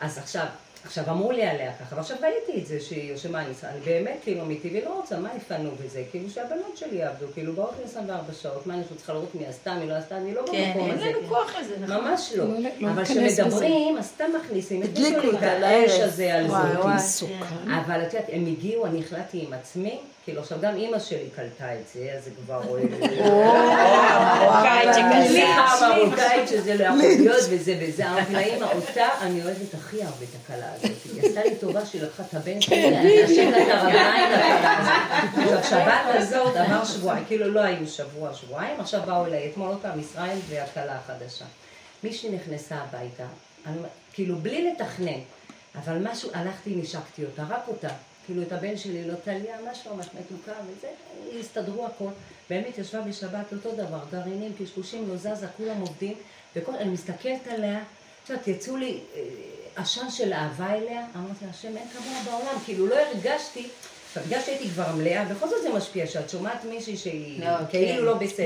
[0.01, 0.45] אז עכשיו,
[0.85, 4.45] עכשיו אמרו לי עליה ככה, ועכשיו ראיתי את זה שהיא, שמה אני אני באמת כאילו
[4.45, 8.73] מטבעי לא רוצה, מה יפנו בזה, כאילו שהבנות שלי יעבדו, כאילו באות ל-24 שעות, מה
[8.73, 11.05] אני חושבת, צריכה לראות מי עשתה, מי לא עשתה, אני לא כן, במקום אין הזה.
[11.09, 11.95] לנו כוח לזה, נכון.
[12.05, 12.45] ממש לא.
[12.45, 15.91] לא- לא אבל כשמדברים, אז סתם מכניסים את מישהו אותה את האש.
[15.99, 16.53] הזה על זה.
[16.53, 16.95] וואי.
[16.95, 17.71] מסוכן.
[17.85, 21.73] אבל את יודעת, הם הגיעו, אני החלטתי עם עצמי, כאילו עכשיו גם אימא שלי קלטה
[21.73, 22.61] את זה, אז זה כבר...
[24.13, 25.27] המרוקאית שקלטה.
[25.27, 30.03] סליחה, המרוקאית שזה לא יכול להיות וזה וזה, אמרתי לה, אימא, אותה אני אוהבת הכי
[30.03, 30.91] הרבה את הכלה הזאת.
[31.13, 34.77] היא עשתה לי טובה שהיא לקחה את הבן שלי, אני אשאיר לה את הרגליים לכלה
[34.79, 35.59] הזאת.
[35.59, 39.79] עכשיו, שבת הזאת עבר שבועיים, כאילו לא היו שבוע, שבועיים, עכשיו באו אליי אתמול עוד
[39.81, 41.45] פעם ישראל והכלה החדשה.
[42.03, 43.25] מישהי נכנסה הביתה,
[43.65, 43.77] אני,
[44.13, 45.19] כאילו בלי לתכנן,
[45.75, 47.89] אבל משהו, הלכתי, נשקתי אותה, רק אותה.
[48.25, 50.87] כאילו את הבן שלי, לא טליה, משהו ממש מתוקה וזה,
[51.39, 52.09] הסתדרו הכל.
[52.49, 56.13] באמת ישבה בשבת אותו דבר, גרעינים, קשקושים, לא זזה, כולם עובדים,
[56.55, 57.79] וכל, אני מסתכלת עליה,
[58.23, 59.21] את יודעת, יצאו לי אה,
[59.75, 63.67] עשן של אהבה אליה, אמרתי לה, השם, אין כמוה בעולם, כאילו לא הרגשתי,
[64.25, 68.05] בגלל שהייתי כבר מלאה, בכל זאת זה משפיע, שאת שומעת מישהי שהיא לא, כאילו כן.
[68.05, 68.45] לא בסדר.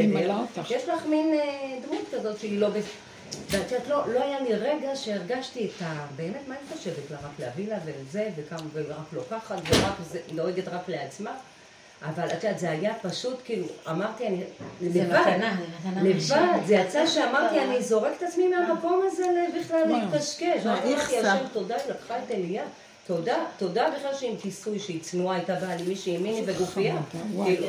[0.69, 3.06] יש לך מין אה, דמות כזאת שהיא לא בסדר.
[3.49, 6.05] ואת יודעת, לא, לא היה לי רגע שהרגשתי את ה...
[6.15, 7.17] באמת, מה אני חושבת לה?
[7.17, 11.31] רק להביא לה וזה, וכמה, ורק לוקחת, ורק זה, דואגת רק לעצמה.
[12.01, 14.43] אבל את יודעת, זה היה פשוט, כאילו, אמרתי, אני...
[14.81, 16.65] זה לבד, מתנה, זה מתנה לבד.
[16.65, 19.25] זה יצא שאמרתי, אני זורק את עצמי מהמקום הזה
[19.59, 19.83] בכלל.
[19.87, 20.65] להתקשקש.
[20.65, 22.63] אמרתי, השם, תודה, היא לקחה את אליה.
[23.07, 26.95] תודה, תודה בכלל שעם כיסוי שהיא צנועה, הייתה באה לי מישהי עם מיני וגופייה.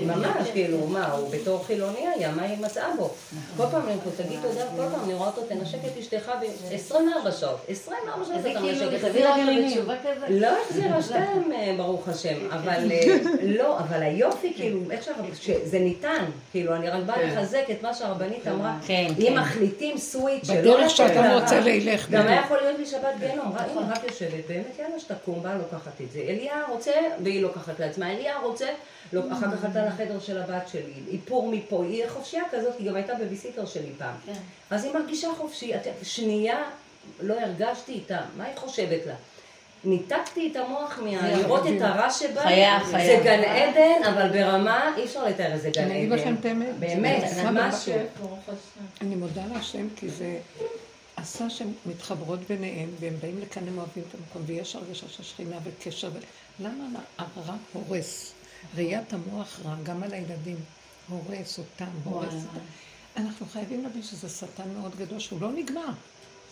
[0.06, 3.10] ממש, כאילו, מה, הוא בתור חילוני היה, מה היא מצאה בו?
[3.56, 7.31] כל פעם אני פה, תגיד תודה, כל פעם אני רואה אותו, תנשק את אשתך ב-24
[7.31, 7.65] שעות.
[7.69, 9.10] 24 שעות זה אתה כאילו מנשק את
[10.06, 10.39] כזה?
[10.40, 15.10] לא החזירה שתיים, אה, ברוך השם, אבל אה, לא, אבל היופי, כאילו, איך
[15.40, 19.39] שזה ניתן, כאילו, אני רק באה לחזק את מה שהרבנית אמרה, כן, אם כן.
[19.39, 22.40] מחליטים סוויץ' שלא בדרך שאתה רוצה לילך, גם היה.
[22.40, 26.21] יכול להיות לי שבת אם רק יושבת, באמת יאללה שתקום, באה לוקחת את זה.
[26.21, 26.93] אליה רוצה,
[27.23, 28.67] והיא לוקחת לעצמה, אליה רוצה,
[29.13, 32.95] לא, אחר כך עלתה לחדר של הבת שלי, איפור מפה, היא חופשייה כזאת, היא גם
[32.97, 34.15] הייתה בביסיטר שלי פעם.
[34.71, 36.63] אז היא מרגישה חופשי, את- שנייה
[37.21, 39.15] לא הרגשתי איתה, מה היא חושבת לה?
[39.85, 43.25] ניתקתי את המוח מלראות את הרע שבה, חייב, זה חייב.
[43.25, 45.91] גן עדן, אבל ברמה, אי אפשר לתאר איזה גן עדן.
[45.91, 46.69] אני אגיד לכם את האמת.
[46.79, 47.89] באמת, זה ממש...
[49.01, 50.37] אני מודה להשם כי זה
[51.19, 55.59] עשה שהן מתחברות ביניהן והם באים לכאן, הם אוהבים את המקום ויש הרגשה של שכינה
[55.65, 56.11] וקשר.
[56.15, 56.19] ו...
[56.61, 58.32] למה הרע הורס?
[58.77, 60.57] ראיית המוח רע, גם על הילדים,
[61.09, 62.65] הורס אותם, הורס אותם.
[63.16, 65.90] אנחנו חייבים להבין שזה שטן מאוד גדול שהוא לא נגמר.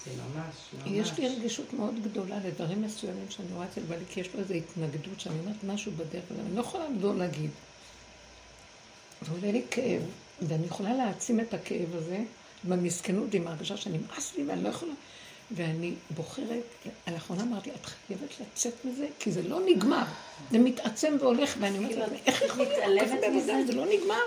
[0.04, 0.86] זה ממש, ממש.
[0.86, 4.54] יש לי רגישות מאוד גדולה לדברים מסוימים שאני רואה אצל בעלי, כי יש לו איזו
[4.54, 7.50] התנגדות שאני אומרת משהו בדרך, ואני לא יכולה לא להגיד.
[9.22, 10.02] ועולה לי כאב,
[10.42, 12.24] ואני יכולה להעצים את הכאב הזה
[12.68, 14.92] במסכנות, עם ההרגשה שנמאס לי ואני לא יכולה.
[15.50, 16.62] ואני בוחרת,
[17.12, 20.04] לאחרונה אמרתי, את חייבת לצאת מזה, כי זה לא נגמר.
[20.50, 24.22] זה מתעצם והולך, ואני אומרת לעצמי, איך יכול להיות כך בעבודה, זה לא נגמר.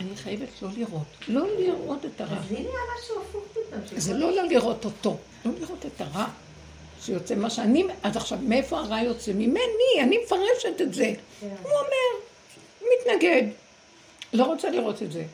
[0.00, 2.36] אני חייבת לא לראות, לא לראות את הרע.
[2.36, 3.80] אז הנה משהו הפוך פתאום.
[3.96, 6.26] זה לא לא לראות אותו, לא לראות את הרע
[7.02, 9.32] שיוצא מה שאני, אז עכשיו, מאיפה הרע יוצא?
[9.32, 11.12] ממני, אני מפרשת את זה.
[11.40, 12.22] הוא אומר,
[12.80, 13.42] מתנגד,
[14.32, 15.24] לא רוצה לראות את זה.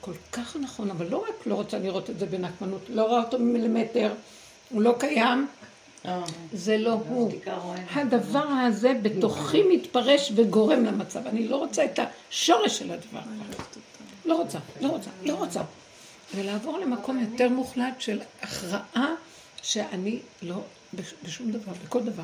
[0.00, 3.38] כל כך נכון, אבל לא רק לא רוצה לראות את זה בנקמנות, לא רואה אותו
[3.38, 4.12] ממילימטר,
[4.70, 5.46] הוא לא קיים,
[6.52, 7.30] זה לא הוא.
[7.94, 11.26] הדבר הזה בתוכי מתפרש וגורם למצב.
[11.26, 11.98] אני לא רוצה את
[12.30, 13.20] השורש של הדבר.
[14.24, 15.60] לא רוצה, לא רוצה, לא רוצה.
[16.34, 19.14] ולעבור למקום יותר מוחלט של הכרעה
[19.62, 20.56] שאני לא,
[20.94, 22.22] בש- בשום דבר, בכל דבר.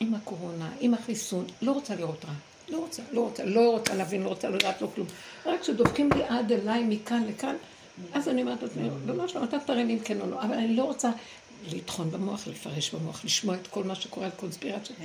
[0.00, 2.32] עם הקורונה, עם החיסון, לא רוצה לראות רע.
[2.68, 5.06] לא רוצה, לא רוצה, לא רוצה להבין, לא רוצה לדעת, לא כלום.
[5.46, 7.54] רק כשדופקים לי עד אליי מכאן לכאן,
[8.14, 10.84] אז אני אומרת לעצמי, לא, אתה תראה לי אם כן או לא, אבל אני לא
[10.84, 11.10] רוצה
[11.72, 14.96] לטחון במוח, לפרש במוח, לשמוע את כל מה שקורה על קונספירציה.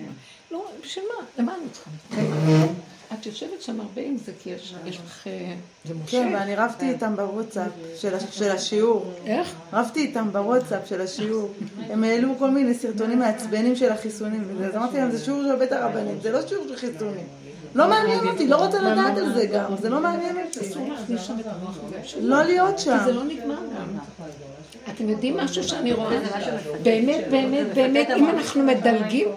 [0.52, 1.26] לא, בשביל מה?
[1.44, 1.90] למה אני צריכה?
[2.22, 2.66] למה?
[3.14, 4.74] את יושבת שם הרבה עם זה, כי יש
[5.06, 5.28] לך...
[5.28, 5.56] אה,
[5.86, 6.12] זה מושך.
[6.12, 9.14] כן, ואני רבתי איתם בוואטסאפ של הש- של השיעור.
[9.26, 9.54] איך?
[9.74, 11.54] רבתי איתם בוואטסאפ של השיעור.
[11.90, 14.44] הם העלו כל מיני סרטונים מעצבנים של החיסונים.
[14.48, 14.68] וזה.
[14.68, 17.28] אז אמרתי להם, זה שיעור של בית הרבנים, זה לא שיעור של חיסונים.
[17.76, 20.60] לא מעניין אותי, לא רוצה לדעת על זה גם, זה לא מעניין אותי.
[20.60, 22.22] הזה.
[22.22, 22.98] לא להיות כי שם.
[23.06, 23.98] זה לא נגמר גם.
[24.94, 26.20] אתם יודעים משהו שאני רואה?
[26.84, 29.28] באמת, באמת, באמת, אם אנחנו מדלגים,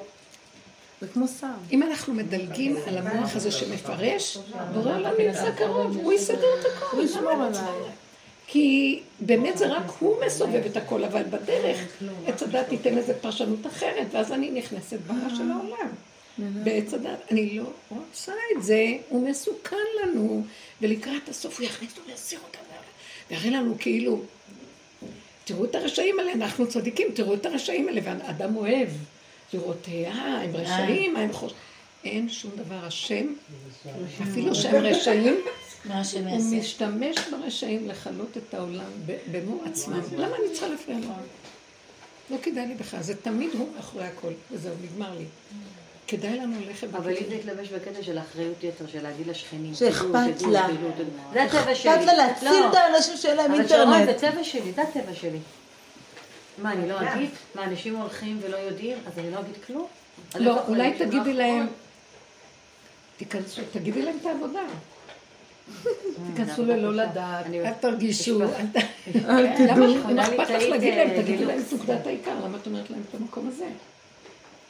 [1.01, 1.47] זה כמו סם.
[1.73, 4.39] אם אנחנו מדלגים על המוח הזה שמפרש,
[4.75, 6.97] בורא עולם נמצא קרוב, הוא יסדר את הכל.
[6.97, 7.61] הוא ישמור עליי.
[8.47, 11.79] כי באמת זה רק הוא מסובב את הכל, אבל בדרך
[12.27, 15.89] עץ הדת ייתן לזה פרשנות אחרת, ואז אני נכנסת ברע של העולם.
[16.39, 20.45] בעץ הדת, אני לא רוצה את זה, הוא מסוכן לנו,
[20.81, 22.63] ולקראת הסוף הוא יכניס אותנו ויסיר אותנו,
[23.31, 24.23] ויראה לנו כאילו,
[25.45, 28.89] תראו את הרשעים האלה, אנחנו צדיקים, תראו את הרשעים האלה, והאדם אוהב
[29.53, 31.61] לראות, אה, הם רשעים, מה הם חושבים.
[32.05, 33.27] אין שום דבר, השם,
[34.31, 35.37] אפילו שהם רשעים,
[36.29, 36.59] הוא?
[36.59, 38.91] משתמש ברשעים לכלות את העולם
[39.33, 40.01] במו עצמם.
[40.17, 41.07] למה אני צריכה להפריע לו?
[42.31, 45.25] לא כדאי לי בכלל, זה תמיד הוא מאחורי הכל, וזהו, נגמר לי.
[46.13, 47.31] כדאי לנו ללכת אבל אם בכיוון.
[47.31, 50.67] זה יתלבש בקטע של אחריות יתר, של להגיד לשכנים, שאכפת תדעו, לה.
[50.69, 51.33] תדעו, תדעו.
[51.33, 51.95] זה הטבע שלי.
[51.95, 52.71] אכפת לה להציל לא.
[52.71, 54.33] את האנשים שאין להם אבל שרון, זה אינטרנט.
[54.35, 55.39] טבע שלי, זה הטבע שלי.
[56.59, 57.31] מה, אני לא אגיד?
[57.55, 59.87] מה, אנשים הולכים ולא יודעים, אז אני לא אגיד כלום?
[60.35, 60.93] לא, איך אולי?
[60.99, 61.67] תגידי להם,
[63.17, 64.63] תיכנסו, תגידי להם את העבודה.
[66.35, 68.77] תיכנסו ללא לדעת, אל תרגישו, יש אל ת...
[69.17, 70.21] אל למה תדעו.
[70.21, 71.45] אכפת לך להגיד להם, אה, תגידי.
[71.45, 73.67] להם את עובדת העיקר, למה את אומרת להם את המקום הזה?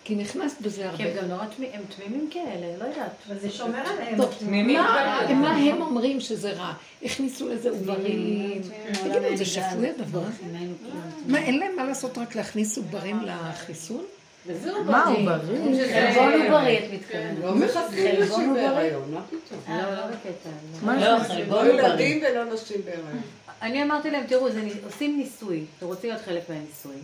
[0.04, 1.22] כי נכנסת בזה כי הם הרבה.
[1.22, 3.10] גם נורא תמי- הם תמימים כאלה, לא יודעת.
[3.28, 4.16] אבל זה שומר עליהם.
[4.16, 6.72] טוב, מה מה הם אומרים שזה רע?
[7.02, 8.62] הכניסו לזה עוברים.
[9.02, 10.58] תגידו, זה שפוי הדבר הזה?
[11.26, 14.04] מה, אין להם מה לעשות רק להכניס עוברים לחיסון?
[14.86, 15.86] מה הוא בריא?
[15.92, 17.38] חלבון עוברי, את מתכוונת.
[17.42, 17.82] לא מחסנים
[18.16, 18.68] חלבון נשים עוברי?
[18.68, 19.60] בהיריון, מה פתאום?
[19.82, 20.50] לא, לא בקטע.
[20.86, 20.94] לא.
[21.18, 21.24] לא?
[21.24, 21.84] חלבון לא בריא.
[21.88, 23.20] ילדים ולא נשים בהיריון.
[23.62, 24.48] אני אמרתי להם, תראו,
[24.84, 26.96] עושים ניסוי, אתם רוצים להיות חלק מהניסוי.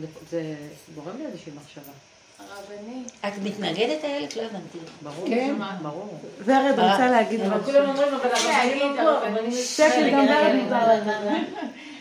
[0.00, 0.54] זה, זה
[0.94, 1.92] גורם לי איזושהי מחשבה.
[2.38, 3.12] הרבנית.
[3.20, 4.36] את מתנגדת איילת?
[4.36, 4.78] לא הבנתי.
[5.02, 5.54] ברור, כן.
[5.82, 6.20] ברור.
[6.44, 7.64] ורד רוצה להגיד משהו.
[7.64, 9.52] כולם אומרים, אבל הרבנים לא פה, הרבנים...
[9.52, 11.28] שקט, גם ורד מותר.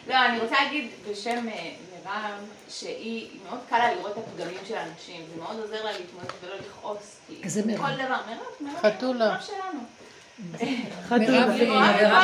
[0.10, 1.72] לא, אני רוצה להגיד בשם אה,
[2.06, 2.32] גם
[2.70, 6.56] שהיא, מאוד קל לה לראות את הפגמים של האנשים, זה מאוד עוזר לה להתמודד ולא
[6.56, 7.20] לכעוס.
[7.28, 7.82] כי איזה מירב?
[7.82, 9.28] כל דבר, מירב, מירב, חתולה.
[9.28, 9.80] מירב שלנו.
[11.08, 11.46] חתולה.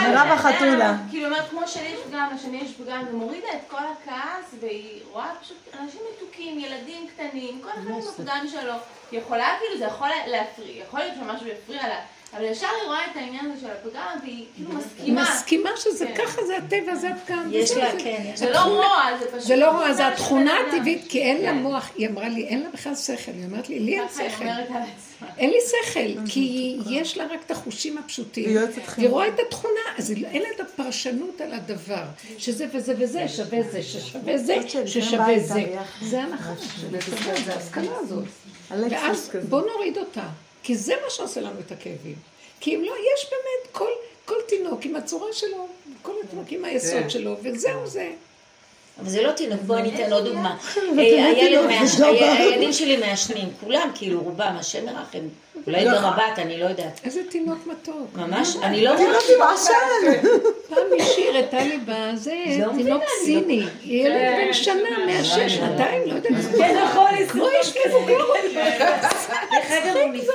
[0.07, 0.95] מירב החתולה.
[1.09, 4.99] כאילו, אומרת, כמו שלי יש פגם, לשני יש פגם, זה מורידה את כל הכעס, והיא
[5.11, 8.73] רואה פשוט אנשים מתוקים, ילדים קטנים, כל אחד עם הפגם שלו.
[9.11, 11.95] היא יכולה, כאילו, זה יכול להפריע, יכול להיות שמשהו יפריע לה,
[12.33, 15.21] אבל ישר היא רואה את העניין הזה של הפגם, והיא כאילו מסכימה.
[15.21, 16.25] מסכימה שזה כן.
[16.25, 17.49] ככה, זה הטבע, זה הפגם.
[17.51, 18.49] יש לה, זה- כן, זה.
[18.51, 19.41] לא רוע, זה פשוט...
[19.41, 20.53] זה לא רוע, זה התכונה.
[20.59, 21.57] הטבעית, כי אין לה כן.
[21.57, 24.29] מוח, היא אמרה לי, אין לה בכלל שכל, היא אומרת לי, לי אין ככה היא
[24.29, 24.43] שכל.
[25.37, 25.99] אין לי שכל,
[26.29, 26.39] כי
[26.89, 28.49] יש לה רק את החושים הפשוטים.
[28.97, 32.03] היא רואה את התכונה, אז לא- אין לה את הפרשנות על הדבר,
[32.37, 34.55] שזה וזה וזה, שווה זה, ששווה זה,
[34.87, 35.53] ששווה זה.
[36.01, 36.53] זה הנחה,
[37.45, 38.23] זה ההשכלה הזאת.
[38.91, 39.17] ואז
[39.49, 40.27] בוא נוריד אותה,
[40.63, 42.15] כי זה מה שעושה לנו את הכאבים.
[42.59, 43.89] כי אם לא, יש באמת כל,
[44.25, 45.67] כל תינוק עם הצורה שלו,
[46.01, 48.09] כל התינוק עם היסוד שלו, וזהו זה.
[49.01, 50.57] אבל זה לא תינוק, בואי אני אתן עוד דוגמה.
[50.99, 55.19] אה, הילדים שלי מעשנים, כולם, כאילו רובם, השם ירחם,
[55.67, 57.01] אולי גם הבת, אני לא יודעת.
[57.03, 58.15] איזה תינוק מתוק.
[58.15, 58.91] ממש, אני לא...
[60.69, 62.35] פעם מישהי הראתה לי בזה,
[62.77, 66.33] תינוק סיני, ילד בן שנה, מהשש, שנתיים, לא יודעת.
[66.57, 68.19] כן, נכון, כמו איש מבוגר.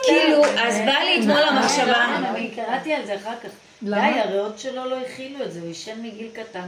[0.02, 3.51] כאילו, אז בא לי אתמול המחשבה, אני קראתי על זה אחר כך.
[3.82, 6.66] די, הריאות שלו לא הכילו את זה, הוא עישן מגיל קטן.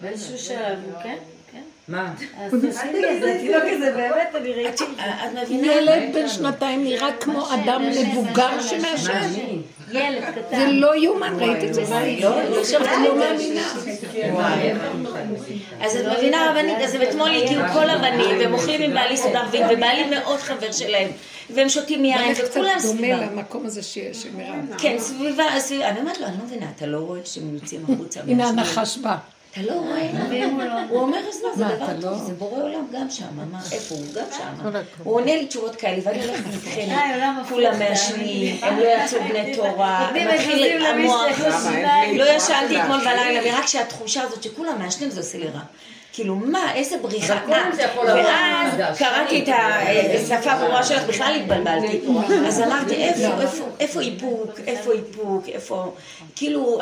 [0.00, 1.16] באיזשהו שלב, הוא כן, כן.
[1.90, 2.12] מה?
[2.38, 4.84] אז תשימי את זה, תינוק הזה, באמת, אני ראיתי.
[5.50, 9.30] ילד בן שנתיים נראה כמו אדם מבוגר שמעשן.
[9.92, 10.70] ילד זה קטן.
[10.70, 11.82] לא יאומן, ראיתי את זה.
[12.20, 13.72] לא עכשיו אני לא מאמינה.
[15.80, 20.04] אז את מבינה רבנית, אז אתמול הגיעו כל הבנים, והם אוכלים עם בעלי סודר, ובעלי
[20.10, 21.08] מאוד חבר שלהם,
[21.50, 23.16] והם שותים יין, זה קצת וכולם דומה סביבה.
[23.16, 24.54] למקום הזה שיש, מירב.
[24.78, 25.88] כן, סביבה, סביבה.
[25.88, 28.20] אני אומרת לו, אני לא מבינה, אתה לא רואה שהם יוצאים החוצה?
[28.20, 28.48] הנה?
[28.48, 29.16] הנחש בא.
[29.52, 30.10] אתה לא רואה?
[30.88, 32.18] הוא אומר, אז מה, זה דבר טוב, לא?
[32.18, 34.04] זה בורא עולם גם שם, מה, איפה הוא?
[34.14, 34.78] גם שם.
[35.04, 40.10] הוא עונה לי תשובות כאלה, ואני הולכת מתחנת, כולם מעשנים, הם לא יצאו בני תורה,
[40.14, 41.40] מתחיל המוח,
[42.16, 45.60] לא ישנתי אתמול בלילה, ורק שהתחושה הזאת שכולם מעשנים זה עושה לי רע.
[46.12, 47.40] כאילו, מה, איזה בריחה.
[47.46, 48.98] ואז.
[48.98, 49.48] קראתי את
[50.20, 52.00] השפה הברורה שלך, בכלל התבלבלתי.
[52.46, 55.92] אז אמרתי, איפה, איפה, איפה איפוק, איפה איפוק, איפה,
[56.36, 56.80] כאילו,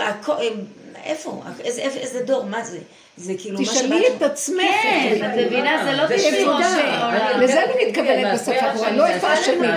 [1.08, 2.78] איפה, איזה- איזה דור, מה זה?
[3.16, 4.64] זה כאילו מה תשאלי את עצמך.
[4.82, 7.38] כן, את מבינה, זה לא תשאיר נקודה.
[7.40, 9.68] לזה אני מתכוונת בשפה ברורה, לא איפה השני.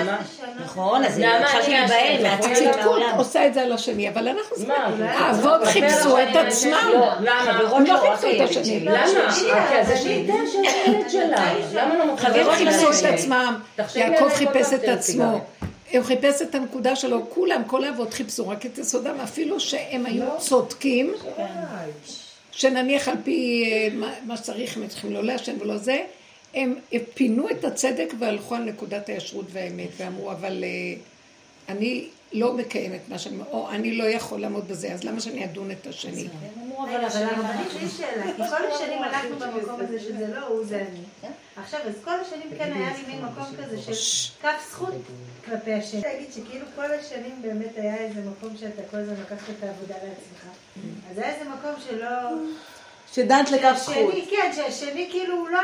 [0.65, 2.23] נכון, אז התחלתי להיבהל.
[2.23, 3.01] מהצדקות.
[3.17, 4.67] עושה את זה על השני, אבל אנחנו זה...
[4.67, 4.75] מה?
[5.09, 6.71] האבות חיפשו את עצמם.
[6.93, 7.51] לא, למה?
[7.75, 8.79] הם לא לא חיפשו את הילד השני.
[8.79, 9.33] למה?
[9.39, 10.59] כי אז השליטה של
[10.91, 11.53] הילד שלה.
[11.73, 13.55] למה לא חברות חברות חיפשו חיפשו את עצמם,
[13.95, 15.39] יעקב חיפש את עצמו.
[15.97, 20.25] הוא חיפש את הנקודה שלו, כולם, כל האבות חיפשו רק את יסודם, אפילו שהם היו
[20.39, 21.13] צודקים,
[22.51, 26.03] שנניח על פי אה, מה- מה שצריך, הם צריכים לא לעשן ולא זה,
[26.53, 26.75] הם
[27.13, 30.69] פינו את הצדק והלכו על נקודת הישרות והאמת, ואמרו, אבל אה,
[31.69, 35.45] אני לא מקיים את מה שאני, או אני לא יכול לעמוד בזה, אז למה שאני
[35.45, 36.27] אדון את השני?
[36.77, 37.13] אבל
[37.67, 41.31] יש לי שאלה, כי כל השנים הלכנו במקום הזה שזה לא הוא, זה אני.
[41.55, 43.91] עכשיו, אז כל השנים כן היה לי מין מקום כזה של
[44.41, 44.93] כף זכות
[45.45, 46.01] כלפי השני.
[46.05, 49.95] אני להגיד שכאילו כל השנים באמת היה איזה מקום שאתה כל הזמן לקחת את העבודה
[49.95, 50.55] לעצמך.
[51.11, 52.07] אז היה איזה מקום שלא...
[53.13, 54.13] שדנת לכף זכות.
[54.29, 55.59] כן, שהשני כאילו הוא לא...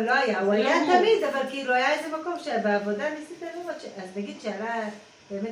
[0.00, 4.08] לא היה, הוא היה תמיד, אבל כאילו היה איזה מקום שבעבודה ניסית לראות, ש- אז
[4.16, 4.88] נגיד שעלה
[5.30, 5.50] באמת,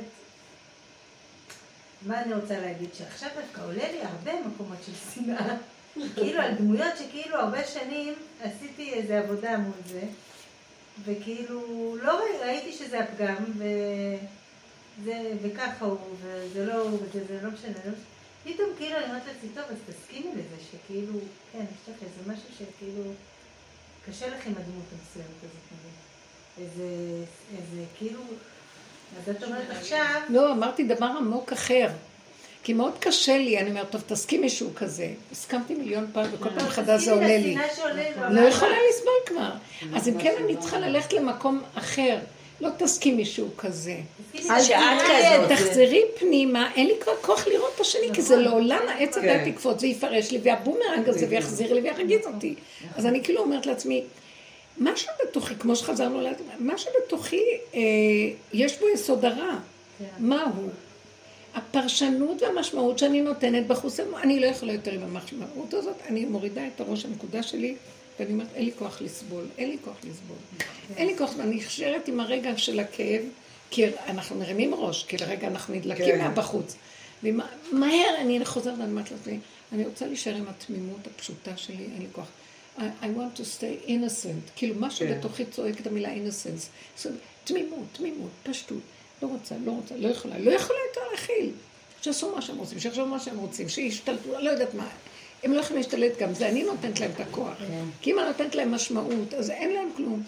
[2.05, 2.89] מה אני רוצה להגיד?
[2.95, 5.57] שעכשיו דווקא עולה לי הרבה מקומות של שנאה,
[6.15, 10.03] כאילו על דמויות שכאילו הרבה שנים עשיתי איזה עבודה מול זה,
[11.05, 11.61] וכאילו
[12.03, 17.93] לא ראי- ראיתי שזה הפגם, וזה, וככה הוא, וזה לא וזה זה לא משנה, לא
[17.93, 17.95] משנה.
[18.45, 21.13] פתאום כאילו אני אומרת לעצמי, טוב, אז תסכימי לזה שכאילו,
[21.53, 23.03] כן, יש לך איזה משהו שכאילו,
[24.07, 25.85] קשה לך עם הדמות המסוימת הזאת.
[26.59, 26.89] איזה,
[27.59, 28.21] איזה, כאילו,
[29.23, 31.89] אז את אומרת עכשיו, לא, אמרתי דבר עמוק אחר.
[32.63, 35.09] כי מאוד קשה לי, אני אומרת, טוב, תסכימי שהוא כזה.
[35.33, 37.57] הסכמתי מיליון פעם, וכל פעם מחדש זה עולה לי.
[38.31, 39.51] לא יכולה לסבול כבר.
[39.95, 42.19] אז אם כן, אני צריכה ללכת למקום אחר.
[42.61, 43.97] לא תסכימי שהוא כזה.
[44.35, 45.49] שאת כזאת.
[45.49, 49.83] תחזרי פנימה, אין לי כבר כוח לראות את השני, כי זה לעולם העץ הדת יקפוץ
[49.83, 52.55] ויפרש לי, והבומרנג הזה ויחזיר לי וירגיז אותי.
[52.97, 54.05] אז אני כאילו אומרת לעצמי,
[54.79, 57.43] מה שבתוכי, כמו שחזרנו לעצמי, מה שבתוכי,
[57.75, 57.81] אה,
[58.53, 59.59] יש בו יסוד הרע.
[60.19, 60.71] מה הוא?
[61.55, 66.81] הפרשנות והמשמעות שאני נותנת בחוץ, אני לא יכולה יותר עם המשמעות הזאת, אני מורידה את
[66.81, 67.75] הראש הנקודה שלי,
[68.19, 70.37] ואני אומרת, אין לי כוח לסבול, אין לי כוח לסבול.
[70.97, 73.23] אין לי כוח, ואני נשארת עם הרגע של הכאב,
[73.71, 76.19] כי אנחנו מרימים ראש, כי לרגע אנחנו נדלקים כן.
[76.19, 76.77] מהבחוץ.
[77.23, 79.39] ומהר אני חוזרת ואני אומרת לעצמי,
[79.73, 82.27] אני רוצה להישאר עם התמימות הפשוטה שלי, אין לי כוח.
[82.79, 82.81] I,
[83.17, 84.51] want to stay innocent.
[84.57, 85.19] כאילו, משהו כן.
[85.19, 87.05] בתוכי צועק את המילה innocence.
[87.07, 88.79] אומרת, תמימות, תמימות, פשטות.
[89.23, 91.51] לא רוצה, לא רוצה, לא יכולה, לא יכולה יותר להכיל.
[92.03, 94.89] שיעשו מה שהם רוצים, שיחשבו מה שהם רוצים, שישתלטו, לא יודעת מה.
[95.43, 97.55] הם לא יכולים להשתלט גם, זה אני נותנת להם את הכוח.
[98.01, 100.23] כי אם אני נותנת להם משמעות, אז אין להם כלום.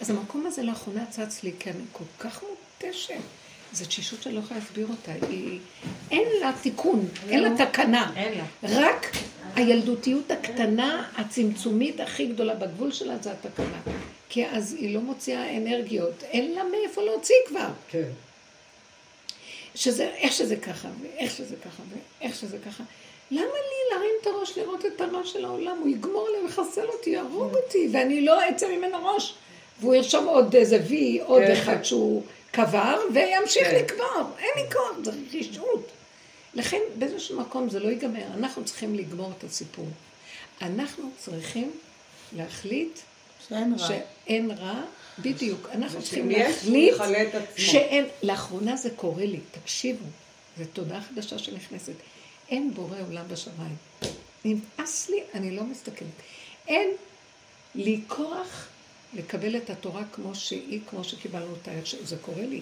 [0.00, 3.14] אז המקום הזה לאחרונה צץ לי, כי אני כל כך מותשת.
[3.72, 5.26] זו תשישות שאני לא יכולה להסביר אותה.
[5.28, 5.58] היא...
[6.10, 8.12] אין לה תיקון, אין לה תקנה.
[8.16, 8.44] אין לה.
[8.62, 9.16] רק
[9.56, 13.80] הילדותיות הקטנה, הצמצומית הכי גדולה בגבול שלה זה התקנה.
[14.28, 17.68] כי אז היא לא מוציאה אנרגיות, אין לה מאיפה להוציא כבר.
[17.88, 18.08] כן.
[19.74, 21.82] שזה, איך שזה ככה, ואיך שזה ככה,
[22.20, 22.82] ואיך שזה ככה.
[23.30, 25.78] למה לי להרים את הראש, לראות את הרע של העולם?
[25.78, 29.34] הוא יגמור עליי, יחסל אותי, יהרוג אותי, ואני לא אצא ממנו ראש.
[29.80, 31.52] והוא ירשום עוד איזה וי, עוד כן.
[31.52, 33.76] אחד שהוא קבר, וימשיך כן.
[33.76, 34.30] לקבור.
[34.38, 35.88] אין לי כוח, זה רשעות.
[36.54, 39.88] לכן באיזשהו מקום זה לא ייגמר, אנחנו צריכים לגמור את הסיפור.
[40.62, 41.70] אנחנו צריכים
[42.36, 42.98] להחליט
[43.48, 43.88] שאין רע.
[43.88, 44.82] שאין רע,
[45.18, 45.68] בדיוק.
[45.72, 46.94] אנחנו צריכים להחליט.
[47.56, 50.04] שאין, לאחרונה זה קורה לי, תקשיבו,
[50.58, 51.92] זו תודה חדשה שנכנסת.
[52.48, 53.76] אין בורא עולם בשמיים.
[54.44, 56.08] נמאס לי, אני לא מסתכלת.
[56.68, 56.90] אין
[57.74, 58.68] לי כוח
[59.14, 62.60] לקבל את התורה כמו שהיא, כמו שקיבלנו אותה, איך שזה קורה לי.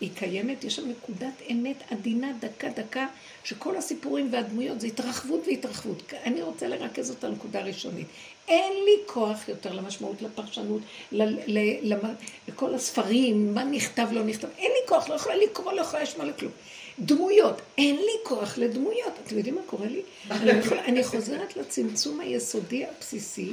[0.00, 3.06] היא קיימת, יש שם נקודת אמת עדינה, דקה דקה,
[3.44, 6.12] שכל הסיפורים והדמויות זה התרחבות והתרחבות.
[6.24, 8.06] אני רוצה לרכז אותה נקודה ראשונית.
[8.48, 10.82] אין לי כוח יותר למשמעות, לפרשנות,
[11.12, 11.22] ל-
[11.58, 12.14] ל- למ-
[12.48, 14.48] לכל הספרים, מה נכתב, לא נכתב.
[14.58, 16.52] אין לי כוח, לא יכולה לקרוא, לא יכולה לשמוע לכלום.
[16.98, 19.12] דמויות, אין לי כוח לדמויות.
[19.26, 20.00] אתם יודעים מה קורה לי?
[20.30, 23.50] אני, יכולה, אני חוזרת לצמצום היסודי הבסיסי,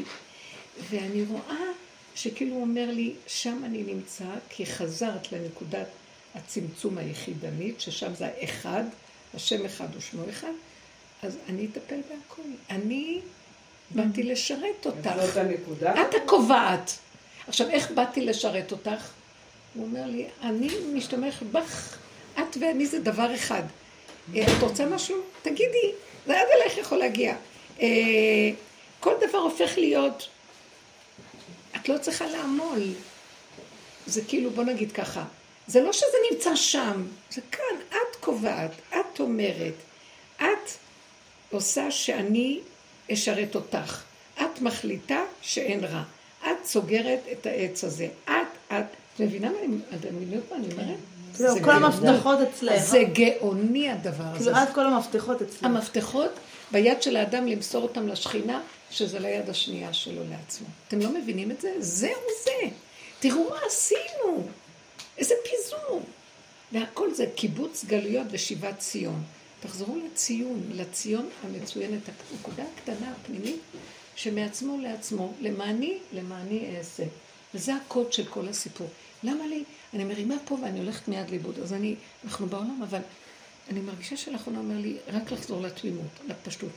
[0.89, 1.61] ואני רואה
[2.15, 5.87] שכאילו הוא אומר לי, שם אני נמצא, כי חזרת לנקודת
[6.37, 8.83] הצמצום היחידנית, ששם זה האחד,
[9.33, 10.51] השם אחד ושמו אחד,
[11.23, 12.49] אז אני אטפל בהכל.
[12.69, 13.21] אני
[13.91, 15.09] באתי לשרת אותך.
[15.25, 16.01] זאת הנקודה.
[16.01, 16.97] את הקובעת.
[17.47, 19.11] עכשיו, איך באתי לשרת אותך?
[19.73, 21.97] הוא אומר לי, אני משתמש בך,
[22.39, 23.63] את ואני זה דבר אחד.
[24.35, 25.17] אה, את רוצה משהו?
[25.41, 25.91] תגידי,
[26.25, 27.35] זה עד אלייך יכול להגיע.
[27.81, 27.87] אה,
[28.99, 30.27] כל דבר הופך להיות,
[31.75, 32.79] את לא צריכה לעמול.
[34.05, 35.23] זה כאילו, בוא נגיד ככה,
[35.67, 39.73] זה לא שזה נמצא שם, זה כאן, את קובעת, את אומרת,
[40.35, 40.71] את
[41.51, 42.59] עושה שאני
[43.13, 44.03] אשרת אותך.
[44.41, 46.03] את מחליטה שאין רע.
[46.43, 48.07] את סוגרת את העץ הזה.
[48.25, 48.31] את,
[48.67, 50.97] את, את מבינה מה אני, אתם מבינות מה אני אומרת?
[51.35, 51.71] כאילו, זה כל.
[51.71, 52.83] המפתחות אצלך.
[52.83, 54.51] זה גאוני הדבר הזה.
[54.51, 55.63] כאילו, את כל המפתחות אצלך.
[55.63, 56.31] המפתחות
[56.71, 58.61] ביד של האדם למסור אותם לשכינה,
[58.91, 60.67] שזה ליד השנייה שלו לעצמו.
[60.87, 61.73] אתם לא מבינים את זה?
[61.79, 62.69] זהו זה.
[63.19, 64.47] תראו מה עשינו.
[65.17, 66.01] איזה פיזור.
[66.71, 69.23] והכל זה קיבוץ גלויות ושיבת ציון.
[69.59, 73.59] תחזרו לציון, לציון המצוינת, הנקודה הקטנה הפנימית,
[74.15, 77.03] שמעצמו לעצמו, למעני, למעני אעשה.
[77.53, 78.87] וזה הקוד של כל הסיפור.
[79.23, 79.63] למה לי?
[79.93, 81.59] אני מרימה פה ואני הולכת מיד לאיבוד.
[81.59, 83.01] אז אני, אנחנו בעולם, אבל
[83.69, 86.69] אני מרגישה שלאחרונה אומר לי, רק לחזור לתמימות, לפשטות.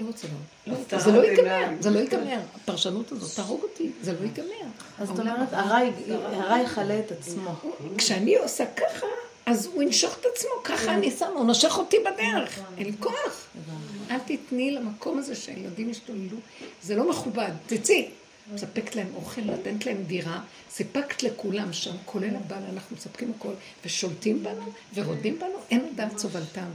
[0.00, 0.26] לא רוצה
[0.66, 0.98] רוצה.
[0.98, 2.40] זה לא ייגמר, זה לא ייגמר.
[2.54, 4.70] הפרשנות הזאת תהרוג אותי, זה לא ייגמר.
[4.98, 7.54] אז זאת אומרת, הרע יכלה את עצמו.
[7.98, 9.06] כשאני עושה ככה,
[9.46, 13.46] אז הוא ינשוך את עצמו, ככה אני שמה, הוא נושך אותי בדרך, אין לי כוח.
[14.10, 16.36] אל תתני למקום הזה שהילדים ישתוללו,
[16.82, 18.08] זה לא מכובד, תצאי.
[18.54, 20.40] מספקת להם אוכל, נותנת להם דירה,
[20.70, 23.52] סיפקת לכולם שם, כולל הבעל, אנחנו מספקים הכל,
[23.84, 24.62] ושולטים בנו,
[24.94, 26.70] ורודים בנו, אין עוד ארץ סובלתם.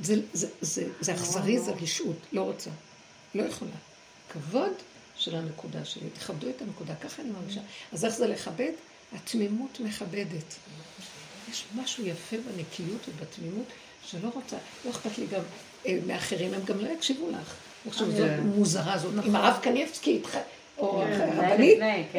[0.00, 2.70] זה- זה- זה זה אכזרי, זה רשעות, לא רוצה.
[3.34, 3.70] לא יכולה.
[4.32, 4.72] כבוד
[5.16, 7.60] של הנקודה שלי, תכבדו את הנקודה, ככה אני מרגישה.
[7.92, 8.72] אז איך זה לכבד?
[9.14, 10.54] התמימות מכבדת.
[11.50, 13.66] יש משהו יפה בנקיות ובתמימות
[14.06, 15.40] שלא רוצה, לא אכפת לי גם
[15.86, 17.54] אה, מאחרים, הם גם לא יקשיבו לך.
[17.84, 19.14] אני חושבת שזאת מוזרה זאת.
[19.26, 20.20] אם הרב קניבסקי
[20.78, 20.86] כן,
[21.58, 22.18] לפני, כן,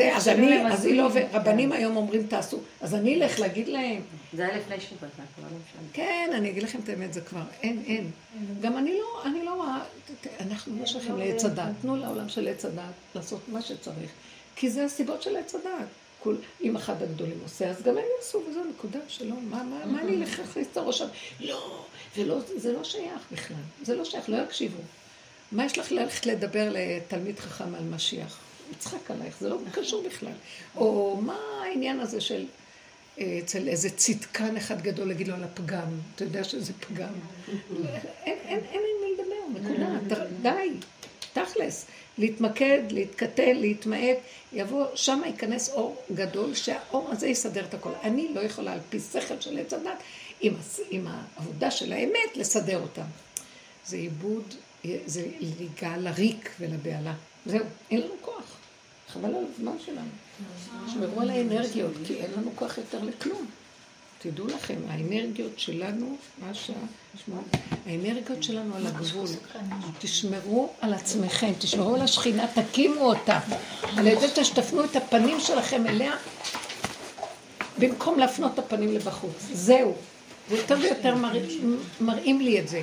[0.00, 1.26] אה, אז אני, אז היא לא, מזמין.
[1.32, 4.00] רבנים היום אומרים תעשו, אז אני אלך להגיד להם,
[4.32, 5.06] זה היה לפני שבת, זה
[5.36, 5.88] כבר לא משנה.
[5.92, 8.10] כן, אני אגיד לכם את האמת, זה כבר, אין, אין.
[8.60, 9.78] גם אני לא, אני לא רואה,
[10.40, 11.72] אנחנו לא שייכים לעץ הדעת.
[11.82, 12.84] תנו לעולם של עץ הדעת
[13.14, 14.10] לעשות מה שצריך.
[14.56, 15.54] כי זה הסיבות של עץ.
[16.22, 20.00] כול- אם אחד הגדולים עושה, אז גם הם יעשו, וזו נקודה שלא, מה, מה, מה
[20.00, 21.02] אני אלך להכניס את הראש?
[21.40, 21.84] לא,
[22.18, 23.56] ולא, זה לא שייך בכלל.
[23.82, 24.78] זה לא שייך, לא יקשיבו.
[25.52, 28.38] מה יש לך ללכת לדבר לתלמיד חכם על משיח?
[28.72, 30.32] יצחק עלייך, זה לא קשור בכלל.
[30.76, 32.46] או מה העניין הזה של
[33.18, 37.12] אה, אצל איזה צדקן אחד גדול להגיד לו על הפגם, אתה יודע שזה פגם.
[38.24, 40.70] אין, עם מי לדבר, נקודה, די,
[41.32, 41.86] תכלס.
[42.18, 44.16] להתמקד, להתקטל, להתמעט,
[44.52, 47.92] יבוא, שם ייכנס אור גדול, שהאור הזה יסדר את הכל.
[48.02, 50.02] אני לא יכולה על פי שכל של עץ הדת,
[50.40, 50.54] עם,
[50.90, 53.06] עם העבודה של האמת, לסדר אותם.
[53.86, 54.54] זה עיבוד,
[55.06, 57.14] זה ליגה לריק ולבהלה.
[57.46, 58.56] זהו, אין לנו כוח.
[59.08, 60.08] חבל על הזמן שלנו.
[60.92, 63.46] שמרו על האנרגיות, כי אין לנו כוח יותר לכלום.
[64.18, 66.72] תדעו לכם, האנרגיות שלנו, מה שה...
[67.86, 69.28] האנרגיות שלנו על הגבול.
[69.98, 73.40] תשמרו על עצמכם, תשמרו על השכינה, תקימו אותה.
[73.96, 76.12] על ידי זה שתפנו את הפנים שלכם אליה,
[77.78, 79.32] במקום להפנות את הפנים לבחוץ.
[79.52, 79.94] זהו.
[80.48, 81.14] ויותר ויותר
[82.00, 82.82] מראים לי את זה.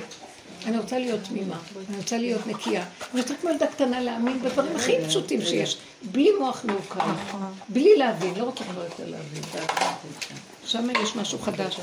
[0.66, 1.56] אני רוצה להיות תמימה,
[1.88, 2.84] אני רוצה להיות נקייה.
[3.12, 7.00] אני רוצה כמו ילדה קטנה להאמין בדברים הכי פשוטים שיש, בלי מוח מעוקר,
[7.68, 9.42] בלי להבין, לא רוצה כבר יותר להבין.
[10.66, 11.80] שם יש משהו חדש.